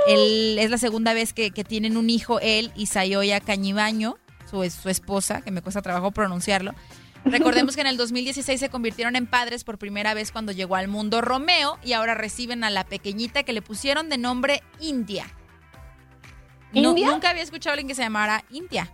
[0.07, 4.17] Él es la segunda vez que, que tienen un hijo, él y Sayoya Cañibaño,
[4.51, 6.75] su, su esposa, que me cuesta trabajo pronunciarlo.
[7.25, 10.89] Recordemos que en el 2016 se convirtieron en padres por primera vez cuando llegó al
[10.89, 15.27] mundo Romeo y ahora reciben a la pequeñita que le pusieron de nombre India.
[16.73, 17.11] No- ¿India?
[17.11, 18.91] nunca había escuchado a alguien que se llamara India,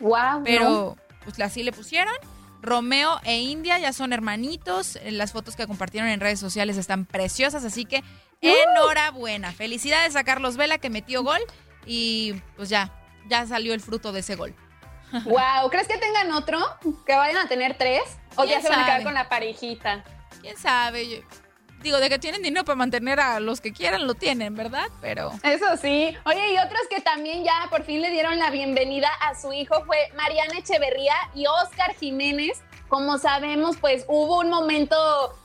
[0.00, 0.42] Wow.
[0.44, 2.14] pero pues así le pusieron.
[2.62, 4.96] Romeo e India ya son hermanitos.
[4.96, 8.02] Eh, Las fotos que compartieron en redes sociales están preciosas, así que
[8.40, 9.52] enhorabuena.
[9.52, 11.40] Felicidades a Carlos Vela que metió gol
[11.86, 12.92] y pues ya,
[13.28, 14.54] ya salió el fruto de ese gol.
[15.24, 16.58] Wow, ¿crees que tengan otro?
[17.06, 18.02] ¿Que vayan a tener tres?
[18.36, 20.04] ¿O ya ¿Quién se van a quedar con la parejita?
[20.40, 21.08] ¿Quién sabe?
[21.08, 21.18] Yo-
[21.82, 24.86] digo, de que tienen dinero para mantener a los que quieran, lo tienen, ¿verdad?
[25.00, 25.32] Pero...
[25.42, 26.14] Eso sí.
[26.26, 29.82] Oye, y otros que también ya por fin le dieron la bienvenida a su hijo
[29.86, 32.62] fue Mariana Echeverría y Oscar Jiménez.
[32.88, 34.96] Como sabemos, pues hubo un momento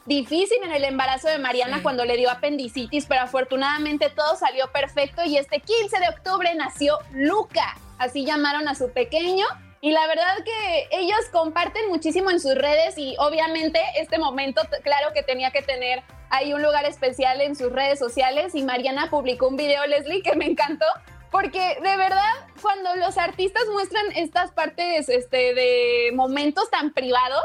[0.05, 1.83] difícil en el embarazo de Mariana Sí.
[1.83, 6.97] cuando le dio apendicitis, pero afortunadamente todo salió perfecto y este 15 de octubre nació
[7.11, 7.77] Luca.
[7.97, 9.45] Así llamaron a su pequeño.
[9.81, 15.13] Y la verdad que ellos comparten muchísimo en sus redes y obviamente este momento, claro
[15.13, 16.01] que tenía que tener
[16.31, 20.35] ahí un lugar especial en sus redes sociales y Mariana publicó un video, Leslie, que
[20.35, 20.87] me encantó,
[21.29, 27.43] porque de verdad cuando los artistas muestran estas partes este, de momentos tan privados,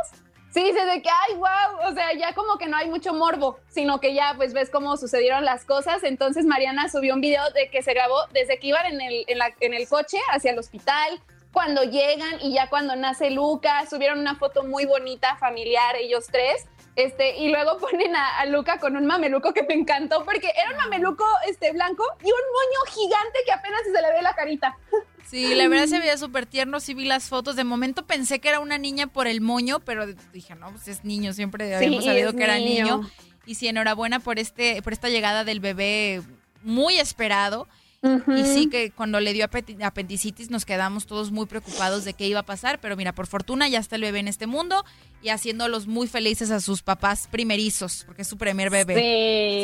[0.53, 3.59] sí dices de que, ay, wow, o sea, ya como que no hay mucho morbo,
[3.69, 6.03] sino que ya pues ves cómo sucedieron las cosas.
[6.05, 9.39] Entonces Mariana subió un video de que se grabó desde que iban en el, en
[9.39, 11.21] la- en el coche hacia el hospital,
[11.53, 16.67] cuando llegan y ya cuando nace Luca, subieron una foto muy bonita, familiar, ellos tres.
[16.97, 20.71] Este, y luego ponen a, a Luca con un mameluco que me encantó porque era
[20.71, 24.77] un mameluco este, blanco y un moño gigante que apenas se le ve la carita.
[25.31, 27.55] Sí, la verdad se veía súper tierno, sí vi las fotos.
[27.55, 31.05] De momento pensé que era una niña por el moño, pero dije, no, pues es
[31.05, 32.97] niño, siempre habíamos sabido que era niño.
[32.97, 33.11] niño.
[33.47, 36.21] Y sí, enhorabuena por este, por esta llegada del bebé
[36.65, 37.69] muy esperado.
[38.03, 42.27] Y sí que cuando le dio ape- apendicitis nos quedamos todos muy preocupados de qué
[42.27, 44.87] iba a pasar, pero mira, por fortuna ya está el bebé en este mundo
[45.23, 48.95] y haciéndolos muy felices a sus papás primerizos, porque es su primer bebé.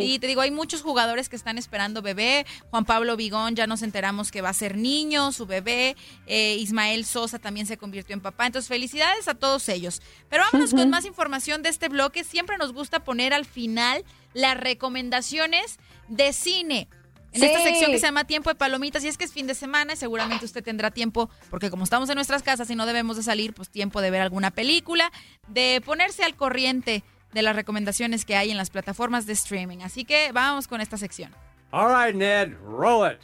[0.03, 0.07] Sí.
[0.13, 2.45] Sí, te digo, hay muchos jugadores que están esperando bebé.
[2.69, 5.97] Juan Pablo Vigón, ya nos enteramos que va a ser niño, su bebé.
[6.27, 8.45] Eh, Ismael Sosa también se convirtió en papá.
[8.45, 10.03] Entonces, felicidades a todos ellos.
[10.29, 12.23] Pero vámonos con más información de este bloque.
[12.23, 14.05] Siempre nos gusta poner al final
[14.35, 16.89] las recomendaciones de cine.
[17.37, 19.55] En esta sección que se llama Tiempo de Palomitas, y es que es fin de
[19.55, 23.17] semana, y seguramente usted tendrá tiempo, porque como estamos en nuestras casas y no debemos
[23.17, 25.13] de salir, pues tiempo de ver alguna película,
[25.49, 29.79] de ponerse al corriente de las recomendaciones que hay en las plataformas de streaming.
[29.83, 31.35] Así que vamos con esta sección.
[31.73, 33.19] All right, Ned, roll it.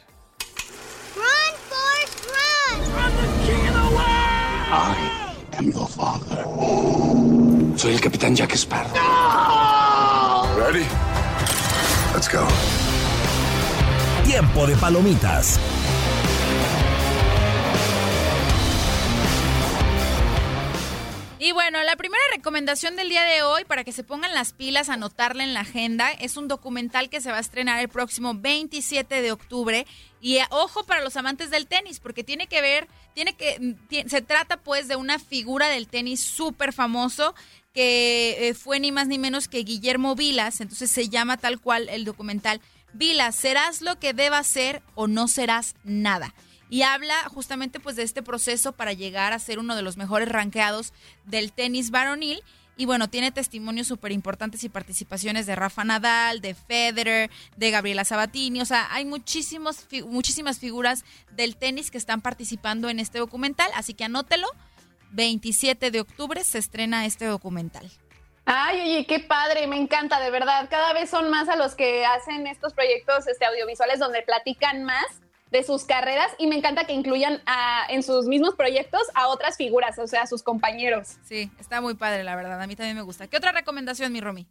[1.15, 2.81] Run, Forrest, run!
[2.95, 4.69] I'm the king of the world!
[4.69, 6.45] I am your father.
[7.77, 8.93] Soy el capitán Jack Sparrow.
[10.57, 10.85] Ready?
[12.13, 12.47] Let's go.
[14.25, 15.59] Tiempo de palomitas.
[21.39, 24.87] Y bueno, la primera recomendación del día de hoy, para que se pongan las pilas,
[24.87, 29.21] anotarla en la agenda, es un documental que se va a estrenar el próximo 27
[29.21, 29.85] de octubre.
[30.21, 34.07] Y eh, ojo para los amantes del tenis, porque tiene que ver, tiene que, mm,
[34.07, 37.35] se trata pues de una figura del tenis súper famoso
[37.73, 41.89] que eh, fue ni más ni menos que Guillermo Vilas, entonces se llama tal cual
[41.89, 42.61] el documental.
[42.93, 46.33] Vilas, ¿serás lo que debas ser o no serás nada?
[46.73, 50.27] y habla justamente pues de este proceso para llegar a ser uno de los mejores
[50.27, 50.91] ranqueados
[51.23, 52.41] del tenis varonil.
[52.75, 58.05] Y bueno, tiene testimonios súper importantes y participaciones de Rafa Nadal, de Federer, de Gabriela
[58.05, 58.59] Sabatini.
[58.59, 63.69] O sea, hay muchísimos, muchísimas figuras del tenis que están participando en este documental.
[63.75, 64.47] Así que anótelo.
[65.11, 67.91] 27 de octubre se estrena este documental.
[68.45, 70.67] Ay, oye, qué padre, me encanta, de verdad.
[70.69, 75.05] Cada vez son más a los que hacen estos proyectos este, audiovisuales donde platican más
[75.49, 79.55] de sus carreras y me encanta que incluyan a, en sus mismos proyectos a otras
[79.55, 81.15] figuras, o sea, a sus compañeros.
[81.23, 82.61] Sí, está muy padre, la verdad.
[82.61, 83.27] A mí también me gusta.
[83.27, 84.47] ¿Qué otra recomendación, mi Romy?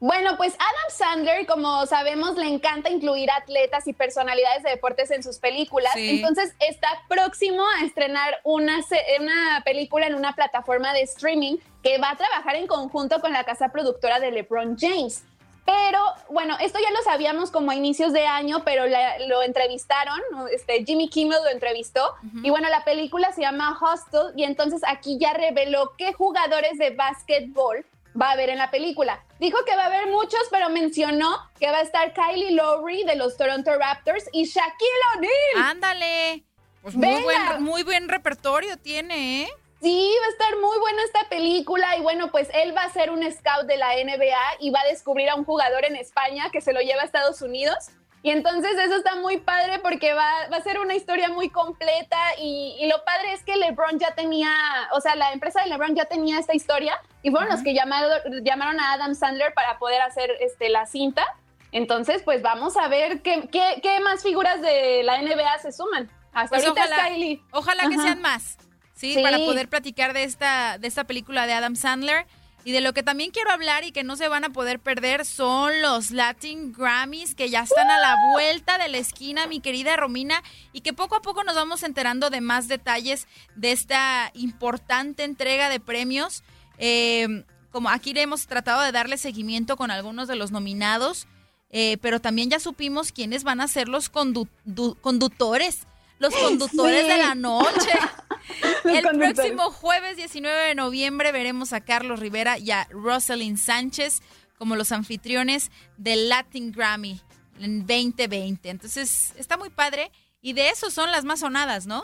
[0.00, 5.24] Bueno, pues Adam Sandler, como sabemos, le encanta incluir atletas y personalidades de deportes en
[5.24, 5.92] sus películas.
[5.96, 8.78] Entonces está próximo a estrenar una,
[9.18, 11.56] una película en una plataforma de streaming
[11.88, 15.24] que va a trabajar en conjunto con la casa productora de LeBron James.
[15.64, 16.00] Pero
[16.30, 18.84] bueno, esto ya lo sabíamos como a inicios de año, pero
[19.26, 20.18] lo entrevistaron,
[20.50, 22.14] este, Jimmy Kimmel lo entrevistó.
[22.42, 26.90] Y bueno, la película se llama Hostel y entonces aquí ya reveló qué jugadores de
[26.90, 27.84] básquetbol
[28.20, 29.22] va a haber en la película.
[29.40, 33.16] Dijo que va a haber muchos, pero mencionó que va a estar Kylie Lowry de
[33.16, 35.70] los Toronto Raptors y Shaquille O'Neal.
[35.70, 36.44] Ándale.
[36.80, 39.48] Pues muy buen, muy buen repertorio tiene, ¿eh?
[39.80, 43.10] Sí, va a estar muy buena esta película y bueno, pues él va a ser
[43.10, 46.60] un scout de la NBA y va a descubrir a un jugador en España que
[46.60, 47.76] se lo lleva a Estados Unidos.
[48.22, 52.88] Y entonces eso está muy padre porque va, a ser una historia muy completa y,
[52.90, 54.50] lo padre es que LeBron ya tenía,
[54.92, 58.80] o sea, la empresa de LeBron ya tenía esta historia y fueron los que llamaron
[58.80, 61.24] a Adam Sandler para poder hacer este, la cinta.
[61.70, 66.10] Entonces, pues vamos a ver qué, qué, más figuras de la NBA se suman.
[66.32, 67.42] Hasta pues ahorita ojalá, Kylie.
[67.52, 68.58] Ojalá que sean más.
[68.98, 69.16] ¿Sí?
[69.22, 72.26] Para poder platicar de esta, de esta película de Adam Sandler.
[72.64, 75.24] Y de lo que también quiero hablar y que no se van a poder perder
[75.24, 79.96] son los Latin Grammys que ya están a la vuelta de la esquina, mi querida
[79.96, 80.42] Romina,
[80.72, 85.70] y que poco a poco nos vamos enterando de más detalles de esta importante entrega
[85.70, 86.42] de premios.
[86.78, 91.26] Eh, como aquí hemos tratado de darle seguimiento con algunos de los nominados,
[91.70, 95.86] eh, pero también ya supimos quiénes van a ser los conductores
[96.18, 97.90] los conductores de la noche.
[98.84, 104.22] El próximo jueves 19 de noviembre veremos a Carlos Rivera y a Rosalind Sánchez
[104.56, 107.20] como los anfitriones del Latin Grammy
[107.60, 108.68] en 2020.
[108.68, 112.02] Entonces, está muy padre y de eso son las más sonadas, ¿no?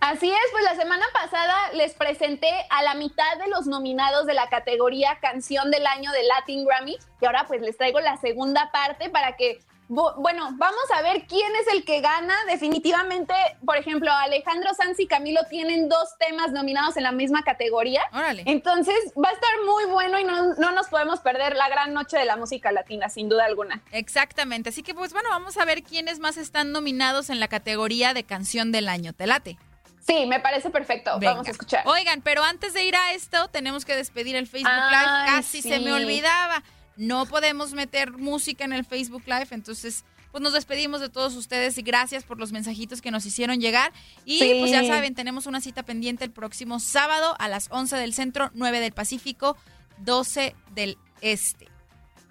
[0.00, 4.34] Así es, pues la semana pasada les presenté a la mitad de los nominados de
[4.34, 8.72] la categoría Canción del Año de Latin Grammy y ahora pues les traigo la segunda
[8.72, 12.34] parte para que bueno, vamos a ver quién es el que gana.
[12.48, 13.34] Definitivamente,
[13.64, 18.02] por ejemplo, Alejandro Sanz y Camilo tienen dos temas nominados en la misma categoría.
[18.12, 18.42] Órale.
[18.46, 22.16] Entonces va a estar muy bueno y no, no, nos podemos perder la gran noche
[22.16, 23.82] de la música latina, sin duda alguna.
[23.92, 24.70] Exactamente.
[24.70, 28.24] Así que, pues bueno, vamos a ver quiénes más están nominados en la categoría de
[28.24, 29.12] canción del año.
[29.12, 29.58] ¿Te late?
[30.06, 31.18] Sí, me parece perfecto.
[31.20, 31.86] Vamos a escuchar.
[31.86, 35.26] Oigan, pero antes de ir a esto, tenemos que despedir el Facebook Live.
[35.26, 36.62] Casi se me olvidaba
[36.96, 41.76] no podemos meter música en el Facebook Live, entonces pues nos despedimos de todos ustedes
[41.76, 43.92] y gracias por los mensajitos que nos hicieron llegar.
[44.24, 48.14] Y pues ya saben, tenemos una cita pendiente el próximo sábado a las 11 del
[48.14, 49.58] centro, 9 del Pacífico,
[49.98, 51.68] 12 del Este.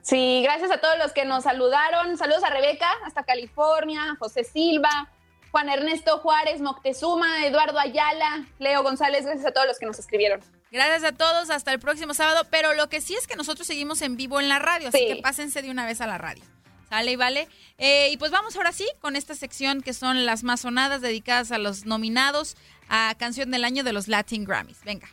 [0.01, 2.17] Sí, gracias a todos los que nos saludaron.
[2.17, 5.11] Saludos a Rebeca, hasta California, José Silva,
[5.51, 10.41] Juan Ernesto Juárez, Moctezuma, Eduardo Ayala, Leo González, gracias a todos los que nos escribieron.
[10.72, 12.48] Gracias a todos, hasta el próximo sábado.
[12.49, 15.18] Pero lo que sí es que nosotros seguimos en vivo en la radio, así que
[15.18, 16.43] pásense de una vez a la radio.
[16.89, 17.48] ¿Sale y vale?
[17.77, 21.52] Eh, y pues vamos ahora sí con esta sección que son las más sonadas dedicadas
[21.52, 22.57] a los nominados
[22.89, 24.84] a Canción del Año de los Latin Grammys.
[24.84, 25.07] Venga.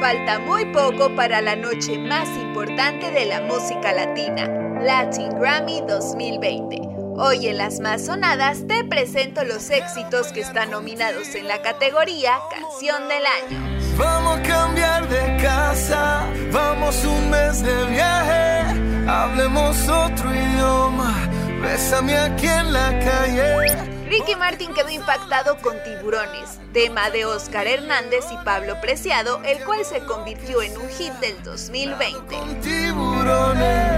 [0.00, 4.46] Falta muy poco para la noche más importante de la música latina,
[4.80, 6.97] Latin Grammy 2020.
[7.20, 12.38] Hoy en las más sonadas te presento los éxitos que están nominados en la categoría
[12.48, 13.96] Canción del Año.
[13.96, 21.28] Vamos a cambiar de casa, vamos un mes de viaje, hablemos otro idioma
[21.60, 23.76] bésame aquí en la calle.
[24.08, 29.84] Ricky Martin quedó impactado con Tiburones, tema de Oscar Hernández y Pablo Preciado, el cual
[29.84, 32.36] se convirtió en un hit del 2020.
[32.62, 33.97] Tiburones,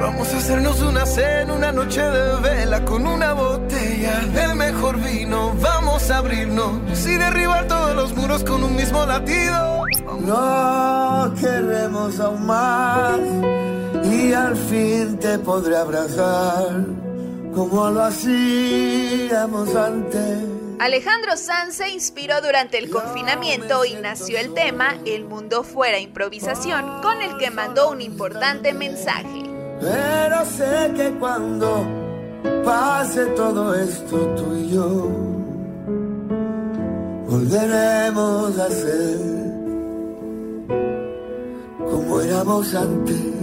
[0.00, 5.54] vamos a hacernos una cena, una noche de vela con una botella del mejor vino.
[5.60, 9.84] Vamos a abrirnos y derribar todos los muros con un mismo latido.
[10.20, 13.18] No queremos aún más
[14.04, 16.84] y al fin te podré abrazar
[17.54, 20.38] como lo hacíamos antes.
[20.78, 27.02] Alejandro Sanz se inspiró durante el confinamiento y nació el tema El mundo fuera improvisación,
[27.02, 29.47] con el que mandó un importante mensaje.
[29.80, 31.86] Pero sé que cuando
[32.64, 35.08] pase todo esto tú y yo,
[37.28, 39.18] volveremos a ser
[41.90, 43.38] como éramos antes.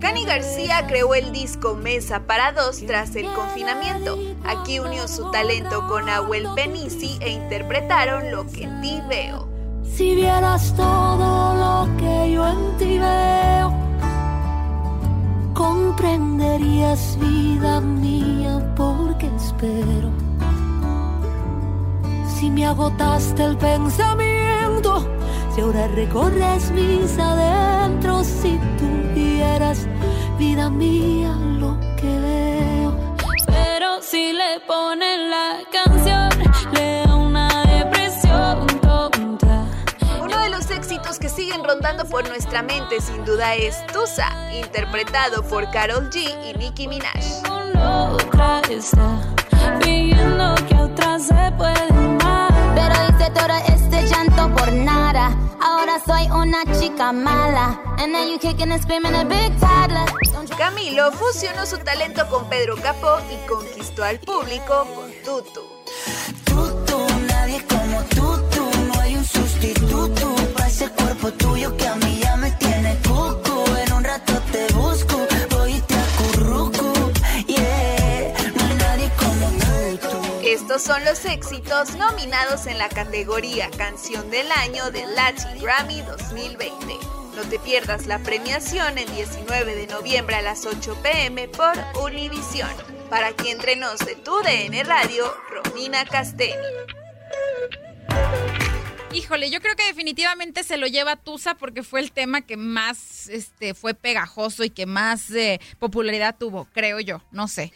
[0.00, 4.18] Cani García creó el disco Mesa para dos tras el confinamiento.
[4.44, 9.48] Aquí unió su talento con Abuel Penisi e interpretaron Lo que en ti veo.
[9.84, 13.72] Si vieras todo lo que yo en ti veo,
[15.54, 20.10] comprenderías vida mía porque espero.
[22.26, 25.06] Si me agotaste el pensamiento,
[25.54, 29.86] si ahora recorres mis adentros, si tuvieras
[30.38, 32.92] vida mía lo que veo.
[33.46, 36.30] Pero si le ponen la canción,
[36.72, 37.09] le
[41.10, 46.18] éxitos que siguen rondando por nuestra mente sin duda es Tusa, interpretado por Carol G
[46.48, 47.42] y Nicki Minaj.
[47.46, 49.20] Con otra está
[49.80, 52.52] pidiendo que otra se puede amar.
[52.74, 55.36] Pero hice todo este llanto por nada.
[55.60, 57.80] Ahora soy una chica mala.
[57.98, 60.06] And you kicking and screaming a big toddler.
[60.56, 65.62] Camilo fusionó su talento con Pedro Capó y conquistó al público con Tutu.
[66.44, 68.59] Tutu, nadie como tú,
[70.80, 73.64] ese cuerpo tuyo que a mí ya me tiene cucu.
[73.84, 77.12] En un rato te busco, voy y te acurruco.
[77.46, 79.50] Yeah, no hay nadie como
[79.98, 80.40] tú.
[80.42, 86.94] Estos son los éxitos nominados en la categoría Canción del Año del Latin Grammy 2020.
[87.36, 92.70] No te pierdas la premiación el 19 de noviembre a las 8 pm por Univision.
[93.10, 96.54] Para aquí entre nos de tu DN Radio, Romina Castelli.
[99.12, 103.28] Híjole, yo creo que definitivamente se lo lleva Tusa porque fue el tema que más
[103.28, 107.72] este, fue pegajoso y que más eh, popularidad tuvo, creo yo, no sé.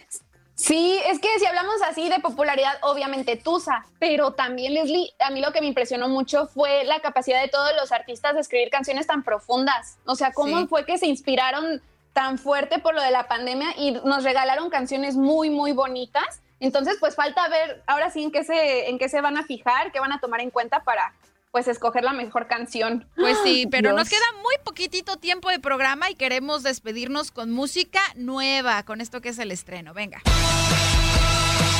[0.54, 5.40] Sí, es que si hablamos así de popularidad, obviamente Tusa, pero también Leslie, a mí
[5.40, 9.08] lo que me impresionó mucho fue la capacidad de todos los artistas de escribir canciones
[9.08, 9.98] tan profundas.
[10.06, 10.66] O sea, cómo Sí.
[10.68, 11.82] fue que se inspiraron
[12.12, 16.40] tan fuerte por lo de la pandemia y nos regalaron canciones muy, muy bonitas.
[16.64, 19.92] Entonces, pues falta ver ahora sí en qué se, en qué se van a fijar,
[19.92, 21.12] qué van a tomar en cuenta para
[21.50, 23.06] pues escoger la mejor canción.
[23.16, 28.00] Pues sí, pero nos queda muy poquitito tiempo de programa y queremos despedirnos con música
[28.16, 29.92] nueva, con esto que es el estreno.
[29.92, 30.22] Venga.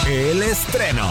[0.07, 1.09] El estreno.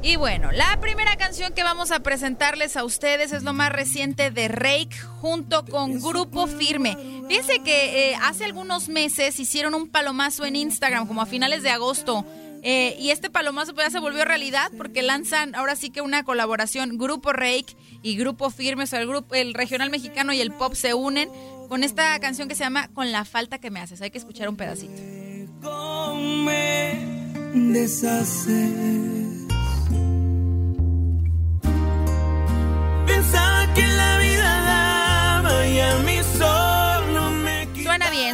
[0.00, 4.30] Y bueno, la primera canción que vamos a presentarles a ustedes es lo más reciente
[4.30, 6.96] de Rake junto con Grupo Firme.
[7.28, 11.70] Fíjense que eh, hace algunos meses hicieron un palomazo en Instagram, como a finales de
[11.70, 12.24] agosto.
[12.62, 16.24] eh, y este palomazo pues, ya se volvió realidad porque lanzan ahora sí que una
[16.24, 20.52] colaboración Grupo Rake y Grupo Firme, o sea, el, grupo, el regional mexicano y el
[20.52, 21.28] pop se unen
[21.68, 24.00] con esta canción que se llama Con la falta que me haces.
[24.00, 25.02] Hay que escuchar un pedacito.
[26.14, 26.94] me
[27.52, 29.37] deshaces.
[33.08, 36.77] Pensaba que la vida daba y a mí solo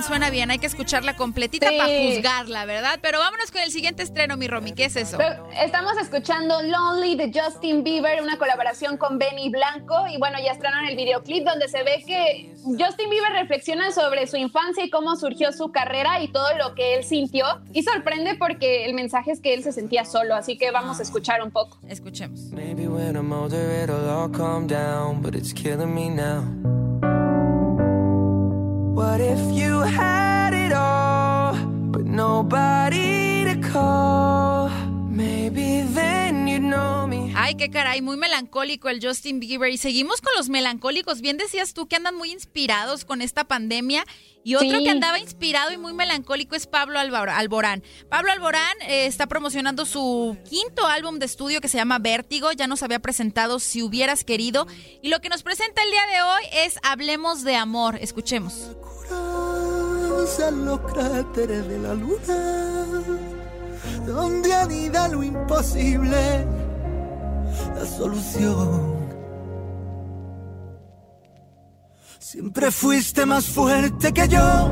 [0.06, 0.50] Suena bien.
[0.50, 1.78] Hay que escucharla completita Sí.
[1.78, 2.98] para juzgarla, ¿verdad?
[3.00, 4.72] Pero vámonos con el siguiente estreno, mi Romy.
[4.72, 5.16] ¿Qué es eso?
[5.18, 10.06] Pero Estamos escuchando Lonely de Justin Bieber, una colaboración con Benny Blanco.
[10.08, 14.36] Y bueno, ya estrenaron el videoclip donde se ve que Justin Bieber reflexiona sobre su
[14.36, 17.46] infancia y cómo surgió su carrera y todo lo que él sintió.
[17.72, 20.34] Y sorprende porque el mensaje es que él se sentía solo.
[20.34, 21.78] Así que vamos a escuchar un poco.
[21.88, 22.40] Escuchemos.
[22.52, 26.42] Maybe when I'm older it'll all calm down, but it's killing me now.
[28.94, 31.56] What if you had it all,
[31.90, 34.70] but nobody to call?
[35.14, 37.32] Maybe then you'd know me.
[37.36, 39.70] Ay, qué caray, muy melancólico el Justin Bieber.
[39.70, 41.20] Y seguimos con los melancólicos.
[41.20, 44.04] Bien decías tú que andan muy inspirados con esta pandemia.
[44.42, 47.82] Y otro que andaba inspirado y muy melancólico es Pablo Alborán.
[48.10, 52.50] Pablo Alborán eh, está promocionando su quinto álbum de estudio que se llama Vértigo.
[52.50, 54.66] Ya nos había presentado Si hubieras querido.
[55.00, 57.98] Y lo que nos presenta el día de hoy es Hablemos de amor.
[58.00, 58.72] Escuchemos.
[60.50, 63.23] los cráteres de la luna,
[64.06, 66.46] donde anida lo imposible,
[67.74, 68.94] la solución.
[72.18, 74.70] Siempre fuiste más fuerte que yo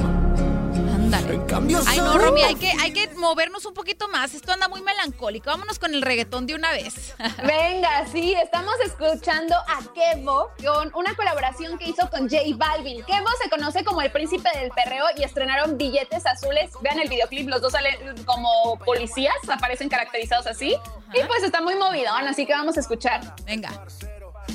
[1.15, 4.35] Ay, no, Romy, hay que, hay que movernos un poquito más.
[4.35, 5.51] Esto anda muy melancólico.
[5.51, 7.15] Vámonos con el reggaetón de una vez.
[7.47, 13.05] Venga, sí, estamos escuchando a Kevo con una colaboración que hizo con J Balvin.
[13.05, 16.71] Kevo se conoce como el príncipe del perreo y estrenaron billetes azules.
[16.81, 20.77] Vean el videoclip, los dos salen como policías, aparecen caracterizados así.
[21.13, 23.35] Y pues está muy movido, así que vamos a escuchar.
[23.45, 23.71] Venga.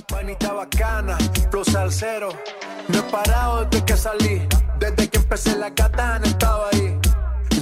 [0.07, 1.17] Panita bacana,
[1.51, 2.29] plus al cero.
[2.87, 4.47] No he parado desde que salí.
[4.79, 6.97] Desde que empecé la katana estaba ahí.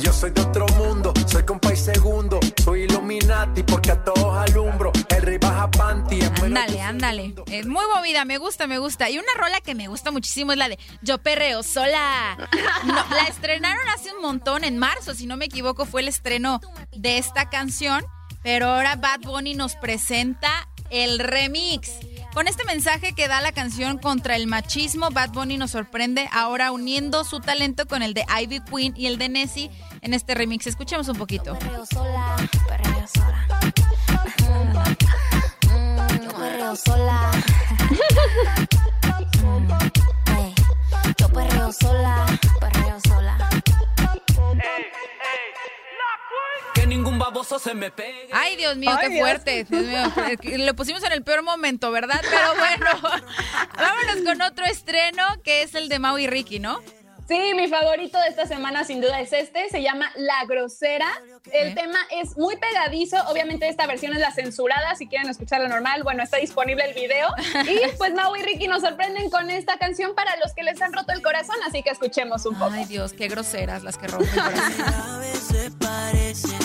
[0.02, 2.40] Yo soy de otro mundo, soy compa y segundo.
[2.64, 4.92] Soy Illuminati porque a todos alumbro.
[5.10, 6.20] El rey baja panty.
[6.44, 7.34] Ándale, ándale.
[7.48, 9.10] Es muy movida, me gusta, me gusta.
[9.10, 12.38] Y una rola que me gusta muchísimo es la de Yo perreo sola.
[13.10, 16.60] la estrenaron hace un montón, en marzo, si no me equivoco, fue el estreno
[16.96, 18.06] de esta canción.
[18.44, 21.92] Pero ahora Bad Bunny nos presenta el remix.
[22.36, 26.74] Con este mensaje que da la canción contra el machismo, Bad Bunny nos sorprende ahora
[26.74, 29.72] uniendo su talento con el de Ivy Queen y el de Nessie
[30.02, 30.68] en este remix.
[30.68, 31.58] Escuchemos un poquito.
[47.66, 48.30] Se me pegue.
[48.32, 49.66] Ay, Dios mío, qué fuerte.
[50.58, 52.22] Lo pusimos en el peor momento, ¿verdad?
[52.22, 53.02] Pero bueno,
[53.76, 56.80] vámonos con otro estreno que es el de Mau y Ricky, ¿no?
[57.28, 61.08] Sí, mi favorito de esta semana sin duda es este, se llama La Grosera.
[61.52, 66.04] El tema es muy pegadizo, obviamente esta versión es la censurada, si quieren escucharla normal,
[66.04, 67.30] bueno, está disponible el video.
[67.66, 70.94] Y pues Mau y Ricky nos sorprenden con esta canción para los que les han
[70.94, 72.74] roto el corazón, así que escuchemos un poco.
[72.76, 74.30] Ay Dios, qué groseras las que rompen
[75.54, 76.65] el corazón.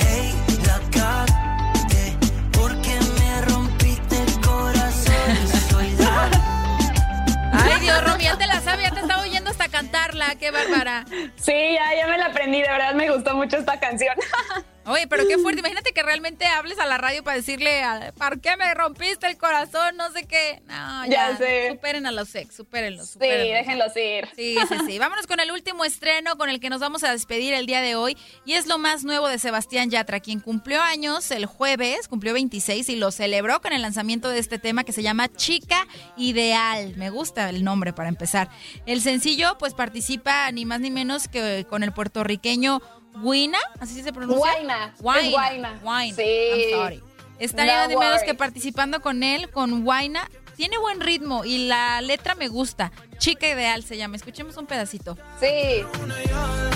[9.81, 11.05] cantarla, qué bárbara.
[11.37, 14.15] Sí, ya, ya me la aprendí, de verdad me gustó mucho esta canción.
[14.85, 15.59] Oye, pero qué fuerte.
[15.59, 17.81] Imagínate que realmente hables a la radio para decirle,
[18.17, 19.95] ¿por qué me rompiste el corazón?
[19.95, 20.61] No sé qué.
[20.65, 21.69] No, ya, sé.
[21.71, 23.09] Superen a los ex, supérenlos.
[23.09, 24.27] Sí, déjenlos ir.
[24.35, 24.99] Sí, sí, sí.
[24.99, 27.95] Vámonos con el último estreno con el que nos vamos a despedir el día de
[27.95, 28.17] hoy.
[28.45, 32.89] Y es lo más nuevo de Sebastián Yatra, quien cumplió años el jueves, cumplió 26
[32.89, 35.87] y lo celebró con el lanzamiento de este tema que se llama Chica
[36.17, 36.95] Ideal.
[36.97, 38.49] Me gusta el nombre para empezar.
[38.85, 42.81] El sencillo, pues participa ni más ni menos que con el puertorriqueño
[43.15, 44.39] Guina, así se pronuncia.
[44.39, 44.95] Guaina.
[44.99, 45.79] Guaina.
[45.81, 46.15] Guaina.
[46.15, 46.21] Sí.
[46.23, 47.03] I'm sorry.
[47.39, 50.29] Estaría de menos que participando con él, con Guaina.
[50.55, 52.91] Tiene buen ritmo y la letra me gusta.
[53.17, 54.15] Chica ideal se llama.
[54.15, 55.17] Escuchemos un pedacito.
[55.39, 55.83] Sí.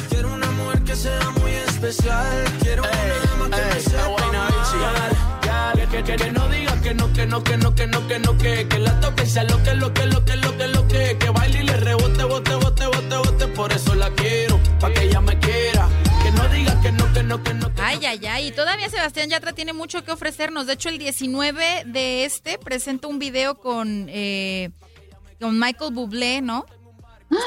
[0.09, 2.45] Quiero una mujer que sea muy especial.
[2.61, 2.83] Quiero
[3.45, 4.07] una que sea
[5.87, 8.37] que, que, que, no diga que no, que no, que no, que no, que no,
[8.37, 11.17] que, que la toque sea lo que, lo que, lo que, lo que, lo que,
[11.17, 15.03] que baile y le rebote, bote, bote, bote, bote, por eso la quiero, pa' que
[15.03, 15.44] ella me quiera
[17.77, 18.47] Ay, ay, ay.
[18.47, 20.67] Y todavía Sebastián Yatra tiene mucho que ofrecernos.
[20.67, 24.71] De hecho, el 19 de este presenta un video con, eh,
[25.39, 26.65] con Michael Bublé, ¿no?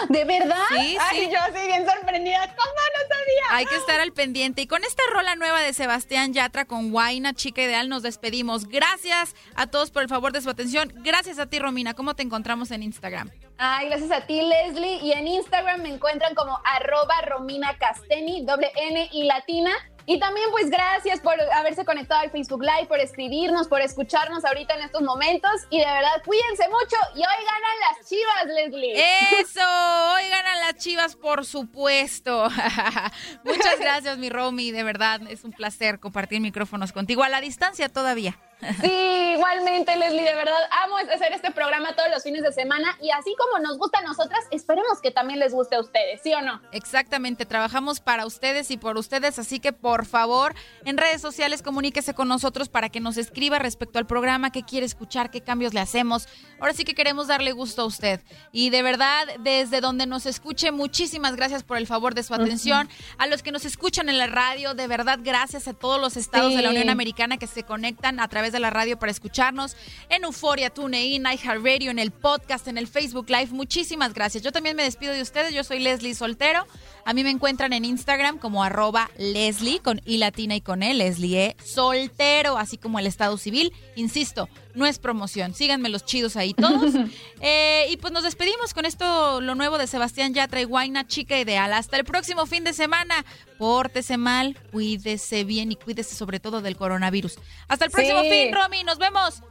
[0.09, 0.56] ¿De verdad?
[0.70, 2.40] Sí, Ay, yo así bien sorprendida.
[2.40, 3.56] ¿Cómo no sabía?
[3.56, 4.62] Hay que estar al pendiente.
[4.62, 8.66] Y con esta rola nueva de Sebastián Yatra con Guaina, chica ideal, nos despedimos.
[8.66, 10.93] Gracias a todos por el favor de su atención.
[10.97, 11.94] Gracias a ti, Romina.
[11.94, 13.31] ¿Cómo te encontramos en Instagram?
[13.59, 15.01] Ay, gracias a ti, Leslie.
[15.03, 19.73] Y en Instagram me encuentran como arroba Romina Casteni, doble N y latina.
[20.07, 24.75] Y también pues gracias por haberse conectado al Facebook Live, por escribirnos, por escucharnos ahorita
[24.75, 25.51] en estos momentos.
[25.69, 28.95] Y de verdad, cuídense mucho y hoy ganan las chivas, Leslie.
[29.39, 32.49] Eso, hoy ganan las chivas, por supuesto.
[33.45, 37.91] Muchas gracias, mi Romy, de verdad, es un placer compartir micrófonos contigo a la distancia
[37.91, 38.39] todavía.
[38.81, 43.11] Sí, igualmente, Leslie, de verdad, amo hacer este programa todos los fines de semana y
[43.11, 46.41] así como nos gusta a nosotras, esperemos que también les guste a ustedes, ¿sí o
[46.41, 46.61] no?
[46.73, 50.55] Exactamente, trabajamos para ustedes y por ustedes, así que por favor,
[50.85, 54.87] en redes sociales comuníquese con nosotros para que nos escriba respecto al programa, qué quiere
[54.87, 56.29] escuchar, qué cambios le hacemos.
[56.61, 58.21] Ahora sí que queremos darle gusto a usted.
[58.53, 62.89] Y de verdad, desde donde nos escuche, muchísimas gracias por el favor de su atención.
[63.19, 66.55] A los que nos escuchan en la radio, de verdad, gracias a todos los estados
[66.55, 69.77] de la Unión Americana que se conectan a través de la radio para escucharnos
[70.09, 73.49] en Euforia, TuneIn, iHeartRadio, en el podcast, en el Facebook Live.
[73.53, 74.43] Muchísimas gracias.
[74.43, 75.55] Yo también me despido de ustedes.
[75.55, 76.66] Yo soy Leslie Soltero.
[77.05, 80.95] A mí me encuentran en Instagram como arroba Leslie con I latina y con E,
[80.95, 83.73] Leslie E, soltero, así como el estado civil.
[83.97, 84.49] Insisto,
[84.79, 85.55] no es promoción.
[85.55, 86.95] Síganme los chidos ahí todos.
[87.41, 91.39] Eh, y pues nos despedimos con esto, lo nuevo de Sebastián Yatra y Guaina, chica
[91.39, 91.73] ideal.
[91.73, 93.25] Hasta el próximo fin de semana.
[93.59, 97.39] Pórtese mal, cuídese bien y cuídese sobre todo del coronavirus.
[97.69, 98.31] Hasta el próximo Sí.
[98.31, 98.83] fin, Romy.
[98.83, 99.43] Nos vemos.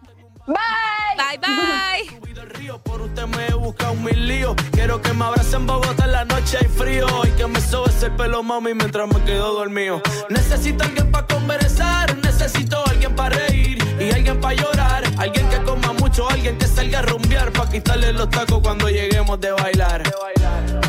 [0.48, 0.58] Bye.
[1.18, 2.78] Bye, bye.
[2.84, 4.56] Por usted me he buscado mil líos.
[4.72, 7.08] Quiero que me abracen en Bogotá en la noche hay frío.
[7.26, 10.02] Y que me sobes el pelo, mami, mientras me quedo dormido.
[10.30, 12.18] Necesito alguien para conversar.
[12.18, 13.78] Necesito alguien para reír.
[14.00, 15.04] Y alguien para llorar.
[15.18, 16.30] Alguien que coma mucho.
[16.30, 17.52] Alguien que salga a rumbear.
[17.52, 20.04] Para quitarle los tacos cuando lleguemos de bailar.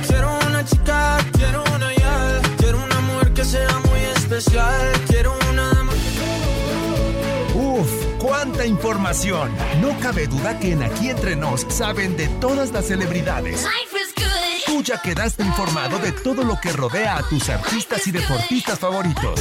[0.07, 2.41] Quiero una chica, quiero una ya.
[2.59, 4.93] Quiero una mujer que sea muy especial.
[5.09, 5.93] Quiero una dama
[7.55, 9.51] Uf, cuánta información.
[9.81, 13.65] No cabe duda que en Aquí Entre Nos saben de todas las celebridades.
[14.67, 19.41] Tú ya quedaste informado de todo lo que rodea a tus artistas y deportistas favoritos.